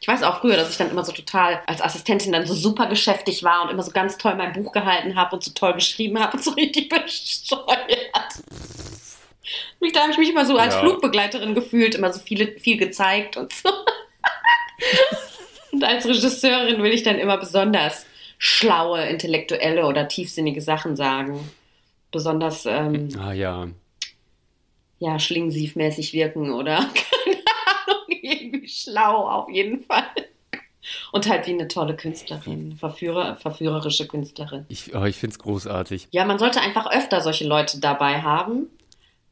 Ich 0.00 0.08
weiß 0.08 0.22
auch 0.22 0.40
früher, 0.40 0.56
dass 0.56 0.70
ich 0.70 0.76
dann 0.76 0.90
immer 0.90 1.02
so 1.04 1.10
total 1.12 1.60
als 1.66 1.80
Assistentin 1.80 2.30
dann 2.32 2.46
so 2.46 2.54
super 2.54 2.86
geschäftig 2.86 3.42
war 3.42 3.64
und 3.64 3.70
immer 3.70 3.82
so 3.82 3.90
ganz 3.90 4.18
toll 4.18 4.34
mein 4.36 4.52
Buch 4.52 4.70
gehalten 4.70 5.16
habe 5.16 5.34
und 5.34 5.42
so 5.42 5.50
toll 5.52 5.72
geschrieben 5.74 6.20
habe 6.20 6.36
und 6.36 6.44
so 6.44 6.50
richtig 6.56 6.88
bescheuert. 6.90 7.74
Mich, 9.80 9.92
da 9.92 10.00
habe 10.00 10.12
ich 10.12 10.18
mich 10.18 10.30
immer 10.30 10.46
so 10.46 10.56
als 10.56 10.74
Ja. 10.74 10.80
Flugbegleiterin 10.80 11.54
gefühlt, 11.54 11.94
immer 11.94 12.12
so 12.12 12.20
viele, 12.20 12.58
viel 12.58 12.76
gezeigt 12.76 13.36
und 13.36 13.52
so. 13.52 13.68
und 15.72 15.84
als 15.84 16.06
Regisseurin 16.06 16.82
will 16.82 16.92
ich 16.92 17.02
dann 17.02 17.18
immer 17.18 17.38
besonders 17.38 18.06
schlaue, 18.38 19.04
intellektuelle 19.06 19.86
oder 19.86 20.08
tiefsinnige 20.08 20.60
Sachen 20.60 20.96
sagen. 20.96 21.50
Besonders 22.10 22.66
ähm, 22.66 23.08
Ah 23.18 23.32
ja. 23.32 23.68
ja, 24.98 25.18
schlingensiefmäßig 25.18 26.12
wirken 26.12 26.52
oder 26.52 26.76
keine 26.76 27.42
Ahnung, 27.86 28.18
irgendwie 28.22 28.68
schlau 28.68 29.28
auf 29.28 29.48
jeden 29.50 29.82
Fall. 29.82 30.04
Und 31.12 31.28
halt 31.28 31.46
wie 31.46 31.52
eine 31.52 31.68
tolle 31.68 31.96
Künstlerin, 31.96 32.76
Verführer, 32.76 33.36
verführerische 33.36 34.06
Künstlerin. 34.06 34.66
Ich, 34.68 34.94
oh, 34.94 35.04
ich 35.04 35.16
finde 35.16 35.32
es 35.32 35.38
großartig. 35.38 36.08
Ja, 36.10 36.26
man 36.26 36.38
sollte 36.38 36.60
einfach 36.60 36.90
öfter 36.90 37.22
solche 37.22 37.46
Leute 37.46 37.80
dabei 37.80 38.20
haben, 38.20 38.66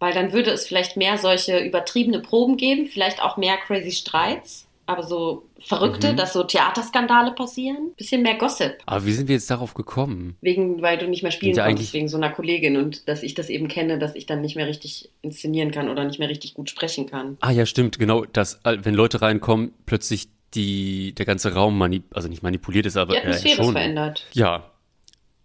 weil 0.02 0.12
dann 0.12 0.32
würde 0.32 0.50
es 0.50 0.66
vielleicht 0.66 0.96
mehr 0.96 1.16
solche 1.16 1.60
übertriebene 1.60 2.18
Proben 2.18 2.56
geben, 2.56 2.86
vielleicht 2.86 3.22
auch 3.22 3.36
mehr 3.36 3.56
crazy 3.56 3.92
Streits, 3.92 4.66
aber 4.84 5.04
so 5.04 5.44
verrückte, 5.60 6.10
Mhm. 6.12 6.16
dass 6.16 6.32
so 6.32 6.42
Theaterskandale 6.42 7.30
passieren, 7.32 7.92
bisschen 7.96 8.22
mehr 8.22 8.34
Gossip. 8.34 8.78
Aber 8.84 9.06
wie 9.06 9.12
sind 9.12 9.28
wir 9.28 9.36
jetzt 9.36 9.48
darauf 9.48 9.74
gekommen? 9.74 10.36
Wegen, 10.40 10.82
weil 10.82 10.98
du 10.98 11.06
nicht 11.06 11.22
mehr 11.22 11.30
spielen 11.30 11.54
Ja, 11.54 11.66
konntest, 11.66 11.90
eigentlich- 11.90 11.92
wegen 11.92 12.08
so 12.08 12.16
einer 12.16 12.30
Kollegin 12.30 12.76
und 12.76 13.06
dass 13.08 13.22
ich 13.22 13.34
das 13.34 13.48
eben 13.48 13.68
kenne, 13.68 14.00
dass 14.00 14.16
ich 14.16 14.26
dann 14.26 14.40
nicht 14.40 14.56
mehr 14.56 14.66
richtig 14.66 15.08
inszenieren 15.22 15.70
kann 15.70 15.88
oder 15.88 16.02
nicht 16.04 16.18
mehr 16.18 16.28
richtig 16.28 16.54
gut 16.54 16.68
sprechen 16.68 17.06
kann. 17.06 17.36
Ah 17.40 17.52
ja, 17.52 17.64
stimmt, 17.64 18.00
genau, 18.00 18.24
dass, 18.24 18.60
äh, 18.64 18.78
wenn 18.82 18.94
Leute 18.94 19.22
reinkommen, 19.22 19.72
plötzlich 19.86 20.26
die, 20.54 21.14
der 21.14 21.26
ganze 21.26 21.54
Raum 21.54 21.78
manip 21.78 22.02
also 22.12 22.28
nicht 22.28 22.42
manipuliert 22.42 22.84
ist, 22.86 22.96
aber 22.96 23.12
Die 23.14 23.20
Atmosphäre 23.20 23.52
äh, 23.52 23.56
schon. 23.56 23.64
ist 23.66 23.72
verändert. 23.72 24.26
Ja. 24.32 24.68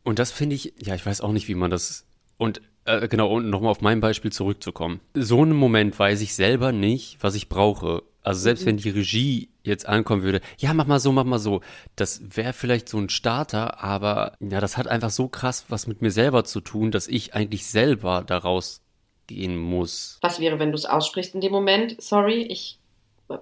Und 0.04 0.18
das 0.18 0.32
finde 0.32 0.56
ich, 0.56 0.74
ja, 0.84 0.96
ich 0.96 1.06
weiß 1.06 1.22
auch 1.22 1.32
nicht, 1.32 1.48
wie 1.48 1.54
man 1.56 1.70
das. 1.70 2.06
Und 2.38 2.60
äh, 2.88 3.08
genau, 3.08 3.30
und 3.30 3.50
nochmal 3.50 3.72
auf 3.72 3.82
mein 3.82 4.00
Beispiel 4.00 4.32
zurückzukommen. 4.32 5.00
So 5.14 5.42
einen 5.42 5.56
Moment 5.56 5.98
weiß 5.98 6.22
ich 6.22 6.34
selber 6.34 6.72
nicht, 6.72 7.18
was 7.22 7.36
ich 7.36 7.50
brauche. 7.50 8.04
Also 8.24 8.42
selbst 8.42 8.66
wenn 8.66 8.78
die 8.78 8.90
Regie 8.90 9.50
jetzt 9.64 9.88
ankommen 9.88 10.24
würde, 10.24 10.42
ja, 10.58 10.74
mach 10.74 10.88
mal 10.88 11.00
so, 11.00 11.12
mach 11.12 11.24
mal 11.24 11.40
so, 11.40 11.62
das 11.96 12.22
wäre 12.36 12.52
vielleicht 12.54 12.90
so 12.90 12.98
ein 12.98 13.10
Starter, 13.10 13.82
aber 13.82 14.34
ja, 14.42 14.60
das 14.60 14.76
hat 14.76 14.88
einfach 14.88 15.12
so 15.12 15.30
krass 15.30 15.66
was 15.70 15.88
mit 15.88 16.02
mir 16.02 16.12
selber 16.12 16.44
zu 16.44 16.60
tun, 16.60 16.92
dass 16.92 17.08
ich 17.08 17.34
eigentlich 17.36 17.66
selber 17.68 18.24
daraus 18.26 18.82
gehen 19.28 19.58
muss. 19.58 20.18
Was 20.22 20.40
wäre, 20.40 20.60
wenn 20.60 20.72
du 20.72 20.76
es 20.76 20.86
aussprichst 20.86 21.36
in 21.36 21.42
dem 21.42 21.52
Moment? 21.52 22.02
Sorry, 22.02 22.42
ich 22.42 22.80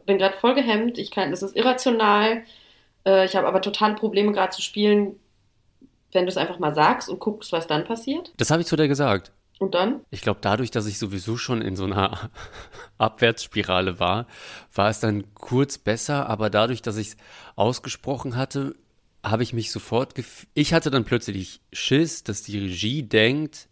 bin 0.06 0.18
gerade 0.18 0.38
voll 0.38 0.56
gehemmt. 0.56 0.98
Ich 0.98 1.12
kann, 1.12 1.32
das 1.32 1.44
ist 1.44 1.56
irrational. 1.56 2.44
Äh, 3.06 3.26
ich 3.26 3.36
habe 3.36 3.48
aber 3.48 3.62
totale 3.62 3.96
Probleme 3.96 4.32
gerade 4.32 4.52
zu 4.52 4.62
spielen, 4.62 5.20
wenn 6.16 6.26
du 6.26 6.30
es 6.30 6.38
einfach 6.38 6.58
mal 6.60 6.74
sagst 6.74 7.10
und 7.10 7.20
guckst, 7.20 7.52
was 7.52 7.68
dann 7.68 7.84
passiert. 7.86 8.34
Das 8.38 8.50
habe 8.52 8.62
ich 8.62 8.68
zu 8.68 8.76
dir 8.76 8.88
gesagt. 8.88 9.32
Und 9.60 9.74
dann? 9.74 10.02
Ich 10.10 10.20
glaube, 10.22 10.40
dadurch, 10.42 10.70
dass 10.72 10.86
ich 10.86 10.98
sowieso 11.00 11.38
schon 11.38 11.62
in 11.62 11.76
so 11.78 11.86
einer 11.86 12.30
Abwärtsspirale 12.98 14.00
war, 14.00 14.28
war 14.74 14.90
es 14.90 15.00
dann 15.00 15.34
kurz 15.34 15.78
besser, 15.78 16.30
aber 16.30 16.50
dadurch, 16.50 16.82
dass 16.82 16.98
ich 16.98 17.10
es 17.10 17.18
ausgesprochen 17.56 18.36
hatte, 18.36 18.76
habe 19.24 19.44
ich 19.44 19.54
mich 19.54 19.72
sofort 19.72 20.14
gef 20.16 20.46
Ich 20.54 20.74
hatte 20.74 20.92
dann 20.92 21.04
plötzlich 21.06 21.62
Schiss, 21.74 22.24
dass 22.24 22.44
die 22.44 22.60
Regie 22.60 23.04
denkt, 23.04 23.68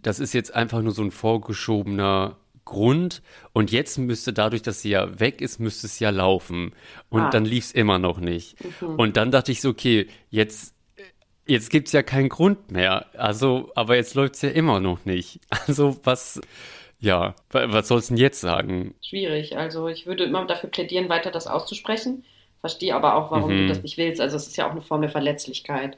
das 0.00 0.18
ist 0.18 0.32
jetzt 0.32 0.54
einfach 0.54 0.82
nur 0.82 0.92
so 0.92 1.02
ein 1.02 1.10
vorgeschobener 1.10 2.36
Grund 2.64 3.22
und 3.52 3.72
jetzt 3.72 3.98
müsste 3.98 4.32
dadurch, 4.32 4.62
dass 4.62 4.82
sie 4.82 4.90
ja 4.90 5.18
weg 5.18 5.40
ist, 5.40 5.58
müsste 5.58 5.86
es 5.86 5.98
ja 5.98 6.10
laufen. 6.10 6.72
Und 7.08 7.22
Ah. 7.22 7.30
dann 7.30 7.44
lief 7.44 7.64
es 7.64 7.72
immer 7.72 7.98
noch 7.98 8.18
nicht. 8.18 8.56
Und 8.80 9.16
dann 9.16 9.30
dachte 9.30 9.50
ich 9.52 9.60
so, 9.60 9.70
okay, 9.70 10.08
jetzt 10.28 10.74
Jetzt 11.50 11.70
gibt's 11.70 11.92
ja 11.92 12.02
keinen 12.02 12.28
Grund 12.28 12.70
mehr. 12.70 13.06
Also, 13.16 13.70
aber 13.74 13.96
jetzt 13.96 14.14
läuft's 14.14 14.40
ja 14.42 14.50
immer 14.50 14.78
noch 14.80 15.04
nicht. 15.04 15.40
Also, 15.66 15.96
was, 16.04 16.40
ja, 17.00 17.34
wa- 17.50 17.66
was 17.72 17.88
soll's 17.88 18.08
denn 18.08 18.16
jetzt 18.16 18.40
sagen? 18.40 18.94
Schwierig. 19.02 19.56
Also 19.56 19.88
ich 19.88 20.06
würde 20.06 20.24
immer 20.24 20.44
dafür 20.46 20.70
plädieren, 20.70 21.08
weiter 21.08 21.30
das 21.30 21.46
auszusprechen. 21.46 22.24
Verstehe 22.60 22.94
aber 22.94 23.14
auch, 23.16 23.30
warum 23.30 23.52
Mhm. 23.52 23.58
du 23.62 23.68
das 23.68 23.82
nicht 23.82 23.96
willst. 23.98 24.20
Also 24.20 24.36
es 24.36 24.46
ist 24.46 24.56
ja 24.56 24.66
auch 24.66 24.72
eine 24.72 24.82
Form 24.82 25.00
der 25.00 25.10
Verletzlichkeit. 25.10 25.96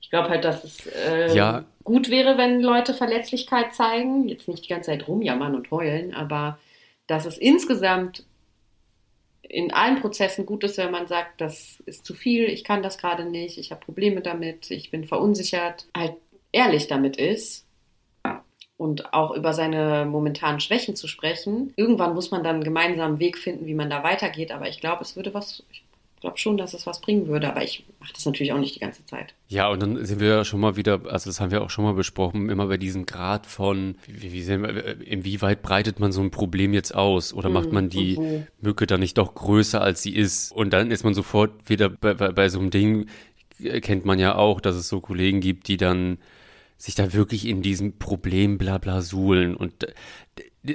Ich 0.00 0.10
glaube 0.10 0.28
halt, 0.28 0.44
dass 0.44 0.62
es 0.64 0.86
äh, 0.86 1.34
Ja. 1.34 1.64
gut 1.82 2.08
wäre, 2.10 2.38
wenn 2.38 2.60
Leute 2.60 2.94
Verletzlichkeit 2.94 3.74
zeigen. 3.74 4.28
Jetzt 4.28 4.48
nicht 4.48 4.64
die 4.64 4.68
ganze 4.68 4.90
Zeit 4.90 5.08
rumjammern 5.08 5.54
und 5.54 5.70
heulen, 5.70 6.14
aber 6.14 6.58
dass 7.06 7.24
es 7.26 7.36
insgesamt 7.38 8.22
in 9.48 9.72
allen 9.72 10.00
Prozessen 10.00 10.46
gut 10.46 10.64
ist, 10.64 10.78
wenn 10.78 10.90
man 10.90 11.06
sagt, 11.06 11.40
das 11.40 11.82
ist 11.86 12.04
zu 12.04 12.14
viel, 12.14 12.44
ich 12.44 12.64
kann 12.64 12.82
das 12.82 12.98
gerade 12.98 13.24
nicht, 13.24 13.58
ich 13.58 13.70
habe 13.70 13.84
Probleme 13.84 14.20
damit, 14.20 14.70
ich 14.70 14.90
bin 14.90 15.04
verunsichert, 15.04 15.86
halt 15.96 16.14
ehrlich 16.52 16.86
damit 16.86 17.16
ist 17.16 17.66
und 18.76 19.12
auch 19.12 19.34
über 19.34 19.52
seine 19.54 20.06
momentanen 20.06 20.60
Schwächen 20.60 20.96
zu 20.96 21.08
sprechen. 21.08 21.72
Irgendwann 21.76 22.14
muss 22.14 22.30
man 22.30 22.44
dann 22.44 22.56
einen 22.56 22.64
gemeinsamen 22.64 23.18
Weg 23.18 23.36
finden, 23.36 23.66
wie 23.66 23.74
man 23.74 23.90
da 23.90 24.04
weitergeht, 24.04 24.52
aber 24.52 24.68
ich 24.68 24.80
glaube, 24.80 25.02
es 25.02 25.16
würde 25.16 25.34
was, 25.34 25.64
glaube 26.20 26.38
schon, 26.38 26.56
dass 26.56 26.74
es 26.74 26.86
was 26.86 27.00
bringen 27.00 27.28
würde, 27.28 27.50
aber 27.50 27.62
ich 27.62 27.84
mache 28.00 28.12
das 28.12 28.24
natürlich 28.26 28.52
auch 28.52 28.58
nicht 28.58 28.74
die 28.74 28.80
ganze 28.80 29.04
Zeit. 29.04 29.34
Ja, 29.48 29.68
und 29.68 29.80
dann 29.80 30.04
sind 30.04 30.20
wir 30.20 30.28
ja 30.28 30.44
schon 30.44 30.60
mal 30.60 30.76
wieder, 30.76 31.00
also 31.06 31.30
das 31.30 31.40
haben 31.40 31.50
wir 31.50 31.62
auch 31.62 31.70
schon 31.70 31.84
mal 31.84 31.94
besprochen, 31.94 32.48
immer 32.50 32.66
bei 32.66 32.76
diesem 32.76 33.06
Grad 33.06 33.46
von, 33.46 33.96
wie, 34.06 34.32
wie 34.32 34.42
sehen 34.42 34.62
wir, 34.62 34.70
äh, 34.84 34.92
inwieweit 35.04 35.62
breitet 35.62 36.00
man 36.00 36.12
so 36.12 36.20
ein 36.20 36.30
Problem 36.30 36.74
jetzt 36.74 36.94
aus? 36.94 37.32
Oder 37.32 37.50
macht 37.50 37.72
man 37.72 37.88
die 37.88 38.16
wo. 38.16 38.44
Mücke 38.60 38.86
dann 38.86 39.00
nicht 39.00 39.18
doch 39.18 39.34
größer, 39.34 39.80
als 39.80 40.02
sie 40.02 40.14
ist? 40.14 40.52
Und 40.52 40.72
dann 40.72 40.90
ist 40.90 41.04
man 41.04 41.14
sofort 41.14 41.50
wieder 41.68 41.88
bei, 41.88 42.14
bei, 42.14 42.32
bei 42.32 42.48
so 42.48 42.58
einem 42.58 42.70
Ding, 42.70 43.06
äh, 43.60 43.80
kennt 43.80 44.04
man 44.04 44.18
ja 44.18 44.34
auch, 44.34 44.60
dass 44.60 44.76
es 44.76 44.88
so 44.88 45.00
Kollegen 45.00 45.40
gibt, 45.40 45.68
die 45.68 45.76
dann 45.76 46.18
sich 46.78 46.94
da 46.94 47.12
wirklich 47.12 47.46
in 47.46 47.60
diesem 47.60 47.98
Problem 47.98 48.56
bla 48.56 48.78
bla 48.78 49.02
suhlen 49.02 49.56
und 49.56 49.82
äh, 49.82 49.92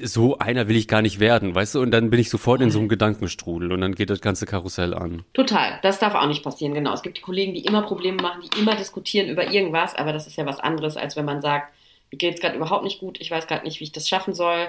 so 0.04 0.38
einer 0.38 0.68
will 0.68 0.76
ich 0.76 0.88
gar 0.88 1.02
nicht 1.02 1.20
werden, 1.20 1.54
weißt 1.54 1.76
du? 1.76 1.82
Und 1.82 1.92
dann 1.92 2.10
bin 2.10 2.20
ich 2.20 2.30
sofort 2.30 2.62
in 2.62 2.72
so 2.72 2.80
einem 2.80 2.90
Gedankenstrudel 2.90 3.72
und 3.72 3.82
dann 3.82 3.96
geht 3.96 4.10
das 4.10 4.22
ganze 4.22 4.46
Karussell 4.46 4.94
an. 4.94 5.24
Total, 5.34 5.80
das 5.84 6.00
darf 6.00 6.16
auch 6.16 6.28
nicht 6.28 6.44
passieren, 6.44 6.74
genau. 6.74 6.94
Es 6.94 7.04
gibt 7.04 7.18
die 7.18 7.22
Kollegen, 7.22 7.54
die 7.54 7.66
immer 7.66 7.84
Probleme 7.84 8.22
machen, 8.22 8.42
die 8.44 8.60
immer 8.60 8.76
diskutieren 8.76 9.30
über 9.30 9.52
irgendwas, 9.52 9.96
aber 9.96 10.14
das 10.14 10.28
ist 10.28 10.38
ja 10.38 10.46
was 10.46 10.60
anderes, 10.60 10.98
als 10.98 11.16
wenn 11.16 11.26
man 11.26 11.42
sagt, 11.42 11.74
mir 12.12 12.18
geht 12.18 12.36
es 12.36 12.42
gerade 12.42 12.56
überhaupt 12.56 12.84
nicht 12.84 13.00
gut, 13.00 13.20
ich 13.20 13.32
weiß 13.32 13.48
gerade 13.48 13.64
nicht, 13.64 13.80
wie 13.80 13.86
ich 13.86 13.92
das 13.92 14.08
schaffen 14.08 14.34
soll. 14.34 14.68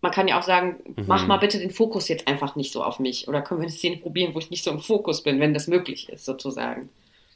Man 0.00 0.12
kann 0.12 0.26
ja 0.28 0.38
auch 0.38 0.42
sagen, 0.42 0.76
mach 1.06 1.26
mal 1.28 1.36
bitte 1.36 1.58
den 1.58 1.70
Fokus 1.70 2.08
jetzt 2.08 2.26
einfach 2.26 2.56
nicht 2.56 2.72
so 2.72 2.82
auf 2.82 2.98
mich. 2.98 3.28
Oder 3.28 3.40
können 3.40 3.60
wir 3.60 3.66
eine 3.66 3.72
Szene 3.72 3.98
probieren, 3.98 4.34
wo 4.34 4.40
ich 4.40 4.50
nicht 4.50 4.64
so 4.64 4.72
im 4.72 4.80
Fokus 4.80 5.22
bin, 5.22 5.38
wenn 5.38 5.54
das 5.54 5.68
möglich 5.68 6.08
ist, 6.08 6.24
sozusagen. 6.24 6.88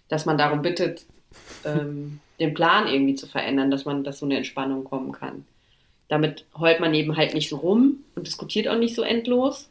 Dass 0.08 0.26
man 0.26 0.36
darum 0.36 0.62
bittet, 0.62 1.06
ähm, 1.64 2.18
den 2.40 2.54
Plan 2.54 2.88
irgendwie 2.88 3.14
zu 3.14 3.28
verändern, 3.28 3.70
dass 3.70 3.84
man, 3.84 4.02
dass 4.02 4.18
so 4.18 4.26
eine 4.26 4.36
Entspannung 4.36 4.82
kommen 4.82 5.12
kann. 5.12 5.44
Damit 6.08 6.44
heult 6.56 6.80
man 6.80 6.94
eben 6.94 7.16
halt 7.16 7.34
nicht 7.34 7.48
so 7.48 7.56
rum 7.56 8.04
und 8.14 8.26
diskutiert 8.26 8.68
auch 8.68 8.78
nicht 8.78 8.94
so 8.94 9.02
endlos. 9.02 9.68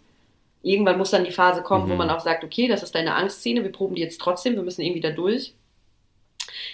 Irgendwann 0.62 0.98
muss 0.98 1.12
dann 1.12 1.24
die 1.24 1.32
Phase 1.32 1.62
kommen, 1.62 1.86
mhm. 1.86 1.92
wo 1.92 1.96
man 1.96 2.10
auch 2.10 2.20
sagt, 2.20 2.44
okay, 2.44 2.68
das 2.68 2.84
ist 2.84 2.96
deine 2.96 3.16
Angstszene, 3.16 3.64
wir 3.64 3.72
proben 3.72 3.96
die 3.96 4.02
jetzt 4.02 4.20
trotzdem, 4.20 4.56
wir 4.56 4.64
müssen 4.64 4.82
irgendwie 4.82 5.02
da 5.02 5.12
durch. 5.12 5.54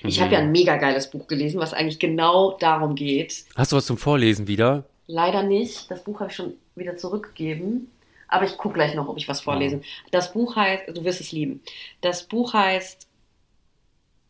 Mhm. 0.01 0.09
Ich 0.09 0.21
habe 0.21 0.33
ja 0.33 0.39
ein 0.39 0.51
mega 0.51 0.77
geiles 0.77 1.09
Buch 1.09 1.27
gelesen, 1.27 1.59
was 1.59 1.73
eigentlich 1.73 1.99
genau 1.99 2.57
darum 2.57 2.95
geht. 2.95 3.45
Hast 3.55 3.71
du 3.71 3.75
was 3.75 3.85
zum 3.85 3.97
Vorlesen 3.97 4.47
wieder? 4.47 4.85
Leider 5.07 5.43
nicht. 5.43 5.91
Das 5.91 6.03
Buch 6.03 6.19
habe 6.21 6.29
ich 6.29 6.35
schon 6.35 6.53
wieder 6.75 6.97
zurückgegeben. 6.97 7.91
Aber 8.27 8.45
ich 8.45 8.57
gucke 8.57 8.75
gleich 8.75 8.95
noch, 8.95 9.09
ob 9.09 9.17
ich 9.17 9.27
was 9.27 9.41
vorlese. 9.41 9.77
Ja. 9.77 9.81
Das 10.11 10.31
Buch 10.31 10.55
heißt, 10.55 10.83
du 10.95 11.03
wirst 11.03 11.19
es 11.19 11.33
lieben. 11.33 11.61
Das 11.99 12.23
Buch 12.23 12.53
heißt. 12.53 13.07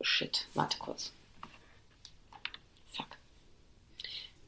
Shit, 0.02 0.48
warte 0.56 0.80
kurz. 0.80 1.14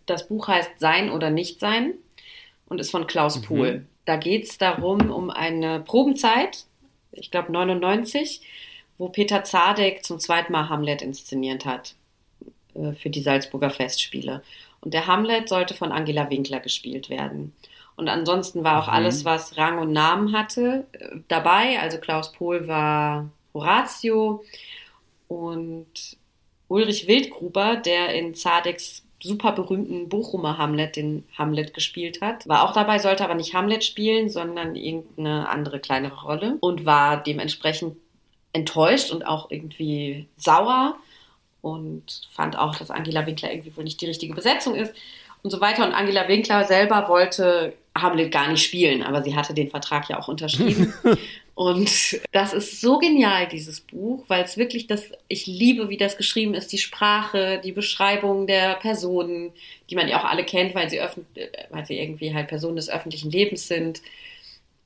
Das 0.05 0.27
Buch 0.27 0.47
heißt 0.47 0.79
Sein 0.79 1.11
oder 1.11 1.29
Nicht-Sein 1.29 1.93
und 2.67 2.79
ist 2.79 2.91
von 2.91 3.07
Klaus 3.07 3.37
mhm. 3.37 3.43
Pohl. 3.43 3.85
Da 4.05 4.17
geht 4.17 4.45
es 4.45 4.57
darum, 4.57 5.09
um 5.11 5.29
eine 5.29 5.79
Probenzeit, 5.79 6.65
ich 7.11 7.31
glaube 7.31 7.51
99, 7.51 8.41
wo 8.97 9.09
Peter 9.09 9.43
Zadek 9.43 10.03
zum 10.03 10.19
zweiten 10.19 10.51
Mal 10.51 10.69
Hamlet 10.69 11.01
inszeniert 11.01 11.65
hat 11.65 11.95
äh, 12.75 12.93
für 12.93 13.09
die 13.09 13.21
Salzburger 13.21 13.69
Festspiele. 13.69 14.43
Und 14.81 14.93
der 14.93 15.07
Hamlet 15.07 15.47
sollte 15.47 15.73
von 15.73 15.91
Angela 15.91 16.29
Winkler 16.29 16.59
gespielt 16.59 17.09
werden. 17.09 17.53
Und 17.95 18.09
ansonsten 18.09 18.63
war 18.63 18.81
auch 18.81 18.87
mhm. 18.87 18.93
alles, 18.93 19.25
was 19.25 19.57
Rang 19.57 19.79
und 19.79 19.93
Namen 19.93 20.35
hatte, 20.35 20.85
äh, 20.93 21.17
dabei. 21.27 21.79
Also 21.79 21.97
Klaus 21.99 22.31
Pohl 22.33 22.67
war 22.67 23.29
Horatio 23.53 24.43
und 25.27 26.17
Ulrich 26.67 27.07
Wildgruber, 27.07 27.77
der 27.77 28.13
in 28.15 28.33
Zadeks 28.35 29.03
super 29.23 29.53
berühmten 29.53 30.09
Bochumer 30.09 30.57
Hamlet, 30.57 30.97
den 30.97 31.23
Hamlet 31.37 31.73
gespielt 31.73 32.21
hat. 32.21 32.47
War 32.47 32.63
auch 32.63 32.73
dabei, 32.73 32.99
sollte 32.99 33.23
aber 33.23 33.35
nicht 33.35 33.55
Hamlet 33.55 33.83
spielen, 33.83 34.29
sondern 34.29 34.75
irgendeine 34.75 35.47
andere 35.49 35.79
kleinere 35.79 36.21
Rolle 36.21 36.57
und 36.59 36.85
war 36.85 37.23
dementsprechend 37.23 37.95
enttäuscht 38.51 39.11
und 39.11 39.25
auch 39.25 39.49
irgendwie 39.49 40.27
sauer 40.37 40.97
und 41.61 42.27
fand 42.31 42.57
auch, 42.57 42.75
dass 42.75 42.91
Angela 42.91 43.25
Winkler 43.25 43.51
irgendwie 43.51 43.75
wohl 43.75 43.85
nicht 43.85 44.01
die 44.01 44.07
richtige 44.07 44.35
Besetzung 44.35 44.75
ist 44.75 44.93
und 45.41 45.49
so 45.49 45.61
weiter. 45.61 45.85
Und 45.85 45.93
Angela 45.93 46.27
Winkler 46.27 46.65
selber 46.65 47.07
wollte 47.07 47.73
Hamlet 47.95 48.31
gar 48.31 48.49
nicht 48.49 48.63
spielen, 48.63 49.03
aber 49.03 49.23
sie 49.23 49.35
hatte 49.35 49.53
den 49.53 49.69
Vertrag 49.69 50.09
ja 50.09 50.19
auch 50.19 50.27
unterschrieben. 50.27 50.93
und 51.55 52.19
das 52.31 52.53
ist 52.53 52.81
so 52.81 52.97
genial, 52.97 53.47
dieses 53.47 53.81
Buch, 53.81 54.23
weil 54.27 54.43
es 54.43 54.57
wirklich 54.57 54.87
das, 54.87 55.11
ich 55.27 55.45
liebe, 55.45 55.89
wie 55.89 55.97
das 55.97 56.17
geschrieben 56.17 56.55
ist, 56.55 56.71
die 56.71 56.79
Sprache, 56.79 57.61
die 57.63 57.71
Beschreibung 57.71 58.47
der 58.47 58.75
Personen, 58.75 59.51
die 59.89 59.95
man 59.95 60.07
ja 60.07 60.19
auch 60.19 60.25
alle 60.25 60.45
kennt, 60.45 60.73
weil 60.73 60.89
sie, 60.89 60.99
weil 61.69 61.85
sie 61.85 61.99
irgendwie 61.99 62.33
halt 62.33 62.47
Personen 62.47 62.77
des 62.77 62.89
öffentlichen 62.89 63.29
Lebens 63.29 63.67
sind. 63.67 64.01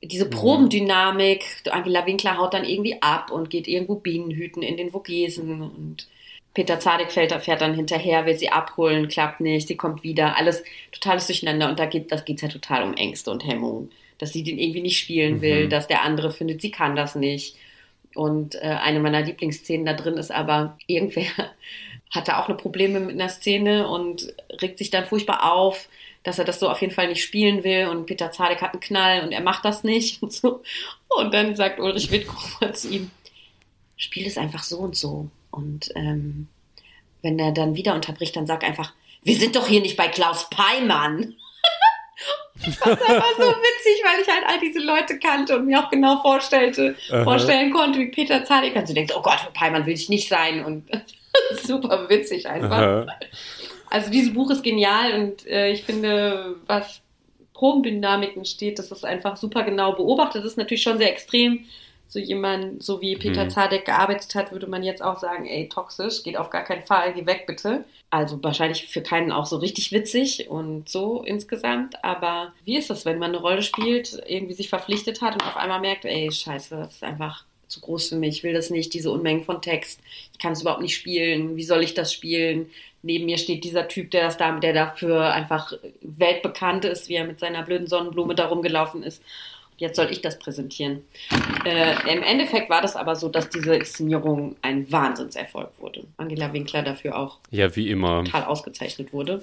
Diese 0.02 0.26
mhm. 0.26 0.30
Probendynamik, 0.30 1.44
Angela 1.70 2.04
Winkler 2.04 2.36
haut 2.36 2.52
dann 2.52 2.64
irgendwie 2.64 3.00
ab 3.00 3.30
und 3.30 3.48
geht 3.48 3.66
irgendwo 3.66 3.94
Bienen 3.94 4.30
hüten 4.30 4.62
in 4.62 4.76
den 4.76 4.90
Vogesen 4.90 5.62
und 5.62 6.06
Peter 6.52 6.80
Zadek 6.80 7.12
fährt, 7.12 7.32
fährt 7.42 7.62
dann 7.62 7.74
hinterher, 7.74 8.26
will 8.26 8.36
sie 8.36 8.50
abholen, 8.50 9.08
klappt 9.08 9.40
nicht, 9.40 9.68
sie 9.68 9.76
kommt 9.76 10.02
wieder, 10.02 10.36
alles 10.36 10.62
totales 10.92 11.26
Durcheinander 11.26 11.68
und 11.68 11.78
da 11.78 11.86
geht 11.86 12.12
das 12.12 12.24
geht's 12.24 12.42
ja 12.42 12.48
total 12.48 12.82
um 12.82 12.94
Ängste 12.94 13.30
und 13.30 13.46
Hemmungen, 13.46 13.90
dass 14.18 14.32
sie 14.32 14.42
den 14.42 14.58
irgendwie 14.58 14.82
nicht 14.82 14.98
spielen 14.98 15.40
will, 15.40 15.66
mhm. 15.66 15.70
dass 15.70 15.88
der 15.88 16.02
andere 16.02 16.30
findet, 16.30 16.60
sie 16.60 16.70
kann 16.70 16.96
das 16.96 17.14
nicht. 17.14 17.56
Und 18.14 18.56
äh, 18.56 18.78
eine 18.82 19.00
meiner 19.00 19.22
Lieblingsszenen 19.22 19.86
da 19.86 19.92
drin 19.92 20.16
ist 20.16 20.32
aber, 20.32 20.76
irgendwer 20.86 21.26
hatte 22.10 22.38
auch 22.38 22.48
eine 22.48 22.56
Probleme 22.56 23.00
mit 23.00 23.14
einer 23.14 23.28
Szene 23.28 23.88
und 23.88 24.32
regt 24.60 24.78
sich 24.78 24.90
dann 24.90 25.06
furchtbar 25.06 25.52
auf, 25.52 25.88
dass 26.24 26.38
er 26.38 26.44
das 26.44 26.58
so 26.58 26.68
auf 26.68 26.80
jeden 26.80 26.92
Fall 26.92 27.08
nicht 27.08 27.22
spielen 27.22 27.64
will 27.64 27.86
und 27.86 28.06
Peter 28.06 28.32
Zadek 28.32 28.60
hat 28.60 28.72
einen 28.72 28.80
Knall 28.80 29.22
und 29.22 29.32
er 29.32 29.40
macht 29.40 29.64
das 29.64 29.84
nicht 29.84 30.22
und 30.22 30.32
so. 30.32 30.62
Und 31.08 31.32
dann 31.32 31.56
sagt 31.56 31.80
Ulrich 31.80 32.10
Wittgruber 32.10 32.72
zu 32.74 32.88
ihm, 32.88 33.10
spiel 33.96 34.26
es 34.26 34.38
einfach 34.38 34.62
so 34.62 34.78
und 34.78 34.96
so. 34.96 35.28
Und 35.50 35.90
ähm, 35.94 36.48
wenn 37.22 37.38
er 37.38 37.52
dann 37.52 37.76
wieder 37.76 37.94
unterbricht, 37.94 38.36
dann 38.36 38.46
sag 38.46 38.64
einfach, 38.64 38.92
wir 39.22 39.36
sind 39.36 39.56
doch 39.56 39.66
hier 39.66 39.80
nicht 39.80 39.96
bei 39.96 40.08
Klaus 40.08 40.48
Peimann. 40.50 41.34
Ich 42.66 42.76
fand 42.76 43.00
das 43.00 43.08
einfach 43.08 43.36
so 43.36 43.44
witzig, 43.44 44.02
weil 44.04 44.20
ich 44.20 44.28
halt 44.28 44.44
all 44.46 44.58
diese 44.58 44.80
Leute 44.80 45.18
kannte 45.18 45.56
und 45.56 45.66
mir 45.66 45.78
auch 45.78 45.90
genau 45.90 46.20
vorstellte, 46.20 46.96
vorstellen 47.24 47.72
konnte, 47.72 47.98
wie 47.98 48.06
Peter 48.06 48.44
Zadek. 48.44 48.74
Und 48.74 48.88
du 48.88 48.94
denkst, 48.94 49.14
oh 49.16 49.22
Gott, 49.22 49.38
Peimann 49.54 49.86
will 49.86 49.94
ich 49.94 50.08
nicht 50.08 50.28
sein. 50.28 50.64
Und 50.64 50.88
super 51.62 52.08
witzig 52.08 52.48
einfach. 52.48 52.78
Aha. 52.78 53.06
Also 53.90 54.10
dieses 54.10 54.34
Buch 54.34 54.50
ist 54.50 54.62
genial 54.62 55.14
und 55.14 55.46
äh, 55.46 55.70
ich 55.70 55.84
finde, 55.84 56.56
was 56.66 57.00
Probendynamiken 57.54 58.44
steht, 58.44 58.78
das 58.78 58.92
ist 58.92 59.04
einfach 59.04 59.36
super 59.36 59.62
genau 59.62 59.92
beobachtet. 59.92 60.44
Das 60.44 60.52
ist 60.52 60.58
natürlich 60.58 60.82
schon 60.82 60.98
sehr 60.98 61.10
extrem 61.10 61.64
so 62.08 62.18
jemand, 62.18 62.82
so 62.82 63.02
wie 63.02 63.16
Peter 63.16 63.44
mhm. 63.44 63.50
Zadek 63.50 63.84
gearbeitet 63.84 64.34
hat, 64.34 64.50
würde 64.50 64.66
man 64.66 64.82
jetzt 64.82 65.02
auch 65.02 65.18
sagen, 65.18 65.46
ey, 65.46 65.68
toxisch, 65.68 66.22
geht 66.22 66.38
auf 66.38 66.48
gar 66.48 66.64
keinen 66.64 66.82
Fall, 66.82 67.12
geh 67.12 67.26
weg 67.26 67.44
bitte. 67.46 67.84
Also 68.08 68.42
wahrscheinlich 68.42 68.86
für 68.86 69.02
keinen 69.02 69.30
auch 69.30 69.44
so 69.44 69.58
richtig 69.58 69.92
witzig 69.92 70.48
und 70.48 70.88
so 70.88 71.22
insgesamt. 71.22 72.02
Aber 72.02 72.54
wie 72.64 72.78
ist 72.78 72.88
das, 72.88 73.04
wenn 73.04 73.18
man 73.18 73.30
eine 73.30 73.42
Rolle 73.42 73.60
spielt, 73.60 74.22
irgendwie 74.26 74.54
sich 74.54 74.70
verpflichtet 74.70 75.20
hat 75.20 75.34
und 75.34 75.42
auf 75.42 75.58
einmal 75.58 75.80
merkt, 75.80 76.06
ey, 76.06 76.32
scheiße, 76.32 76.76
das 76.76 76.94
ist 76.94 77.04
einfach 77.04 77.44
zu 77.68 77.80
groß 77.80 78.08
für 78.08 78.16
mich, 78.16 78.38
ich 78.38 78.42
will 78.42 78.54
das 78.54 78.70
nicht, 78.70 78.94
diese 78.94 79.10
Unmengen 79.10 79.44
von 79.44 79.60
Text, 79.60 80.00
ich 80.32 80.38
kann 80.38 80.54
es 80.54 80.62
überhaupt 80.62 80.80
nicht 80.80 80.96
spielen, 80.96 81.56
wie 81.56 81.64
soll 81.64 81.82
ich 81.82 81.92
das 81.92 82.14
spielen? 82.14 82.70
Neben 83.02 83.26
mir 83.26 83.36
steht 83.36 83.62
dieser 83.62 83.86
Typ, 83.88 84.10
der 84.10 84.22
das 84.22 84.38
da, 84.38 84.58
der 84.58 84.72
dafür 84.72 85.34
einfach 85.34 85.74
weltbekannt 86.00 86.86
ist, 86.86 87.10
wie 87.10 87.16
er 87.16 87.26
mit 87.26 87.38
seiner 87.38 87.62
blöden 87.62 87.86
Sonnenblume 87.86 88.34
da 88.34 88.46
rumgelaufen 88.46 89.02
ist 89.02 89.22
jetzt 89.78 89.96
soll 89.96 90.08
ich 90.10 90.20
das 90.20 90.38
präsentieren. 90.38 91.02
Äh, 91.64 92.12
Im 92.12 92.22
Endeffekt 92.22 92.70
war 92.70 92.82
das 92.82 92.96
aber 92.96 93.16
so, 93.16 93.28
dass 93.28 93.48
diese 93.48 93.74
Inszenierung 93.74 94.56
ein 94.62 94.90
Wahnsinnserfolg 94.92 95.70
wurde. 95.78 96.04
Angela 96.16 96.52
Winkler 96.52 96.82
dafür 96.82 97.16
auch 97.18 97.38
ja, 97.50 97.74
wie 97.74 97.90
immer. 97.90 98.24
total 98.24 98.44
ausgezeichnet 98.44 99.12
wurde. 99.12 99.42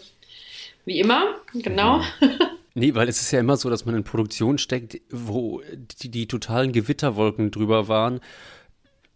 Wie 0.86 1.00
immer, 1.00 1.36
genau. 1.54 2.00
Mhm. 2.20 2.40
Nee, 2.78 2.94
weil 2.94 3.08
es 3.08 3.22
ist 3.22 3.32
ja 3.32 3.40
immer 3.40 3.56
so, 3.56 3.70
dass 3.70 3.86
man 3.86 3.96
in 3.96 4.04
Produktion 4.04 4.58
steckt, 4.58 5.00
wo 5.10 5.62
die, 6.02 6.12
die 6.12 6.28
totalen 6.28 6.74
Gewitterwolken 6.74 7.50
drüber 7.50 7.88
waren, 7.88 8.20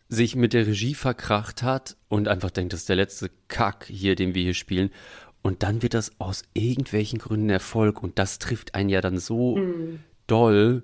sich 0.08 0.38
mit 0.38 0.54
der 0.54 0.66
Regie 0.66 0.96
verkracht 0.96 1.62
hat 1.62 1.98
und 2.08 2.30
einfach 2.30 2.52
denkt, 2.52 2.72
das 2.72 2.82
ist 2.82 2.90
der 2.90 2.96
letzte 2.96 3.30
Kack 3.50 3.86
hier, 3.90 4.16
den 4.16 4.34
wir 4.34 4.44
hier 4.44 4.54
spielen. 4.54 4.92
Und 5.42 5.62
dann 5.62 5.82
wird 5.82 5.94
das 5.94 6.14
aus 6.20 6.44
irgendwelchen 6.54 7.20
Gründen 7.20 7.50
Erfolg 7.50 8.02
und 8.02 8.18
das 8.18 8.40
trifft 8.40 8.76
einen 8.76 8.90
ja 8.90 9.02
dann 9.02 9.20
so 9.20 9.58
mm. 9.58 10.00
doll, 10.28 10.84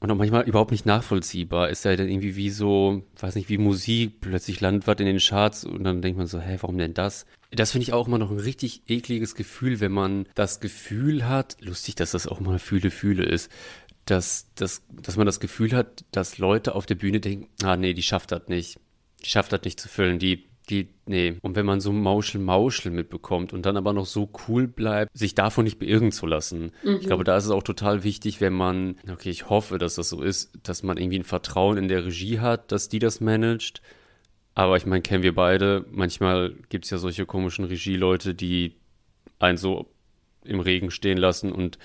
und 0.00 0.10
auch 0.10 0.16
manchmal 0.16 0.44
überhaupt 0.44 0.70
nicht 0.70 0.86
nachvollziehbar. 0.86 1.70
Ist 1.70 1.84
ja 1.84 1.96
dann 1.96 2.08
irgendwie 2.08 2.36
wie 2.36 2.50
so, 2.50 3.02
weiß 3.18 3.34
nicht, 3.34 3.48
wie 3.48 3.58
Musik, 3.58 4.20
plötzlich 4.20 4.60
landet 4.60 5.00
in 5.00 5.06
den 5.06 5.18
Charts 5.18 5.64
und 5.64 5.84
dann 5.84 6.02
denkt 6.02 6.18
man 6.18 6.26
so, 6.26 6.40
hä, 6.40 6.58
warum 6.60 6.78
denn 6.78 6.94
das? 6.94 7.26
Das 7.50 7.72
finde 7.72 7.84
ich 7.84 7.92
auch 7.92 8.06
immer 8.06 8.18
noch 8.18 8.30
ein 8.30 8.38
richtig 8.38 8.82
ekliges 8.88 9.34
Gefühl, 9.34 9.80
wenn 9.80 9.92
man 9.92 10.28
das 10.34 10.60
Gefühl 10.60 11.28
hat, 11.28 11.56
lustig, 11.60 11.94
dass 11.96 12.12
das 12.12 12.26
auch 12.26 12.40
mal 12.40 12.58
Fühle, 12.58 12.90
Fühle 12.90 13.24
ist, 13.24 13.50
dass, 14.04 14.52
dass, 14.54 14.82
dass 14.90 15.16
man 15.16 15.26
das 15.26 15.40
Gefühl 15.40 15.72
hat, 15.72 16.04
dass 16.12 16.38
Leute 16.38 16.74
auf 16.74 16.86
der 16.86 16.94
Bühne 16.94 17.20
denken, 17.20 17.48
ah 17.62 17.76
nee, 17.76 17.94
die 17.94 18.02
schafft 18.02 18.32
das 18.32 18.48
nicht. 18.48 18.78
Die 19.24 19.30
schafft 19.30 19.52
das 19.52 19.62
nicht 19.62 19.80
zu 19.80 19.88
füllen, 19.88 20.18
die 20.18 20.47
die, 20.70 20.88
nee. 21.06 21.36
Und 21.42 21.56
wenn 21.56 21.66
man 21.66 21.80
so 21.80 21.92
Mauschel-Mauschel 21.92 22.92
mitbekommt 22.92 23.52
und 23.52 23.66
dann 23.66 23.76
aber 23.76 23.92
noch 23.92 24.06
so 24.06 24.30
cool 24.46 24.66
bleibt, 24.66 25.16
sich 25.16 25.34
davon 25.34 25.64
nicht 25.64 25.78
beirren 25.78 26.12
zu 26.12 26.26
lassen. 26.26 26.72
Mhm. 26.82 26.98
Ich 27.00 27.06
glaube, 27.06 27.24
da 27.24 27.36
ist 27.36 27.44
es 27.44 27.50
auch 27.50 27.62
total 27.62 28.04
wichtig, 28.04 28.40
wenn 28.40 28.52
man, 28.52 28.96
okay, 29.10 29.30
ich 29.30 29.48
hoffe, 29.48 29.78
dass 29.78 29.96
das 29.96 30.08
so 30.08 30.22
ist, 30.22 30.58
dass 30.62 30.82
man 30.82 30.96
irgendwie 30.96 31.18
ein 31.18 31.24
Vertrauen 31.24 31.76
in 31.78 31.88
der 31.88 32.04
Regie 32.04 32.40
hat, 32.40 32.72
dass 32.72 32.88
die 32.88 32.98
das 32.98 33.20
managt. 33.20 33.82
Aber 34.54 34.76
ich 34.76 34.86
meine, 34.86 35.02
kennen 35.02 35.22
wir 35.22 35.34
beide. 35.34 35.84
Manchmal 35.90 36.54
gibt 36.68 36.84
es 36.84 36.90
ja 36.90 36.98
solche 36.98 37.26
komischen 37.26 37.64
Regieleute, 37.64 38.34
die 38.34 38.74
einen 39.38 39.58
so 39.58 39.86
im 40.44 40.60
Regen 40.60 40.90
stehen 40.90 41.18
lassen 41.18 41.52
und 41.52 41.78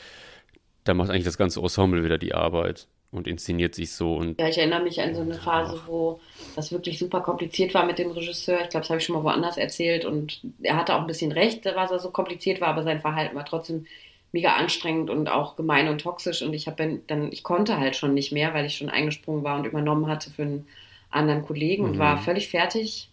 da 0.83 0.93
macht 0.93 1.09
eigentlich 1.09 1.23
das 1.23 1.37
ganze 1.37 1.59
Ensemble 1.61 2.03
wieder 2.03 2.17
die 2.17 2.33
Arbeit 2.33 2.87
und 3.13 3.27
inszeniert 3.27 3.75
sich 3.75 3.91
so. 3.91 4.15
Und 4.15 4.39
ja, 4.39 4.47
ich 4.47 4.57
erinnere 4.57 4.81
mich 4.81 4.99
an 4.99 5.13
so 5.15 5.21
eine 5.21 5.35
Phase, 5.35 5.79
wo 5.85 6.19
das 6.55 6.71
wirklich 6.71 6.97
super 6.97 7.21
kompliziert 7.21 7.73
war 7.73 7.85
mit 7.85 7.99
dem 7.99 8.11
Regisseur. 8.11 8.61
Ich 8.61 8.69
glaube, 8.69 8.81
das 8.81 8.89
habe 8.89 8.99
ich 8.99 9.05
schon 9.05 9.15
mal 9.15 9.23
woanders 9.23 9.57
erzählt 9.57 10.03
und 10.03 10.41
er 10.61 10.75
hatte 10.75 10.95
auch 10.95 11.01
ein 11.01 11.07
bisschen 11.07 11.31
recht, 11.31 11.63
was 11.65 11.91
er 11.91 11.99
so 11.99 12.09
kompliziert 12.09 12.59
war, 12.59 12.69
aber 12.69 12.83
sein 12.83 13.01
Verhalten 13.01 13.35
war 13.35 13.45
trotzdem 13.45 13.85
mega 14.31 14.53
anstrengend 14.53 15.11
und 15.11 15.29
auch 15.29 15.55
gemein 15.55 15.87
und 15.87 16.01
toxisch 16.01 16.41
und 16.41 16.53
ich 16.55 16.65
habe 16.67 17.01
dann, 17.05 17.31
ich 17.31 17.43
konnte 17.43 17.77
halt 17.77 17.95
schon 17.95 18.15
nicht 18.15 18.31
mehr, 18.31 18.55
weil 18.55 18.65
ich 18.65 18.75
schon 18.75 18.89
eingesprungen 18.89 19.43
war 19.43 19.57
und 19.57 19.65
übernommen 19.65 20.07
hatte 20.07 20.31
für 20.31 20.41
einen 20.41 20.67
anderen 21.11 21.45
Kollegen 21.45 21.83
mhm. 21.83 21.89
und 21.91 21.99
war 21.99 22.17
völlig 22.17 22.49
fertig 22.49 23.09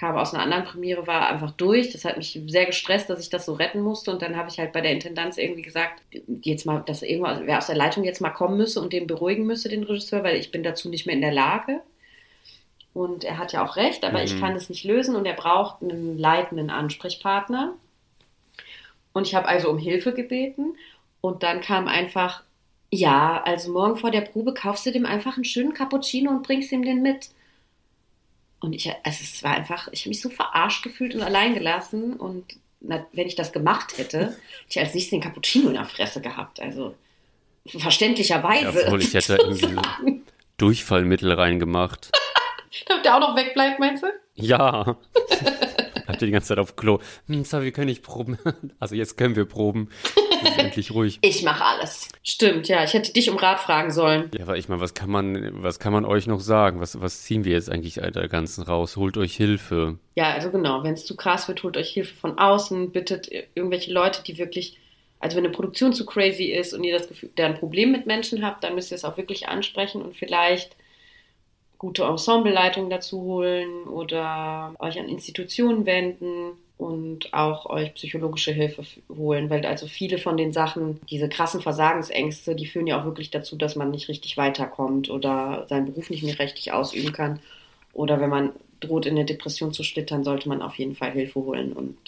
kam 0.00 0.16
aus 0.16 0.32
einer 0.32 0.42
anderen 0.42 0.64
Premiere, 0.64 1.06
war 1.06 1.28
einfach 1.28 1.50
durch. 1.52 1.92
Das 1.92 2.06
hat 2.06 2.16
mich 2.16 2.40
sehr 2.46 2.64
gestresst, 2.64 3.10
dass 3.10 3.20
ich 3.20 3.28
das 3.28 3.44
so 3.44 3.52
retten 3.52 3.82
musste. 3.82 4.10
Und 4.10 4.22
dann 4.22 4.34
habe 4.34 4.48
ich 4.48 4.58
halt 4.58 4.72
bei 4.72 4.80
der 4.80 4.92
Intendanz 4.92 5.36
irgendwie 5.36 5.60
gesagt, 5.62 6.00
jetzt 6.42 6.64
mal, 6.64 6.82
dass 6.86 7.02
irgendwas, 7.02 7.40
wer 7.44 7.58
aus 7.58 7.66
der 7.66 7.76
Leitung 7.76 8.04
jetzt 8.04 8.22
mal 8.22 8.30
kommen 8.30 8.56
müsse 8.56 8.80
und 8.80 8.94
den 8.94 9.06
beruhigen 9.06 9.44
müsse, 9.44 9.68
den 9.68 9.84
Regisseur, 9.84 10.24
weil 10.24 10.36
ich 10.36 10.50
bin 10.50 10.62
dazu 10.62 10.88
nicht 10.88 11.04
mehr 11.04 11.14
in 11.14 11.20
der 11.20 11.32
Lage. 11.32 11.80
Und 12.94 13.24
er 13.24 13.38
hat 13.38 13.52
ja 13.52 13.62
auch 13.64 13.76
recht, 13.76 14.02
aber 14.04 14.18
Mhm. 14.18 14.24
ich 14.24 14.40
kann 14.40 14.56
es 14.56 14.68
nicht 14.70 14.84
lösen 14.84 15.14
und 15.16 15.26
er 15.26 15.34
braucht 15.34 15.82
einen 15.82 16.18
leitenden 16.18 16.70
Ansprechpartner. 16.70 17.74
Und 19.12 19.26
ich 19.26 19.34
habe 19.34 19.48
also 19.48 19.68
um 19.70 19.78
Hilfe 19.78 20.12
gebeten 20.14 20.76
und 21.20 21.42
dann 21.42 21.60
kam 21.60 21.88
einfach, 21.88 22.42
ja, 22.90 23.42
also 23.44 23.72
morgen 23.72 23.96
vor 23.96 24.10
der 24.10 24.22
Probe 24.22 24.54
kaufst 24.54 24.86
du 24.86 24.92
dem 24.92 25.06
einfach 25.06 25.36
einen 25.36 25.44
schönen 25.44 25.74
Cappuccino 25.74 26.30
und 26.30 26.42
bringst 26.42 26.72
ihm 26.72 26.84
den 26.84 27.02
mit. 27.02 27.30
Und 28.60 28.74
ich, 28.74 28.88
also 28.88 29.18
es 29.22 29.42
war 29.42 29.52
einfach, 29.52 29.88
ich 29.90 30.02
habe 30.02 30.10
mich 30.10 30.20
so 30.20 30.28
verarscht 30.28 30.82
gefühlt 30.82 31.14
und 31.14 31.22
allein 31.22 31.54
gelassen. 31.54 32.14
Und 32.14 32.44
na, 32.80 33.06
wenn 33.12 33.26
ich 33.26 33.34
das 33.34 33.52
gemacht 33.52 33.96
hätte, 33.98 34.18
hätte 34.18 34.36
ich 34.68 34.78
als 34.78 34.94
nächstes 34.94 35.10
den 35.10 35.20
Cappuccino 35.20 35.68
in 35.68 35.74
der 35.74 35.84
Fresse 35.86 36.20
gehabt. 36.20 36.60
Also 36.60 36.94
verständlicherweise. 37.66 38.84
Jawohl, 38.84 39.00
ich 39.00 39.14
hätte 39.14 39.36
irgendwie 39.40 39.76
Durchfallmittel 40.58 41.32
reingemacht. 41.32 42.10
Damit 42.86 43.04
der 43.04 43.16
auch 43.16 43.20
noch 43.20 43.36
wegbleibt, 43.36 43.80
meinst 43.80 44.02
du? 44.02 44.08
Ja. 44.34 44.96
Habt 46.06 46.22
ihr 46.22 46.26
die 46.26 46.32
ganze 46.32 46.48
Zeit 46.48 46.58
auf 46.58 46.76
Klo? 46.76 47.00
Hm, 47.26 47.44
so, 47.44 47.62
wir 47.62 47.72
können 47.72 47.86
nicht 47.86 48.02
proben. 48.02 48.38
Also 48.78 48.94
jetzt 48.94 49.16
können 49.16 49.36
wir 49.36 49.44
proben. 49.44 49.90
Ist 50.42 50.58
endlich 50.58 50.94
ruhig. 50.94 51.18
Ich 51.22 51.42
mache 51.42 51.64
alles. 51.64 52.08
Stimmt, 52.22 52.68
ja. 52.68 52.84
Ich 52.84 52.94
hätte 52.94 53.12
dich 53.12 53.30
um 53.30 53.36
Rat 53.36 53.60
fragen 53.60 53.90
sollen. 53.90 54.30
Ja, 54.34 54.42
aber 54.44 54.56
ich 54.58 54.68
meine, 54.68 54.80
was 54.80 54.94
kann 54.94 55.10
man, 55.10 55.62
was 55.62 55.78
kann 55.78 55.92
man 55.92 56.04
euch 56.04 56.26
noch 56.26 56.40
sagen? 56.40 56.80
Was, 56.80 57.00
was 57.00 57.22
ziehen 57.22 57.44
wir 57.44 57.52
jetzt 57.52 57.70
eigentlich 57.70 57.94
der 57.94 58.28
ganzen 58.28 58.62
raus? 58.62 58.96
Holt 58.96 59.16
euch 59.16 59.36
Hilfe. 59.36 59.98
Ja, 60.14 60.32
also 60.32 60.50
genau. 60.50 60.82
Wenn 60.82 60.94
es 60.94 61.06
zu 61.06 61.16
krass 61.16 61.48
wird, 61.48 61.62
holt 61.62 61.76
euch 61.76 61.90
Hilfe 61.90 62.14
von 62.14 62.38
außen. 62.38 62.92
Bittet 62.92 63.30
irgendwelche 63.54 63.92
Leute, 63.92 64.22
die 64.22 64.38
wirklich, 64.38 64.78
also 65.18 65.36
wenn 65.36 65.44
eine 65.44 65.52
Produktion 65.52 65.92
zu 65.92 66.06
crazy 66.06 66.44
ist 66.44 66.74
und 66.74 66.84
ihr 66.84 66.96
das 66.96 67.08
Gefühl, 67.08 67.30
da 67.36 67.46
ein 67.46 67.58
Problem 67.58 67.92
mit 67.92 68.06
Menschen 68.06 68.44
habt, 68.44 68.64
dann 68.64 68.74
müsst 68.74 68.92
ihr 68.92 68.96
es 68.96 69.04
auch 69.04 69.16
wirklich 69.16 69.48
ansprechen 69.48 70.02
und 70.02 70.16
vielleicht 70.16 70.76
gute 71.78 72.04
Ensembleleitung 72.04 72.90
dazu 72.90 73.22
holen 73.22 73.84
oder 73.84 74.74
euch 74.80 74.98
an 74.98 75.08
Institutionen 75.08 75.86
wenden 75.86 76.52
und 76.80 77.34
auch 77.34 77.66
euch 77.66 77.92
psychologische 77.94 78.52
Hilfe 78.52 78.82
holen, 79.14 79.50
weil 79.50 79.66
also 79.66 79.86
viele 79.86 80.16
von 80.16 80.38
den 80.38 80.52
Sachen, 80.52 80.98
diese 81.10 81.28
krassen 81.28 81.60
Versagensängste, 81.60 82.54
die 82.54 82.66
führen 82.66 82.86
ja 82.86 82.98
auch 82.98 83.04
wirklich 83.04 83.30
dazu, 83.30 83.56
dass 83.56 83.76
man 83.76 83.90
nicht 83.90 84.08
richtig 84.08 84.38
weiterkommt 84.38 85.10
oder 85.10 85.66
seinen 85.68 85.86
Beruf 85.86 86.08
nicht 86.08 86.22
mehr 86.22 86.38
richtig 86.38 86.72
ausüben 86.72 87.12
kann. 87.12 87.40
Oder 87.92 88.20
wenn 88.20 88.30
man 88.30 88.52
droht, 88.80 89.04
in 89.04 89.16
eine 89.16 89.26
Depression 89.26 89.74
zu 89.74 89.82
schlittern, 89.82 90.24
sollte 90.24 90.48
man 90.48 90.62
auf 90.62 90.76
jeden 90.76 90.94
Fall 90.94 91.12
Hilfe 91.12 91.40
holen. 91.40 91.74
Und 91.74 91.98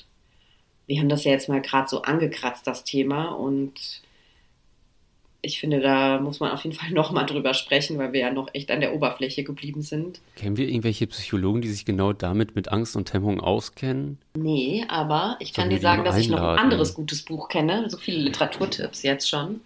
wir 0.87 0.99
haben 0.99 1.11
das 1.11 1.25
ja 1.25 1.33
jetzt 1.33 1.51
mal 1.51 1.61
gerade 1.61 1.89
so 1.89 2.03
angekratzt, 2.03 2.67
das 2.67 2.85
Thema. 2.85 3.29
Und 3.29 4.02
ich 5.45 5.59
finde, 5.59 5.81
da 5.81 6.21
muss 6.21 6.39
man 6.41 6.53
auf 6.53 6.63
jeden 6.65 6.77
Fall 6.77 6.91
nochmal 6.93 7.27
drüber 7.27 7.53
sprechen, 7.55 7.99
weil 7.99 8.13
wir 8.13 8.21
ja 8.21 8.31
noch 8.33 8.49
echt 8.55 8.71
an 8.71 8.81
der 8.81 8.95
Oberfläche 8.95 9.43
geblieben 9.45 9.83
sind. 9.83 10.21
Kennen 10.37 10.57
wir 10.57 10.69
irgendwelche 10.69 11.07
Psychologen, 11.09 11.61
die 11.63 11.69
sich 11.69 11.85
genau 11.85 12.13
damit 12.13 12.55
mit 12.55 12.71
Angst 12.71 12.95
und 12.97 13.13
Hemmung 13.13 13.41
auskennen? 13.41 14.19
Nee, 14.35 14.85
aber 14.89 15.37
ich 15.41 15.53
kann 15.53 15.69
dir 15.71 15.81
sagen, 15.81 16.05
dass 16.05 16.17
ich 16.17 16.29
noch 16.29 16.39
ein 16.39 16.43
einladen? 16.45 16.59
anderes 16.65 16.95
gutes 16.95 17.23
Buch 17.23 17.49
kenne. 17.49 17.91
So 17.91 17.99
viele 17.99 18.19
Literaturtipps 18.19 19.03
jetzt 19.03 19.29
schon. 19.29 19.61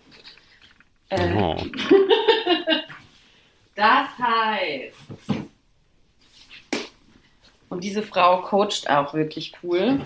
Äh, 1.11 1.35
Oh. 1.35 1.57
Das 3.75 4.09
heißt. 4.19 4.97
Und 7.69 7.85
diese 7.85 8.03
Frau 8.03 8.41
coacht 8.43 8.89
auch 8.89 9.13
wirklich 9.13 9.53
cool. 9.63 10.01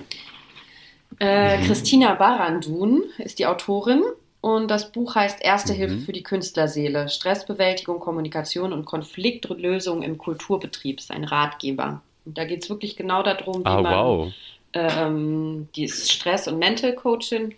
Äh, 1.21 1.59
Mhm. 1.59 1.67
Christina 1.67 2.15
Barandun 2.15 3.05
ist 3.19 3.39
die 3.39 3.47
Autorin 3.47 4.03
und 4.41 4.69
das 4.71 4.93
Buch 4.93 5.15
heißt 5.15 5.43
Erste 5.43 5.73
Mhm. 5.73 5.77
Hilfe 5.77 5.99
für 5.99 6.13
die 6.13 6.23
Künstlerseele. 6.23 7.09
Stressbewältigung, 7.09 8.01
Kommunikation 8.01 8.73
und 8.73 8.85
Konfliktlösung 8.87 10.03
im 10.03 10.19
Kulturbetrieb 10.19 10.99
ist 11.01 11.11
ein 11.11 11.25
Ratgeber. 11.25 12.03
Und 12.25 12.39
da 12.39 12.45
geht 12.45 12.63
es 12.63 12.71
wirklich 12.71 12.97
genau 12.97 13.23
darum, 13.23 13.69
wie 13.69 13.77
Ah, 13.77 13.81
man 13.81 13.95
wow. 13.95 14.33
ähm, 14.75 15.69
die 15.77 15.85
ist 15.85 16.11
Stress- 16.13 16.49
und 16.49 16.59
Mental 16.59 16.95
Coaching, 16.95 17.55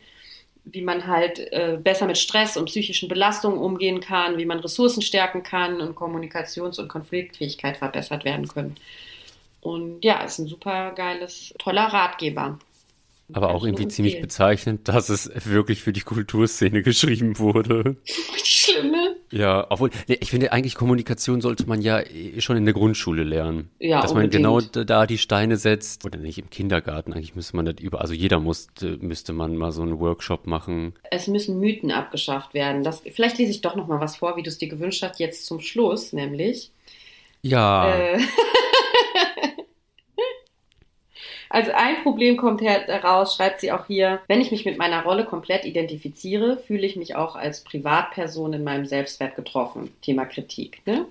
wie 0.64 0.82
man 0.82 1.06
halt 1.06 1.38
äh, 1.52 1.78
besser 1.82 2.06
mit 2.06 2.18
Stress 2.18 2.56
und 2.56 2.66
psychischen 2.66 3.08
Belastungen 3.08 3.58
umgehen 3.58 4.00
kann, 4.00 4.38
wie 4.38 4.46
man 4.46 4.60
Ressourcen 4.60 5.02
stärken 5.02 5.42
kann 5.42 5.80
und 5.80 5.96
Kommunikations- 5.96 6.80
und 6.80 6.88
Konfliktfähigkeit 6.88 7.76
verbessert 7.78 8.24
werden 8.24 8.48
können. 8.48 8.76
Und 9.60 10.04
ja, 10.04 10.22
ist 10.24 10.38
ein 10.38 10.46
super 10.48 10.92
geiles, 10.92 11.54
toller 11.58 11.86
Ratgeber. 11.86 12.58
Aber 13.34 13.50
auch 13.54 13.64
irgendwie 13.64 13.88
ziemlich 13.88 14.14
empfehlen. 14.14 14.28
bezeichnend, 14.28 14.88
dass 14.88 15.08
es 15.08 15.30
wirklich 15.46 15.82
für 15.82 15.92
die 15.92 16.00
Kulturszene 16.02 16.82
geschrieben 16.82 17.38
wurde. 17.38 17.96
Richtig 18.34 18.46
schlimm, 18.46 18.90
ne? 18.90 19.16
Ja, 19.30 19.66
obwohl, 19.70 19.88
nee, 20.08 20.18
ich 20.20 20.28
finde 20.30 20.52
eigentlich 20.52 20.74
Kommunikation 20.74 21.40
sollte 21.40 21.66
man 21.66 21.80
ja 21.80 22.00
eh 22.00 22.40
schon 22.42 22.56
in 22.58 22.66
der 22.66 22.74
Grundschule 22.74 23.24
lernen. 23.24 23.70
Ja, 23.78 24.02
Dass 24.02 24.12
man 24.12 24.24
unbedingt. 24.24 24.44
genau 24.44 24.60
da- 24.60 24.84
da 24.84 25.06
die 25.06 25.16
Steine 25.16 25.56
setzt. 25.56 26.04
Oder 26.04 26.18
nicht 26.18 26.36
im 26.38 26.50
Kindergarten, 26.50 27.14
eigentlich 27.14 27.34
müsste 27.34 27.56
man 27.56 27.64
das 27.64 27.76
über, 27.80 28.02
also 28.02 28.12
jeder 28.12 28.40
musste, 28.40 28.98
müsste 29.00 29.32
man 29.32 29.56
mal 29.56 29.72
so 29.72 29.80
einen 29.82 29.98
Workshop 30.00 30.46
machen. 30.46 30.92
Es 31.10 31.28
müssen 31.28 31.58
Mythen 31.60 31.90
abgeschafft 31.90 32.52
werden. 32.52 32.82
Das, 32.84 33.02
vielleicht 33.10 33.38
lese 33.38 33.50
ich 33.52 33.62
doch 33.62 33.74
noch 33.74 33.88
mal 33.88 34.00
was 34.00 34.16
vor, 34.16 34.36
wie 34.36 34.42
du 34.42 34.48
es 34.50 34.58
dir 34.58 34.68
gewünscht 34.68 35.02
hast, 35.02 35.18
jetzt 35.18 35.46
zum 35.46 35.60
Schluss, 35.60 36.12
nämlich. 36.12 36.70
Ja, 37.40 37.88
Äh, 37.98 38.18
Also 41.52 41.70
ein 41.72 42.02
Problem 42.02 42.38
kommt 42.38 42.62
her- 42.62 42.86
heraus, 42.86 43.36
schreibt 43.36 43.60
sie 43.60 43.72
auch 43.72 43.84
hier, 43.86 44.22
wenn 44.26 44.40
ich 44.40 44.50
mich 44.50 44.64
mit 44.64 44.78
meiner 44.78 45.02
Rolle 45.02 45.26
komplett 45.26 45.66
identifiziere, 45.66 46.56
fühle 46.56 46.86
ich 46.86 46.96
mich 46.96 47.14
auch 47.14 47.36
als 47.36 47.62
Privatperson 47.62 48.54
in 48.54 48.64
meinem 48.64 48.86
Selbstwert 48.86 49.36
getroffen. 49.36 49.92
Thema 50.00 50.24
Kritik. 50.24 50.80
Ne? 50.86 51.04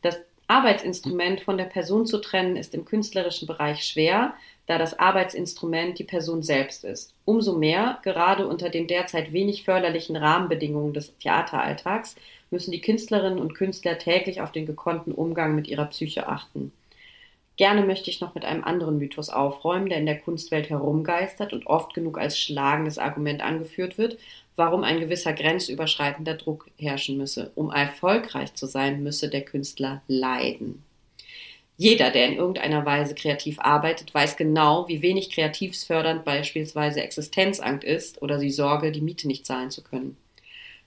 Das 0.00 0.16
Arbeitsinstrument 0.46 1.40
von 1.40 1.58
der 1.58 1.64
Person 1.64 2.06
zu 2.06 2.18
trennen 2.18 2.54
ist 2.54 2.72
im 2.72 2.84
künstlerischen 2.84 3.48
Bereich 3.48 3.84
schwer, 3.84 4.34
da 4.68 4.78
das 4.78 4.96
Arbeitsinstrument 4.96 5.98
die 5.98 6.04
Person 6.04 6.44
selbst 6.44 6.84
ist. 6.84 7.12
Umso 7.24 7.58
mehr, 7.58 7.98
gerade 8.04 8.46
unter 8.46 8.68
den 8.68 8.86
derzeit 8.86 9.32
wenig 9.32 9.64
förderlichen 9.64 10.14
Rahmenbedingungen 10.14 10.92
des 10.92 11.18
Theateralltags, 11.18 12.14
müssen 12.52 12.70
die 12.70 12.80
Künstlerinnen 12.80 13.40
und 13.40 13.56
Künstler 13.56 13.98
täglich 13.98 14.40
auf 14.40 14.52
den 14.52 14.66
gekonnten 14.66 15.10
Umgang 15.10 15.56
mit 15.56 15.66
ihrer 15.66 15.86
Psyche 15.86 16.28
achten. 16.28 16.70
Gerne 17.60 17.82
möchte 17.82 18.08
ich 18.08 18.22
noch 18.22 18.34
mit 18.34 18.46
einem 18.46 18.64
anderen 18.64 18.96
Mythos 18.96 19.28
aufräumen, 19.28 19.90
der 19.90 19.98
in 19.98 20.06
der 20.06 20.18
Kunstwelt 20.18 20.70
herumgeistert 20.70 21.52
und 21.52 21.66
oft 21.66 21.92
genug 21.92 22.16
als 22.16 22.38
schlagendes 22.38 22.96
Argument 22.96 23.42
angeführt 23.42 23.98
wird, 23.98 24.16
warum 24.56 24.82
ein 24.82 24.98
gewisser 24.98 25.34
grenzüberschreitender 25.34 26.36
Druck 26.36 26.70
herrschen 26.78 27.18
müsse. 27.18 27.52
Um 27.56 27.70
erfolgreich 27.70 28.54
zu 28.54 28.64
sein, 28.64 29.02
müsse 29.02 29.28
der 29.28 29.42
Künstler 29.42 30.00
leiden. 30.08 30.82
Jeder, 31.76 32.10
der 32.10 32.28
in 32.28 32.38
irgendeiner 32.38 32.86
Weise 32.86 33.14
kreativ 33.14 33.58
arbeitet, 33.60 34.14
weiß 34.14 34.38
genau, 34.38 34.88
wie 34.88 35.02
wenig 35.02 35.30
kreativsfördernd 35.30 36.24
beispielsweise 36.24 37.02
Existenzangst 37.02 37.84
ist 37.84 38.22
oder 38.22 38.38
die 38.38 38.48
Sorge, 38.48 38.90
die 38.90 39.02
Miete 39.02 39.26
nicht 39.26 39.44
zahlen 39.44 39.70
zu 39.70 39.84
können. 39.84 40.16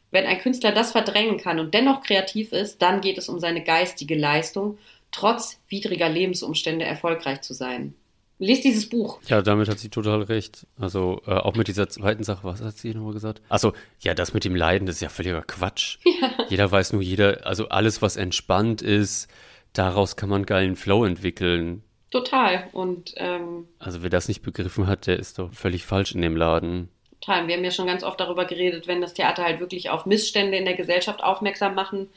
Wenn 0.10 0.26
ein 0.26 0.40
Künstler 0.40 0.72
das 0.72 0.92
verdrängen 0.92 1.38
kann 1.38 1.60
und 1.60 1.76
dennoch 1.76 2.02
kreativ 2.02 2.52
ist, 2.52 2.82
dann 2.82 3.02
geht 3.02 3.20
es 3.20 3.30
um 3.30 3.40
seine 3.40 3.64
geistige 3.64 4.16
Leistung, 4.16 4.80
trotz 5.14 5.60
widriger 5.70 6.10
Lebensumstände 6.10 6.84
erfolgreich 6.84 7.42
zu 7.42 7.54
sein. 7.54 7.96
Lest 8.40 8.66
dieses 8.66 8.90
Buch. 8.90 9.20
ja, 9.28 9.42
damit 9.42 9.70
hat 9.70 9.80
sie 9.80 9.90
total 9.90 10.24
recht. 10.24 10.68
Also 10.78 11.22
äh, 11.28 11.32
auch 11.32 11.56
mit 11.56 11.68
dieser 11.70 11.88
zweiten 11.88 12.24
Sache, 12.24 12.44
was 12.44 12.62
hat 12.62 12.76
sie 12.76 12.94
nochmal 12.94 13.14
gesagt? 13.14 13.42
Also 13.48 13.72
ja, 14.00 14.14
das 14.14 14.34
mit 14.34 14.44
dem 14.44 14.56
Leiden, 14.56 14.86
das 14.86 14.96
ist 14.98 15.02
ja 15.02 15.10
völliger 15.10 15.44
Quatsch. 15.44 16.00
Jeder 16.50 16.70
weiß 16.70 16.92
nur, 16.94 17.02
jeder, 17.02 17.46
also 17.46 17.70
alles, 17.70 18.02
was 18.02 18.18
entspannt 18.18 18.82
ist, 18.82 19.30
daraus 19.72 20.16
kann 20.18 20.30
man 20.30 20.46
geilen 20.46 20.76
Flow 20.76 21.06
entwickeln. 21.06 21.84
Total. 22.12 22.68
Und 22.74 23.14
ähm, 23.18 23.68
Also 23.80 24.02
wer 24.04 24.10
das 24.10 24.28
nicht 24.28 24.42
begriffen 24.42 24.88
hat, 24.88 25.08
der 25.08 25.20
ist 25.20 25.40
doch 25.40 25.54
völlig 25.54 25.86
falsch 25.86 26.14
in 26.14 26.22
dem 26.22 26.36
Laden. 26.36 26.90
total. 27.22 27.48
Wir 27.48 27.56
haben 27.56 27.64
ja 27.64 27.72
schon 27.72 27.88
ganz 27.88 28.04
oft 28.04 28.20
darüber 28.20 28.46
geredet, 28.46 28.88
wenn 28.88 29.00
das 29.00 29.14
Theater 29.14 29.44
halt 29.44 29.60
wirklich 29.62 29.90
auf 29.90 30.06
Missstände 30.06 30.58
in 30.58 30.66
der 30.66 30.76
Gesellschaft 30.76 31.24
aufmerksam 31.24 31.76
machen 31.76 32.10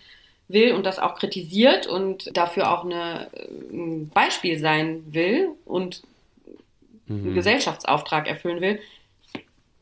will 0.48 0.72
und 0.72 0.86
das 0.86 0.98
auch 0.98 1.16
kritisiert 1.16 1.86
und 1.86 2.36
dafür 2.36 2.70
auch 2.72 2.84
eine, 2.84 3.28
äh, 3.32 3.48
ein 3.72 4.08
Beispiel 4.10 4.58
sein 4.58 5.04
will 5.12 5.50
und 5.64 6.02
einen 7.22 7.32
Mhm. 7.32 7.34
Gesellschaftsauftrag 7.34 8.26
erfüllen 8.28 8.60
will, 8.60 8.80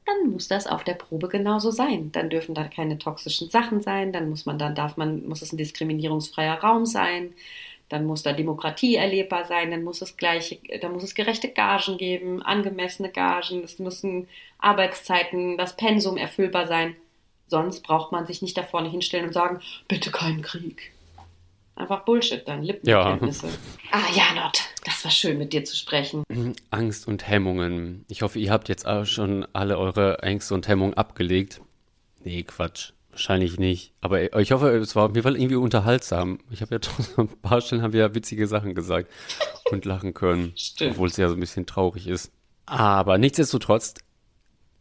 dann 0.07 0.33
muss 0.33 0.49
das 0.49 0.67
auf 0.67 0.85
der 0.85 0.95
Probe 0.95 1.29
genauso 1.29 1.71
sein. 1.71 2.13
Dann 2.13 2.29
dürfen 2.31 2.55
da 2.55 2.65
keine 2.65 2.99
toxischen 2.99 3.51
Sachen 3.51 3.81
sein, 3.83 4.13
dann 4.13 4.29
muss 4.29 4.45
man, 4.47 4.59
dann 4.59 4.75
darf 4.75 4.97
man, 4.97 5.27
muss 5.27 5.43
es 5.43 5.53
ein 5.53 5.57
diskriminierungsfreier 5.57 6.55
Raum 6.61 6.85
sein, 6.87 7.33
dann 7.89 8.07
muss 8.07 8.23
da 8.23 8.33
Demokratie 8.33 8.97
erlebbar 8.97 9.47
sein, 9.47 9.71
dann 9.71 9.85
muss 9.85 10.03
es 10.03 10.17
gleiche, 10.17 10.59
dann 10.81 10.93
muss 10.93 11.05
es 11.05 11.15
gerechte 11.15 11.49
Gagen 11.51 11.99
geben, 11.99 12.43
angemessene 12.43 13.11
Gagen, 13.11 13.63
es 13.65 13.79
müssen 13.79 14.29
Arbeitszeiten, 14.59 15.57
das 15.59 15.77
Pensum 15.77 16.17
erfüllbar 16.17 16.67
sein. 16.67 16.97
Sonst 17.55 17.85
braucht 17.85 18.11
man 18.11 18.27
sich 18.27 18.43
nicht 18.43 18.59
da 18.59 18.65
vorne 18.65 18.91
hinstellen 18.91 19.27
und 19.27 19.33
sagen, 19.33 19.61
bitte 19.87 20.11
keinen 20.11 20.43
Krieg. 20.43 20.93
Einfach 21.77 22.05
Bullshit 22.05 22.43
dann, 22.49 22.65
Lippenbekenntnisse. 22.65 23.47
Ah 23.93 24.11
ja, 24.13 24.35
Not, 24.35 24.59
das 24.85 25.05
war 25.05 25.13
schön 25.13 25.39
mit 25.39 25.53
dir 25.53 25.65
zu 25.65 25.77
sprechen. 25.77 26.25
Angst 26.71 27.07
und 27.07 27.29
Hemmungen. 27.29 28.05
Ich 28.09 28.23
hoffe, 28.23 28.41
ihr 28.41 28.51
habt 28.51 28.69
jetzt 28.69 28.89
auch 28.89 29.05
schon 29.05 29.47
alle 29.53 29.79
eure 29.79 30.21
Ängste 30.25 30.53
und 30.55 30.67
Hemmungen 30.67 30.95
abgelegt. 30.95 31.61
Nee, 32.25 32.43
Quatsch. 32.43 32.91
Wahrscheinlich 33.11 33.57
nicht. 33.57 33.93
Aber 34.01 34.37
ich 34.41 34.51
hoffe, 34.51 34.71
es 34.71 34.97
war 34.97 35.05
auf 35.05 35.11
jeden 35.15 35.23
Fall 35.23 35.37
irgendwie 35.37 35.55
unterhaltsam. 35.55 36.41
Ich 36.51 36.61
habe 36.61 36.75
ja 36.75 36.79
doch 36.81 37.19
ein 37.19 37.29
paar 37.41 37.61
Stellen 37.61 37.83
haben 37.83 37.93
wir 37.93 38.01
ja 38.01 38.15
witzige 38.17 38.49
Sachen 38.49 38.75
gesagt 38.75 39.09
und 39.71 39.85
lachen 39.85 40.13
können. 40.13 40.53
Stimmt. 40.57 40.95
Obwohl 40.95 41.07
es 41.07 41.17
ja 41.19 41.29
so 41.29 41.35
ein 41.35 41.41
bisschen 41.41 41.67
traurig 41.67 42.09
ist. 42.09 42.33
Aber 42.67 43.17
nichtsdestotrotz, 43.17 43.95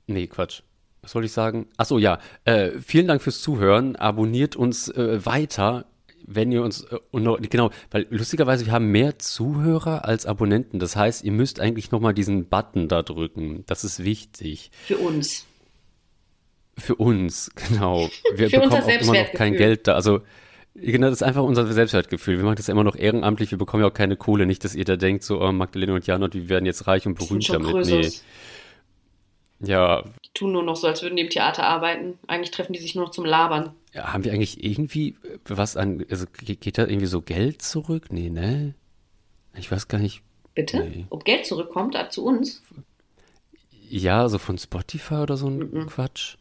nee, 0.08 0.26
Quatsch. 0.26 0.64
Was 1.04 1.12
soll 1.12 1.26
ich 1.26 1.34
sagen? 1.34 1.68
Achso, 1.76 1.98
ja. 1.98 2.18
Äh, 2.46 2.72
vielen 2.80 3.08
Dank 3.08 3.22
fürs 3.22 3.42
Zuhören. 3.42 3.98
Abonniert 3.98 4.56
uns 4.56 4.88
äh, 4.88 5.24
weiter, 5.26 5.86
wenn 6.26 6.50
ihr 6.50 6.64
uns, 6.64 6.84
äh, 6.86 6.98
noch, 7.12 7.40
genau, 7.42 7.72
weil 7.92 8.08
lustigerweise, 8.10 8.66
wir 8.66 8.72
haben 8.72 8.88
mehr 8.88 9.20
Zuhörer 9.20 10.06
als 10.06 10.26
Abonnenten. 10.26 10.80
Das 10.80 10.96
heißt, 10.96 11.26
ihr 11.26 11.34
müsst 11.34 11.60
eigentlich 11.60 11.92
nochmal 11.92 12.14
diesen 12.14 12.46
Button 12.46 12.88
da 12.88 13.04
drücken. 13.04 13.66
Das 13.68 13.84
ist 13.84 14.06
wichtig. 14.06 14.72
Für 14.86 14.98
uns. 14.98 15.46
Für 16.78 16.96
uns, 16.96 17.52
genau. 17.54 18.10
Wir 18.36 18.50
Für 18.50 18.62
bekommen 18.62 18.82
auch 18.82 18.88
immer 18.88 19.14
noch 19.14 19.34
kein 19.34 19.56
Geld 19.56 19.88
da. 19.88 19.96
Also, 19.96 20.22
genau, 20.74 21.08
das 21.08 21.18
ist 21.18 21.24
einfach 21.24 21.44
unser 21.44 21.72
Selbstwertgefühl. 21.72 22.38
Wir 22.38 22.46
machen 22.46 22.56
das 22.56 22.68
ja 22.68 22.72
immer 22.72 22.86
noch 22.86 22.96
ehrenamtlich. 22.96 23.52
Wir 23.52 23.58
bekommen 23.58 23.84
ja 23.84 23.90
auch 23.90 23.94
keine 23.94 24.16
Kohle. 24.16 24.46
Nicht, 24.46 24.64
dass 24.64 24.74
ihr 24.74 24.86
da 24.86 24.96
denkt, 24.96 25.26
so, 25.26 25.42
oh, 25.42 25.52
Magdalena 25.52 25.94
und 25.94 26.08
Janot, 26.08 26.34
wir 26.34 26.48
werden 26.48 26.66
jetzt 26.66 26.88
reich 26.88 27.06
und 27.06 27.16
berühmt 27.16 27.48
damit. 27.50 27.86
Nee. 27.88 28.10
Ja. 29.60 30.04
Die 30.26 30.34
tun 30.34 30.52
nur 30.52 30.64
noch 30.64 30.76
so, 30.76 30.88
als 30.88 31.02
würden 31.02 31.16
die 31.16 31.24
im 31.24 31.30
Theater 31.30 31.64
arbeiten. 31.64 32.18
Eigentlich 32.28 32.52
treffen 32.52 32.74
die 32.74 32.80
sich 32.80 32.96
nur 32.96 33.06
noch 33.06 33.12
zum 33.12 33.26
Labern. 33.26 33.74
Ja, 33.94 34.14
haben 34.14 34.24
wir 34.24 34.34
eigentlich 34.34 34.64
irgendwie 34.64 35.16
was 35.46 35.78
an, 35.78 36.06
also 36.10 36.26
geht 36.40 36.78
da 36.78 36.88
irgendwie 36.88 37.06
so 37.06 37.22
Geld 37.22 37.62
zurück? 37.62 38.08
Nee, 38.12 38.30
ne? 38.30 38.74
Ich 39.56 39.72
weiß 39.72 39.88
gar 39.88 40.00
nicht. 40.00 40.22
Bitte? 40.56 40.80
Nee. 40.80 41.06
Ob 41.10 41.26
Geld 41.26 41.46
zurückkommt 41.46 41.96
zu 42.12 42.26
uns? 42.26 42.62
Ja, 43.90 44.28
so 44.30 44.40
von 44.40 44.58
Spotify 44.58 45.16
oder 45.16 45.38
so 45.38 45.48
ein 45.48 45.60
mm 45.60 45.78
-mm. 45.78 45.86
Quatsch. 45.88 46.38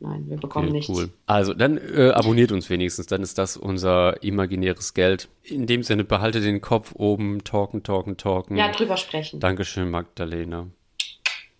Nein, 0.00 0.26
wir 0.28 0.36
bekommen 0.36 0.68
okay, 0.68 0.76
nichts. 0.76 0.90
Cool. 0.90 1.10
Also, 1.26 1.54
dann 1.54 1.76
äh, 1.76 2.10
abonniert 2.10 2.52
uns 2.52 2.70
wenigstens, 2.70 3.06
dann 3.06 3.22
ist 3.22 3.36
das 3.36 3.56
unser 3.56 4.22
imaginäres 4.22 4.94
Geld. 4.94 5.28
In 5.42 5.66
dem 5.66 5.82
Sinne, 5.82 6.04
behalte 6.04 6.40
den 6.40 6.60
Kopf 6.60 6.94
oben, 6.94 7.42
talken, 7.42 7.82
talken, 7.82 8.16
talken. 8.16 8.56
Ja, 8.56 8.70
drüber 8.70 8.96
sprechen. 8.96 9.40
Dankeschön, 9.40 9.90
Magdalena. 9.90 10.68